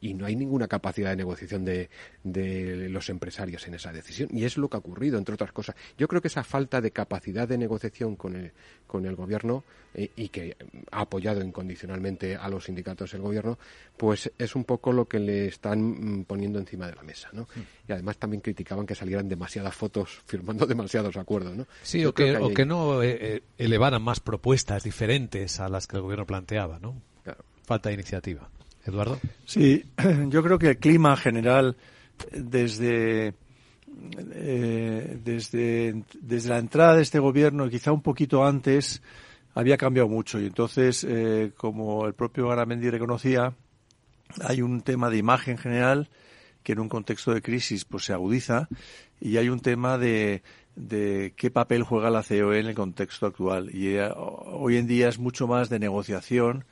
y 0.00 0.14
no 0.14 0.26
hay 0.26 0.36
ninguna 0.36 0.68
capacidad 0.68 1.10
de 1.10 1.16
negociación 1.16 1.64
de, 1.64 1.88
de, 2.22 2.88
los 2.88 3.08
empresarios 3.08 3.66
en 3.66 3.74
esa 3.74 3.92
decisión. 3.92 4.28
Y 4.32 4.44
es 4.44 4.56
lo 4.56 4.68
que 4.68 4.76
ha 4.76 4.80
ocurrido, 4.80 5.18
entre 5.18 5.34
otras 5.34 5.52
cosas. 5.52 5.76
Yo 5.96 6.08
creo 6.08 6.20
que 6.20 6.28
esa 6.28 6.44
falta 6.44 6.80
de 6.80 6.90
capacidad 6.90 7.48
de 7.48 7.58
negociación 7.58 8.16
con 8.16 8.36
el, 8.36 8.52
con 8.86 9.06
el 9.06 9.16
gobierno 9.16 9.64
eh, 9.94 10.10
y 10.16 10.28
que 10.28 10.56
ha 10.90 11.00
apoyado 11.00 11.42
incondicionalmente 11.42 12.36
a 12.36 12.48
los 12.48 12.64
sindicatos 12.64 13.14
el 13.14 13.22
gobierno, 13.22 13.58
pues 13.96 14.30
es 14.38 14.54
un 14.54 14.64
poco 14.64 14.92
lo 14.92 15.06
que 15.06 15.18
le 15.18 15.46
están 15.46 15.80
mm, 15.80 16.24
poniendo 16.24 16.58
encima 16.58 16.86
de 16.86 16.94
la 16.94 17.02
mesa. 17.02 17.30
¿no? 17.32 17.48
Y 17.88 17.92
además 17.92 18.18
también 18.18 18.40
criticaban 18.40 18.86
que 18.86 18.94
salieran 18.94 19.28
demasiadas 19.28 19.74
fotos 19.74 20.22
firmando 20.26 20.66
demasiados 20.66 21.16
acuerdos. 21.16 21.56
¿no? 21.56 21.66
Sí, 21.82 22.04
o 22.04 22.12
que, 22.12 22.36
o 22.36 22.52
que, 22.52 22.66
no 22.66 23.02
eh, 23.02 23.18
eh, 23.20 23.42
elevaran 23.58 24.02
más 24.02 24.20
propuestas 24.20 24.82
diferentes 24.82 25.60
a 25.60 25.68
las 25.68 25.86
que 25.86 25.96
el 25.96 26.02
gobierno 26.02 26.26
planteaba. 26.26 26.78
¿no? 26.78 27.00
Falta 27.64 27.88
de 27.88 27.94
iniciativa. 27.94 28.48
Eduardo. 28.86 29.18
Sí, 29.44 29.84
yo 30.28 30.42
creo 30.42 30.58
que 30.58 30.70
el 30.70 30.78
clima 30.78 31.16
general 31.16 31.76
desde 32.32 33.34
eh, 34.32 35.18
desde, 35.22 36.04
desde 36.20 36.48
la 36.48 36.58
entrada 36.58 36.96
de 36.96 37.02
este 37.02 37.18
gobierno, 37.18 37.68
quizá 37.68 37.92
un 37.92 38.02
poquito 38.02 38.44
antes, 38.44 39.02
había 39.54 39.76
cambiado 39.76 40.08
mucho. 40.08 40.38
Y 40.40 40.46
entonces, 40.46 41.04
eh, 41.08 41.52
como 41.56 42.06
el 42.06 42.14
propio 42.14 42.48
Garamendi 42.48 42.90
reconocía, 42.90 43.54
hay 44.42 44.62
un 44.62 44.82
tema 44.82 45.08
de 45.10 45.18
imagen 45.18 45.56
general 45.56 46.10
que 46.62 46.72
en 46.72 46.80
un 46.80 46.88
contexto 46.88 47.32
de 47.32 47.42
crisis 47.42 47.84
pues 47.84 48.04
se 48.04 48.12
agudiza 48.12 48.68
y 49.20 49.36
hay 49.36 49.48
un 49.48 49.60
tema 49.60 49.98
de, 49.98 50.42
de 50.74 51.32
qué 51.36 51.50
papel 51.50 51.84
juega 51.84 52.10
la 52.10 52.24
COE 52.24 52.58
en 52.58 52.66
el 52.66 52.74
contexto 52.74 53.26
actual. 53.26 53.70
Y 53.74 53.96
eh, 53.96 54.10
hoy 54.14 54.76
en 54.76 54.86
día 54.86 55.08
es 55.08 55.18
mucho 55.18 55.46
más 55.46 55.68
de 55.68 55.78
negociación 55.78 56.64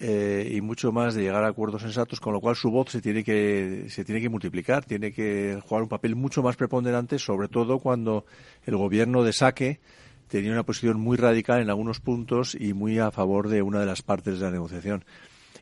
eh, 0.00 0.50
y 0.54 0.60
mucho 0.60 0.90
más 0.90 1.14
de 1.14 1.22
llegar 1.22 1.44
a 1.44 1.48
acuerdos 1.48 1.82
sensatos, 1.82 2.18
con 2.20 2.32
lo 2.32 2.40
cual 2.40 2.56
su 2.56 2.70
voz 2.70 2.90
se 2.90 3.00
tiene 3.00 3.22
que 3.22 3.86
se 3.88 4.04
tiene 4.04 4.20
que 4.20 4.28
multiplicar, 4.28 4.84
tiene 4.84 5.12
que 5.12 5.60
jugar 5.64 5.82
un 5.82 5.88
papel 5.88 6.16
mucho 6.16 6.42
más 6.42 6.56
preponderante, 6.56 7.18
sobre 7.18 7.48
todo 7.48 7.78
cuando 7.78 8.24
el 8.64 8.76
gobierno 8.76 9.22
de 9.22 9.32
saque 9.32 9.80
tenía 10.28 10.52
una 10.52 10.64
posición 10.64 10.98
muy 10.98 11.16
radical 11.16 11.60
en 11.60 11.68
algunos 11.68 12.00
puntos 12.00 12.56
y 12.58 12.72
muy 12.72 12.98
a 12.98 13.10
favor 13.10 13.48
de 13.48 13.60
una 13.60 13.80
de 13.80 13.86
las 13.86 14.02
partes 14.02 14.38
de 14.38 14.46
la 14.46 14.50
negociación. 14.50 15.04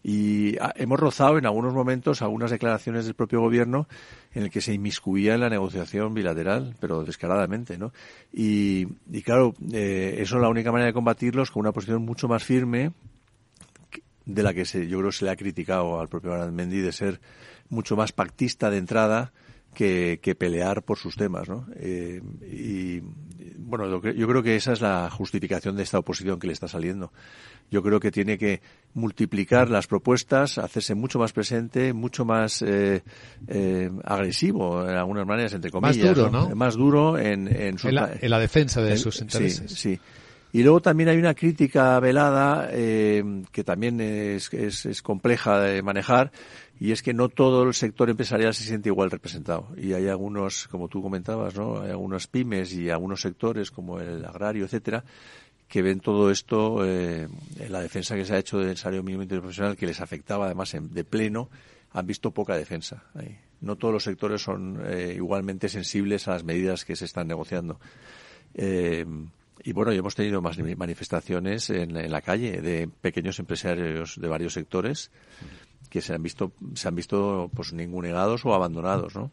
Y 0.02 0.56
ah, 0.58 0.72
hemos 0.76 0.98
rozado 0.98 1.36
en 1.36 1.44
algunos 1.44 1.74
momentos 1.74 2.22
algunas 2.22 2.50
declaraciones 2.50 3.04
del 3.04 3.14
propio 3.14 3.40
gobierno 3.40 3.86
en 4.32 4.44
el 4.44 4.50
que 4.50 4.60
se 4.60 4.72
inmiscuía 4.72 5.34
en 5.34 5.40
la 5.40 5.50
negociación 5.50 6.14
bilateral, 6.14 6.74
pero 6.80 7.04
descaradamente, 7.04 7.76
¿no? 7.76 7.92
Y, 8.32 8.86
claro, 9.22 9.54
eh, 9.72 10.16
eso 10.18 10.36
es 10.36 10.42
la 10.42 10.48
única 10.48 10.72
manera 10.72 10.86
de 10.86 10.94
combatirlos 10.94 11.50
con 11.50 11.60
una 11.60 11.72
posición 11.72 12.02
mucho 12.02 12.28
más 12.28 12.44
firme, 12.44 12.92
de 14.34 14.42
la 14.42 14.54
que 14.54 14.64
se, 14.64 14.86
yo 14.86 14.98
creo 14.98 15.12
se 15.12 15.24
le 15.24 15.30
ha 15.30 15.36
criticado 15.36 16.00
al 16.00 16.08
propio 16.08 16.50
Mendy 16.50 16.80
de 16.80 16.92
ser 16.92 17.20
mucho 17.68 17.96
más 17.96 18.12
pactista 18.12 18.70
de 18.70 18.78
entrada 18.78 19.32
que, 19.74 20.18
que 20.22 20.34
pelear 20.34 20.82
por 20.82 20.98
sus 20.98 21.16
temas, 21.16 21.48
¿no? 21.48 21.66
Eh, 21.76 22.20
y 22.42 23.00
bueno, 23.58 24.02
yo 24.02 24.28
creo 24.28 24.42
que 24.42 24.56
esa 24.56 24.72
es 24.72 24.80
la 24.80 25.08
justificación 25.10 25.76
de 25.76 25.84
esta 25.84 25.98
oposición 25.98 26.40
que 26.40 26.48
le 26.48 26.52
está 26.52 26.66
saliendo. 26.66 27.12
Yo 27.70 27.82
creo 27.84 28.00
que 28.00 28.10
tiene 28.10 28.36
que 28.36 28.60
multiplicar 28.94 29.70
las 29.70 29.86
propuestas, 29.86 30.58
hacerse 30.58 30.96
mucho 30.96 31.20
más 31.20 31.32
presente, 31.32 31.92
mucho 31.92 32.24
más 32.24 32.62
eh, 32.62 33.04
eh, 33.46 33.90
agresivo, 34.04 34.88
en 34.88 34.96
algunas 34.96 35.24
maneras, 35.24 35.54
entre 35.54 35.70
comillas. 35.70 35.98
Más 35.98 36.16
duro, 36.16 36.30
¿no? 36.30 36.56
Más 36.56 36.74
duro 36.74 37.16
en, 37.16 37.46
en, 37.46 37.76
en, 37.80 37.94
la, 37.94 38.38
defensa 38.40 38.82
de 38.82 38.96
sus 38.96 39.20
intereses. 39.20 39.70
Sí, 39.70 39.94
sí. 39.94 40.00
Y 40.52 40.62
luego 40.62 40.80
también 40.80 41.08
hay 41.08 41.16
una 41.16 41.34
crítica 41.34 41.98
velada 42.00 42.68
eh, 42.72 43.22
que 43.52 43.62
también 43.62 44.00
es, 44.00 44.52
es, 44.52 45.02
compleja 45.02 45.60
de 45.60 45.82
manejar 45.82 46.32
y 46.80 46.92
es 46.92 47.02
que 47.02 47.14
no 47.14 47.28
todo 47.28 47.62
el 47.62 47.74
sector 47.74 48.10
empresarial 48.10 48.52
se 48.54 48.64
siente 48.64 48.88
igual 48.88 49.10
representado. 49.10 49.68
Y 49.76 49.92
hay 49.92 50.08
algunos, 50.08 50.66
como 50.68 50.88
tú 50.88 51.02
comentabas, 51.02 51.54
¿no? 51.54 51.80
Hay 51.82 51.90
algunas 51.90 52.26
pymes 52.26 52.72
y 52.72 52.90
algunos 52.90 53.20
sectores 53.20 53.70
como 53.70 54.00
el 54.00 54.24
agrario, 54.24 54.64
etcétera, 54.64 55.04
que 55.68 55.82
ven 55.82 56.00
todo 56.00 56.32
esto 56.32 56.84
eh, 56.84 57.28
en 57.60 57.72
la 57.72 57.80
defensa 57.80 58.16
que 58.16 58.24
se 58.24 58.34
ha 58.34 58.38
hecho 58.38 58.58
del 58.58 58.76
salario 58.76 59.04
mínimo 59.04 59.22
interprofesional 59.22 59.76
que 59.76 59.86
les 59.86 60.00
afectaba 60.00 60.46
además 60.46 60.76
de 60.80 61.04
pleno, 61.04 61.48
han 61.92 62.06
visto 62.06 62.32
poca 62.32 62.56
defensa. 62.56 63.04
Ahí. 63.14 63.38
No 63.60 63.76
todos 63.76 63.94
los 63.94 64.04
sectores 64.04 64.42
son 64.42 64.80
eh, 64.84 65.12
igualmente 65.14 65.68
sensibles 65.68 66.26
a 66.26 66.32
las 66.32 66.44
medidas 66.44 66.84
que 66.84 66.96
se 66.96 67.04
están 67.04 67.28
negociando. 67.28 67.78
Eh, 68.54 69.06
y 69.62 69.72
bueno, 69.72 69.92
hemos 69.92 70.14
tenido 70.14 70.40
más 70.40 70.58
manifestaciones 70.58 71.70
en, 71.70 72.10
la 72.10 72.22
calle 72.22 72.60
de 72.60 72.88
pequeños 72.88 73.38
empresarios 73.38 74.20
de 74.20 74.28
varios 74.28 74.54
sectores 74.54 75.10
que 75.88 76.00
se 76.00 76.14
han 76.14 76.22
visto, 76.22 76.52
se 76.74 76.88
han 76.88 76.94
visto 76.94 77.50
pues 77.54 77.72
ningunegados 77.72 78.44
o 78.44 78.54
abandonados, 78.54 79.14
¿no? 79.16 79.30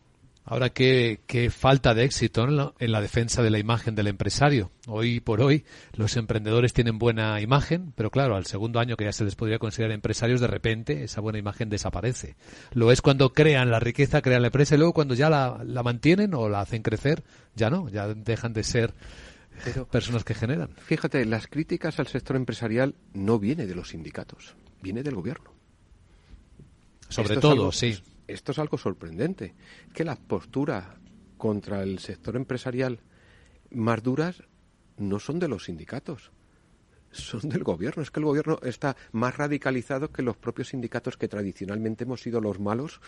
Ahora, 0.49 0.69
¿qué, 0.69 1.19
qué 1.27 1.49
falta 1.49 1.93
de 1.93 2.05
éxito 2.05 2.45
en 2.45 2.55
la, 2.55 2.73
en 2.79 2.93
la, 2.93 3.01
defensa 3.01 3.43
de 3.43 3.49
la 3.49 3.59
imagen 3.59 3.95
del 3.95 4.07
empresario. 4.07 4.71
Hoy 4.87 5.19
por 5.19 5.41
hoy 5.41 5.65
los 5.91 6.15
emprendedores 6.15 6.71
tienen 6.71 6.97
buena 6.97 7.41
imagen, 7.41 7.91
pero 7.97 8.11
claro, 8.11 8.37
al 8.37 8.45
segundo 8.45 8.79
año 8.79 8.95
que 8.95 9.03
ya 9.03 9.11
se 9.11 9.25
les 9.25 9.35
podría 9.35 9.59
considerar 9.59 9.91
empresarios, 9.91 10.39
de 10.39 10.47
repente 10.47 11.03
esa 11.03 11.19
buena 11.19 11.37
imagen 11.37 11.67
desaparece. 11.67 12.37
Lo 12.71 12.93
es 12.93 13.01
cuando 13.01 13.33
crean 13.33 13.71
la 13.71 13.81
riqueza, 13.81 14.21
crean 14.21 14.41
la 14.41 14.47
empresa 14.47 14.75
y 14.75 14.77
luego 14.77 14.93
cuando 14.93 15.15
ya 15.15 15.29
la, 15.29 15.61
la 15.65 15.83
mantienen 15.83 16.33
o 16.33 16.47
la 16.47 16.61
hacen 16.61 16.81
crecer, 16.81 17.25
ya 17.53 17.69
no, 17.69 17.89
ya 17.89 18.07
dejan 18.07 18.53
de 18.53 18.63
ser 18.63 18.93
pero, 19.63 19.87
personas 19.87 20.23
que 20.23 20.33
generan. 20.33 20.69
Fíjate, 20.77 21.25
las 21.25 21.47
críticas 21.47 21.99
al 21.99 22.07
sector 22.07 22.35
empresarial 22.35 22.95
no 23.13 23.39
viene 23.39 23.65
de 23.65 23.75
los 23.75 23.89
sindicatos, 23.89 24.55
viene 24.81 25.03
del 25.03 25.15
gobierno. 25.15 25.53
Sobre 27.09 27.37
todo, 27.37 27.71
sí. 27.71 27.97
Esto 28.27 28.51
es 28.51 28.59
algo 28.59 28.77
sorprendente, 28.77 29.55
que 29.93 30.03
las 30.03 30.17
posturas 30.17 30.85
contra 31.37 31.83
el 31.83 31.99
sector 31.99 32.35
empresarial 32.35 32.99
más 33.71 34.03
duras 34.03 34.43
no 34.97 35.19
son 35.19 35.39
de 35.39 35.47
los 35.47 35.65
sindicatos, 35.65 36.31
son 37.11 37.49
del 37.49 37.63
gobierno. 37.63 38.03
Es 38.03 38.11
que 38.11 38.19
el 38.19 38.25
gobierno 38.25 38.59
está 38.63 38.95
más 39.11 39.37
radicalizado 39.37 40.11
que 40.11 40.21
los 40.21 40.37
propios 40.37 40.69
sindicatos 40.69 41.17
que 41.17 41.27
tradicionalmente 41.27 42.03
hemos 42.03 42.21
sido 42.21 42.41
los 42.41 42.59
malos. 42.59 42.99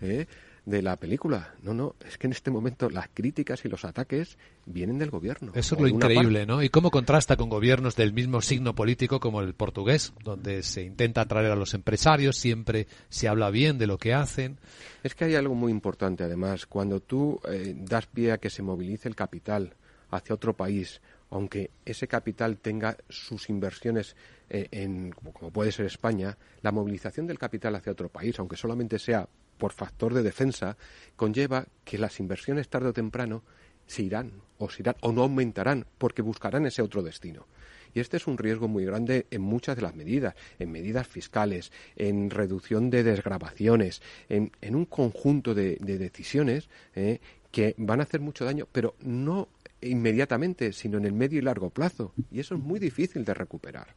¿eh? 0.00 0.26
De 0.66 0.82
la 0.82 0.96
película. 0.96 1.54
No, 1.62 1.72
no, 1.72 1.94
es 2.06 2.18
que 2.18 2.26
en 2.26 2.32
este 2.32 2.50
momento 2.50 2.90
las 2.90 3.08
críticas 3.14 3.64
y 3.64 3.68
los 3.68 3.84
ataques 3.84 4.36
vienen 4.66 4.98
del 4.98 5.10
gobierno. 5.10 5.52
Eso 5.54 5.76
es 5.76 5.80
lo 5.80 5.86
increíble, 5.86 6.44
¿no? 6.44 6.60
Y 6.60 6.68
cómo 6.68 6.90
contrasta 6.90 7.36
con 7.36 7.48
gobiernos 7.48 7.94
del 7.94 8.12
mismo 8.12 8.42
signo 8.42 8.74
político 8.74 9.20
como 9.20 9.40
el 9.40 9.54
portugués, 9.54 10.12
donde 10.24 10.64
se 10.64 10.82
intenta 10.82 11.22
atraer 11.22 11.52
a 11.52 11.56
los 11.56 11.72
empresarios, 11.72 12.36
siempre 12.36 12.88
se 13.08 13.28
habla 13.28 13.50
bien 13.50 13.78
de 13.78 13.86
lo 13.86 13.96
que 13.96 14.12
hacen. 14.12 14.58
Es 15.04 15.14
que 15.14 15.24
hay 15.24 15.36
algo 15.36 15.54
muy 15.54 15.70
importante, 15.70 16.24
además, 16.24 16.66
cuando 16.66 16.98
tú 17.00 17.40
eh, 17.48 17.72
das 17.78 18.06
pie 18.06 18.32
a 18.32 18.38
que 18.38 18.50
se 18.50 18.62
movilice 18.62 19.08
el 19.08 19.14
capital 19.14 19.74
hacia 20.10 20.34
otro 20.34 20.56
país, 20.56 21.00
aunque 21.30 21.70
ese 21.84 22.08
capital 22.08 22.58
tenga 22.58 22.96
sus 23.08 23.48
inversiones 23.50 24.16
eh, 24.50 24.66
en, 24.72 25.12
como 25.12 25.52
puede 25.52 25.70
ser 25.70 25.86
España, 25.86 26.36
la 26.62 26.72
movilización 26.72 27.28
del 27.28 27.38
capital 27.38 27.76
hacia 27.76 27.92
otro 27.92 28.08
país, 28.08 28.36
aunque 28.40 28.56
solamente 28.56 28.98
sea 28.98 29.28
por 29.58 29.72
factor 29.72 30.14
de 30.14 30.22
defensa, 30.22 30.76
conlleva 31.16 31.66
que 31.84 31.98
las 31.98 32.20
inversiones 32.20 32.68
tarde 32.68 32.88
o 32.88 32.92
temprano 32.92 33.42
se 33.86 34.02
irán 34.02 34.32
o 34.58 34.68
se 34.70 34.82
irán 34.82 34.96
o 35.00 35.12
no 35.12 35.22
aumentarán 35.22 35.86
porque 35.98 36.22
buscarán 36.22 36.66
ese 36.66 36.82
otro 36.82 37.02
destino. 37.02 37.46
Y 37.94 38.00
este 38.00 38.18
es 38.18 38.26
un 38.26 38.36
riesgo 38.36 38.68
muy 38.68 38.84
grande 38.84 39.26
en 39.30 39.40
muchas 39.40 39.74
de 39.76 39.82
las 39.82 39.94
medidas, 39.94 40.34
en 40.58 40.70
medidas 40.70 41.06
fiscales, 41.06 41.72
en 41.96 42.28
reducción 42.28 42.90
de 42.90 43.02
desgrabaciones, 43.02 44.02
en, 44.28 44.50
un 44.74 44.84
conjunto 44.84 45.54
de, 45.54 45.76
decisiones 45.76 46.68
eh, 46.94 47.20
que 47.50 47.74
van 47.78 48.00
a 48.00 48.02
hacer 48.02 48.20
mucho 48.20 48.44
daño, 48.44 48.68
pero 48.70 48.96
no 49.00 49.48
inmediatamente, 49.80 50.74
sino 50.74 50.98
en 50.98 51.06
el 51.06 51.14
medio 51.14 51.38
y 51.38 51.42
largo 51.42 51.70
plazo. 51.70 52.12
Y 52.30 52.40
eso 52.40 52.54
es 52.54 52.60
muy 52.60 52.78
difícil 52.78 53.24
de 53.24 53.32
recuperar. 53.32 53.94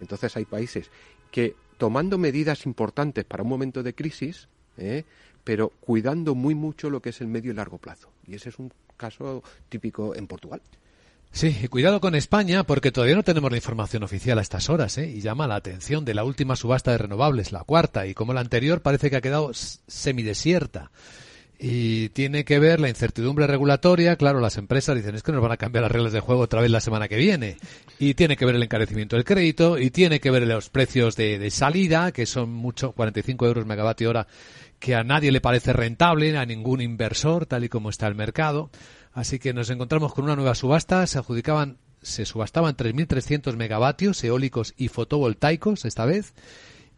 Entonces 0.00 0.34
hay 0.36 0.46
países 0.46 0.90
que, 1.30 1.54
tomando 1.76 2.16
medidas 2.16 2.64
importantes 2.64 3.26
para 3.26 3.42
un 3.42 3.50
momento 3.50 3.82
de 3.82 3.94
crisis, 3.94 4.48
¿eh? 4.78 5.04
pero 5.44 5.72
cuidando 5.80 6.34
muy 6.34 6.54
mucho 6.54 6.90
lo 6.90 7.00
que 7.00 7.10
es 7.10 7.20
el 7.20 7.28
medio 7.28 7.52
y 7.52 7.54
largo 7.54 7.78
plazo. 7.78 8.08
Y 8.26 8.34
ese 8.34 8.48
es 8.48 8.58
un 8.58 8.72
caso 8.96 9.42
típico 9.68 10.14
en 10.14 10.26
Portugal. 10.26 10.62
Sí, 11.32 11.66
cuidado 11.68 12.00
con 12.00 12.14
España 12.14 12.62
porque 12.62 12.92
todavía 12.92 13.16
no 13.16 13.24
tenemos 13.24 13.50
la 13.50 13.56
información 13.56 14.04
oficial 14.04 14.38
a 14.38 14.42
estas 14.42 14.70
horas, 14.70 14.96
¿eh? 14.98 15.08
y 15.08 15.20
llama 15.20 15.48
la 15.48 15.56
atención 15.56 16.04
de 16.04 16.14
la 16.14 16.22
última 16.22 16.54
subasta 16.54 16.92
de 16.92 16.98
renovables, 16.98 17.50
la 17.50 17.64
cuarta, 17.64 18.06
y 18.06 18.14
como 18.14 18.32
la 18.32 18.40
anterior 18.40 18.82
parece 18.82 19.10
que 19.10 19.16
ha 19.16 19.20
quedado 19.20 19.50
semidesierta. 19.52 20.92
Y 21.58 22.08
tiene 22.10 22.44
que 22.44 22.58
ver 22.58 22.80
la 22.80 22.88
incertidumbre 22.88 23.46
regulatoria, 23.46 24.16
claro, 24.16 24.40
las 24.40 24.58
empresas 24.58 24.96
dicen 24.96 25.14
es 25.14 25.22
que 25.22 25.32
nos 25.32 25.40
van 25.40 25.52
a 25.52 25.56
cambiar 25.56 25.82
las 25.82 25.92
reglas 25.92 26.12
de 26.12 26.20
juego 26.20 26.42
otra 26.42 26.60
vez 26.60 26.70
la 26.70 26.80
semana 26.80 27.08
que 27.08 27.16
viene. 27.16 27.56
Y 27.98 28.14
tiene 28.14 28.36
que 28.36 28.44
ver 28.44 28.56
el 28.56 28.62
encarecimiento 28.62 29.16
del 29.16 29.24
crédito, 29.24 29.78
y 29.78 29.90
tiene 29.90 30.20
que 30.20 30.30
ver 30.30 30.46
los 30.46 30.68
precios 30.68 31.16
de, 31.16 31.50
salida, 31.50 32.12
que 32.12 32.26
son 32.26 32.50
mucho, 32.52 32.92
45 32.92 33.46
euros 33.46 33.66
megavatio 33.66 34.10
hora 34.10 34.26
que 34.80 34.94
a 34.94 35.04
nadie 35.04 35.32
le 35.32 35.40
parece 35.40 35.72
rentable, 35.72 36.36
a 36.36 36.44
ningún 36.44 36.80
inversor, 36.80 37.46
tal 37.46 37.64
y 37.64 37.68
como 37.68 37.88
está 37.88 38.06
el 38.08 38.14
mercado. 38.14 38.70
Así 39.12 39.38
que 39.38 39.54
nos 39.54 39.70
encontramos 39.70 40.12
con 40.12 40.24
una 40.24 40.36
nueva 40.36 40.54
subasta. 40.54 41.06
Se 41.06 41.18
adjudicaban, 41.18 41.78
se 42.02 42.26
subastaban 42.26 42.76
3.300 42.76 43.56
megavatios 43.56 44.22
eólicos 44.24 44.74
y 44.76 44.88
fotovoltaicos 44.88 45.84
esta 45.84 46.04
vez. 46.04 46.34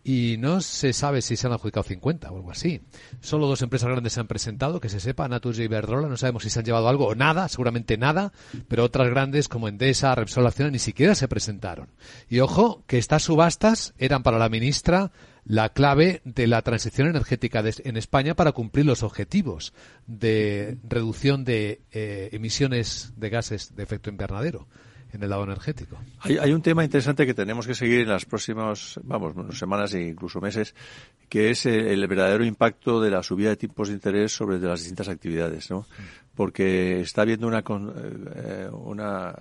Y 0.09 0.37
no 0.39 0.61
se 0.61 0.93
sabe 0.93 1.21
si 1.21 1.35
se 1.35 1.49
han 1.49 1.53
adjudicado 1.53 1.83
50 1.83 2.31
o 2.31 2.37
algo 2.37 2.53
así. 2.53 2.81
Solo 3.21 3.49
dos 3.49 3.61
empresas 3.63 3.89
grandes 3.91 4.13
se 4.13 4.21
han 4.21 4.29
presentado, 4.29 4.79
que 4.79 4.89
se 4.89 5.01
sepa, 5.01 5.27
Naturgy 5.27 5.63
y 5.63 5.65
Iberdrola, 5.65 6.07
no 6.07 6.17
sabemos 6.17 6.45
si 6.45 6.51
se 6.51 6.61
han 6.61 6.65
llevado 6.65 6.89
algo 6.89 7.09
o 7.09 7.17
nada, 7.17 7.49
seguramente 7.49 7.99
nada, 7.99 8.33
pero 8.69 8.85
otras 8.85 9.11
grandes 9.11 9.49
como 9.49 9.67
Endesa, 9.67 10.15
Repsol 10.15 10.47
Acciona 10.47 10.71
ni 10.71 10.79
siquiera 10.79 11.17
se 11.17 11.27
presentaron. 11.27 11.89
Y 12.29 12.39
ojo, 12.39 12.85
que 12.87 12.99
estas 12.99 13.25
subastas 13.25 13.95
eran 13.99 14.23
para 14.23 14.39
la 14.39 14.49
ministra 14.49 15.11
la 15.45 15.71
clave 15.71 16.23
de 16.25 16.47
la 16.47 16.63
transición 16.63 17.09
energética 17.09 17.65
en 17.67 17.97
España 17.97 18.37
para 18.37 18.53
cumplir 18.53 18.87
los 18.87 19.03
objetivos 19.03 19.75
de 20.07 20.79
reducción 20.85 21.45
de 21.45 21.81
eh, 21.91 22.29
emisiones 22.31 23.13
de 23.17 23.29
gases 23.29 23.75
de 23.75 23.83
efecto 23.83 24.09
invernadero 24.09 24.69
en 25.17 25.23
el 25.23 25.31
lado 25.31 25.45
energético. 25.45 25.99
Hay, 26.21 26.53
un 26.53 26.63
tema 26.63 26.85
interesante 26.85 27.27
que 27.27 27.35
tenemos 27.35 27.67
que 27.67 27.75
seguir 27.75 28.01
en 28.01 28.09
las 28.09 28.25
próximas, 28.25 29.01
vamos, 29.03 29.59
semanas 29.59 29.95
e 29.95 30.09
incluso 30.09 30.41
meses, 30.41 30.75
que 31.29 31.51
es 31.51 31.67
el, 31.67 32.07
verdadero 32.07 32.45
impacto 32.45 33.01
de 33.01 33.11
la 33.11 33.23
subida 33.23 33.49
de 33.51 33.57
tipos 33.57 33.89
de 33.89 33.95
interés 33.95 34.33
sobre 34.33 34.59
las 34.59 34.81
distintas 34.81 35.09
actividades, 35.09 35.71
¿no? 35.71 35.87
Porque 36.35 37.01
está 37.01 37.23
habiendo 37.23 37.47
una, 37.49 37.65
eh, 37.65 38.69
una 38.71 39.35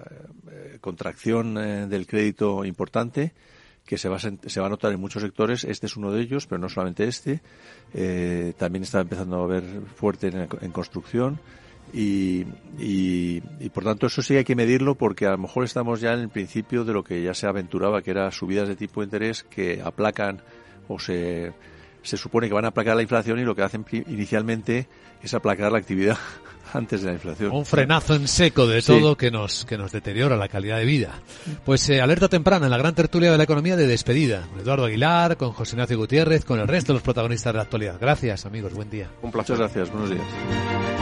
eh, 0.49 0.78
contracción 0.80 1.57
eh, 1.57 1.88
del 1.88 2.07
crédito 2.07 2.63
importante 2.63 3.34
que 3.86 3.97
se 3.97 4.09
va, 4.09 4.15
a, 4.15 4.19
se 4.19 4.59
va 4.59 4.65
a 4.65 4.69
notar 4.69 4.93
en 4.93 4.99
muchos 4.99 5.21
sectores. 5.21 5.63
Este 5.63 5.86
es 5.86 5.95
uno 5.95 6.11
de 6.11 6.21
ellos, 6.21 6.47
pero 6.47 6.59
no 6.59 6.69
solamente 6.69 7.03
este. 7.03 7.41
también 8.57 8.82
está 8.82 9.01
empezando 9.01 9.43
a 9.43 9.47
ver 9.47 9.63
fuerte 9.95 10.28
en 10.28 10.71
construcción 10.71 11.39
y, 11.94 12.46
y, 12.78 13.42
por 13.74 13.84
tanto 13.84 14.08
eso 14.08 14.22
sí 14.22 14.36
hay 14.36 14.44
que 14.44 14.56
medirlo 14.56 14.96
porque 14.96 15.26
a 15.26 15.32
lo 15.32 15.38
mejor 15.38 15.64
estamos 15.64 16.02
ya 16.02 16.14
en 16.14 16.20
el 16.20 16.30
principio 16.30 16.84
de 16.84 16.94
lo 16.94 17.04
que 17.04 17.24
ya 17.24 17.34
se 17.34 17.48
aventuraba, 17.48 18.02
que 18.02 18.12
era 18.12 18.32
subidas 18.32 18.68
de 18.68 18.76
tipo 18.76 19.02
de 19.02 19.06
interés 19.06 19.44
que 19.44 19.82
aplacan 19.84 20.42
o 20.88 21.00
se, 21.00 21.54
se 22.04 22.18
supone 22.18 22.48
que 22.48 22.54
van 22.54 22.66
a 22.66 22.70
aplacar 22.70 22.96
la 22.96 23.02
inflación 23.02 23.40
y 23.40 23.44
lo 23.44 23.56
que 23.56 23.64
hacen 23.64 23.86
inicialmente 24.08 24.88
es 25.22 25.34
aplacar 25.34 25.72
la 25.72 25.80
actividad 25.80 26.18
antes 26.74 27.02
de 27.02 27.08
la 27.08 27.14
inflación. 27.14 27.52
Un 27.52 27.66
frenazo 27.66 28.16
en 28.16 28.28
seco 28.28 28.68
de 28.68 28.82
todo 28.82 29.16
que 29.16 29.32
nos 29.32 29.66
que 29.66 29.78
nos 29.78 29.92
deteriora 29.92 30.38
la 30.38 30.48
calidad 30.48 30.78
de 30.78 30.86
vida. 30.86 31.22
Pues 31.64 31.90
eh, 31.90 32.02
alerta 32.02 32.28
temprana 32.28 32.66
en 32.66 32.72
la 32.72 32.78
gran 32.78 32.94
tertulia 32.94 33.32
de 33.32 33.38
la 33.38 33.44
economía 33.44 33.76
de 33.76 33.88
despedida. 33.88 34.48
Con 34.52 34.60
Eduardo 34.60 34.86
Aguilar, 34.86 35.38
con 35.38 35.52
José 35.52 35.76
Ignacio 35.76 35.98
Gutiérrez, 35.98 36.46
con 36.46 36.60
el 36.60 36.68
resto 36.68 36.94
de 36.94 36.98
los 36.98 37.04
protagonistas 37.04 37.54
de 37.54 37.58
la 37.58 37.64
actualidad. 37.64 37.98
Gracias, 38.00 38.46
amigos. 38.46 38.74
Buen 38.74 38.90
día. 38.90 39.10
Un 39.22 39.32
placer. 39.32 39.58
Muchas 39.58 39.74
gracias. 39.74 39.92
Buenos 39.92 40.10
días. 40.12 40.95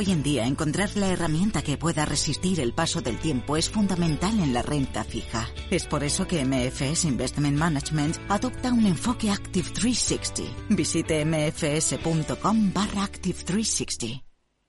Hoy 0.00 0.12
en 0.12 0.22
día 0.22 0.46
encontrar 0.46 0.96
la 0.96 1.08
herramienta 1.08 1.60
que 1.60 1.76
pueda 1.76 2.06
resistir 2.06 2.58
el 2.58 2.72
paso 2.72 3.02
del 3.02 3.18
tiempo 3.18 3.58
es 3.58 3.68
fundamental 3.68 4.32
en 4.40 4.54
la 4.54 4.62
renta 4.62 5.04
fija. 5.04 5.46
Es 5.70 5.84
por 5.84 6.02
eso 6.04 6.26
que 6.26 6.42
MFS 6.42 7.04
Investment 7.04 7.58
Management 7.58 8.16
adopta 8.30 8.72
un 8.72 8.86
enfoque 8.86 9.30
Active 9.30 9.68
360. 9.68 10.50
Visite 10.70 11.22
mfs.com 11.26 12.72
barra 12.72 13.04
Active 13.04 13.44
360. 13.44 14.24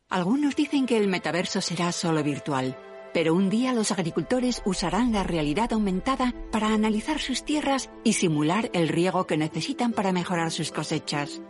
Algunos 0.09 0.53
dicen 0.57 0.85
que 0.85 0.97
el 0.97 1.07
metaverso 1.07 1.61
será 1.61 1.93
solo 1.93 2.25
virtual, 2.25 2.75
pero 3.13 3.33
un 3.33 3.49
día 3.49 3.71
los 3.71 3.93
agricultores 3.93 4.61
usarán 4.65 5.13
la 5.13 5.23
realidad 5.23 5.71
aumentada 5.71 6.35
para 6.51 6.73
analizar 6.73 7.21
sus 7.21 7.45
tierras 7.45 7.89
y 8.03 8.13
simular 8.13 8.69
el 8.73 8.89
riego 8.89 9.27
que 9.27 9.37
necesitan 9.37 9.93
para 9.93 10.11
mejorar 10.11 10.51
sus 10.51 10.73
cosechas 10.73 11.41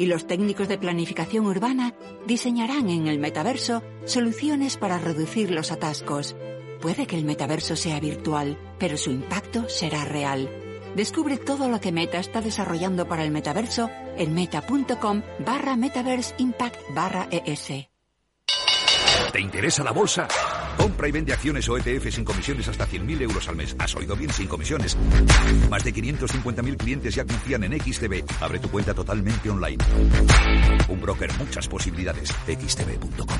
y 0.00 0.06
los 0.06 0.26
técnicos 0.26 0.66
de 0.66 0.78
planificación 0.78 1.44
urbana 1.44 1.94
diseñarán 2.26 2.88
en 2.88 3.06
el 3.06 3.18
metaverso 3.18 3.82
soluciones 4.06 4.78
para 4.78 4.98
reducir 4.98 5.50
los 5.50 5.70
atascos. 5.72 6.34
Puede 6.80 7.06
que 7.06 7.18
el 7.18 7.26
metaverso 7.26 7.76
sea 7.76 8.00
virtual, 8.00 8.56
pero 8.78 8.96
su 8.96 9.10
impacto 9.10 9.68
será 9.68 10.06
real. 10.06 10.48
Descubre 10.96 11.36
todo 11.36 11.68
lo 11.68 11.82
que 11.82 11.92
Meta 11.92 12.18
está 12.18 12.40
desarrollando 12.40 13.06
para 13.06 13.24
el 13.24 13.30
metaverso 13.30 13.90
en 14.16 14.32
meta.com 14.32 15.22
barra 15.44 15.76
metaverse 15.76 16.34
impact 16.38 16.80
barra 16.94 17.28
ES. 17.30 17.90
¿Te 19.32 19.40
interesa 19.40 19.84
la 19.84 19.92
bolsa? 19.92 20.26
Compra 20.80 21.08
y 21.08 21.12
vende 21.12 21.34
acciones 21.34 21.68
o 21.68 21.76
ETF 21.76 22.10
sin 22.10 22.24
comisiones 22.24 22.66
hasta 22.68 22.86
100.000 22.86 23.20
euros 23.20 23.46
al 23.48 23.56
mes. 23.56 23.76
¿Has 23.78 23.94
oído 23.96 24.16
bien? 24.16 24.32
Sin 24.32 24.46
comisiones. 24.46 24.96
Más 25.68 25.84
de 25.84 25.92
550.000 25.92 26.76
clientes 26.78 27.14
ya 27.14 27.26
confían 27.26 27.64
en 27.64 27.78
XTB. 27.78 28.24
Abre 28.40 28.58
tu 28.58 28.70
cuenta 28.70 28.94
totalmente 28.94 29.50
online. 29.50 29.76
Un 30.88 31.00
broker, 31.02 31.30
muchas 31.38 31.68
posibilidades. 31.68 32.30
XTB.com. 32.46 33.38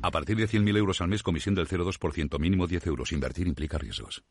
A 0.00 0.10
partir 0.10 0.36
de 0.38 0.48
100.000 0.48 0.78
euros 0.78 1.00
al 1.02 1.08
mes, 1.08 1.22
comisión 1.22 1.54
del 1.54 1.68
0,2%, 1.68 2.38
mínimo 2.38 2.66
10 2.66 2.86
euros. 2.86 3.12
Invertir 3.12 3.46
implica 3.46 3.76
riesgos. 3.76 4.22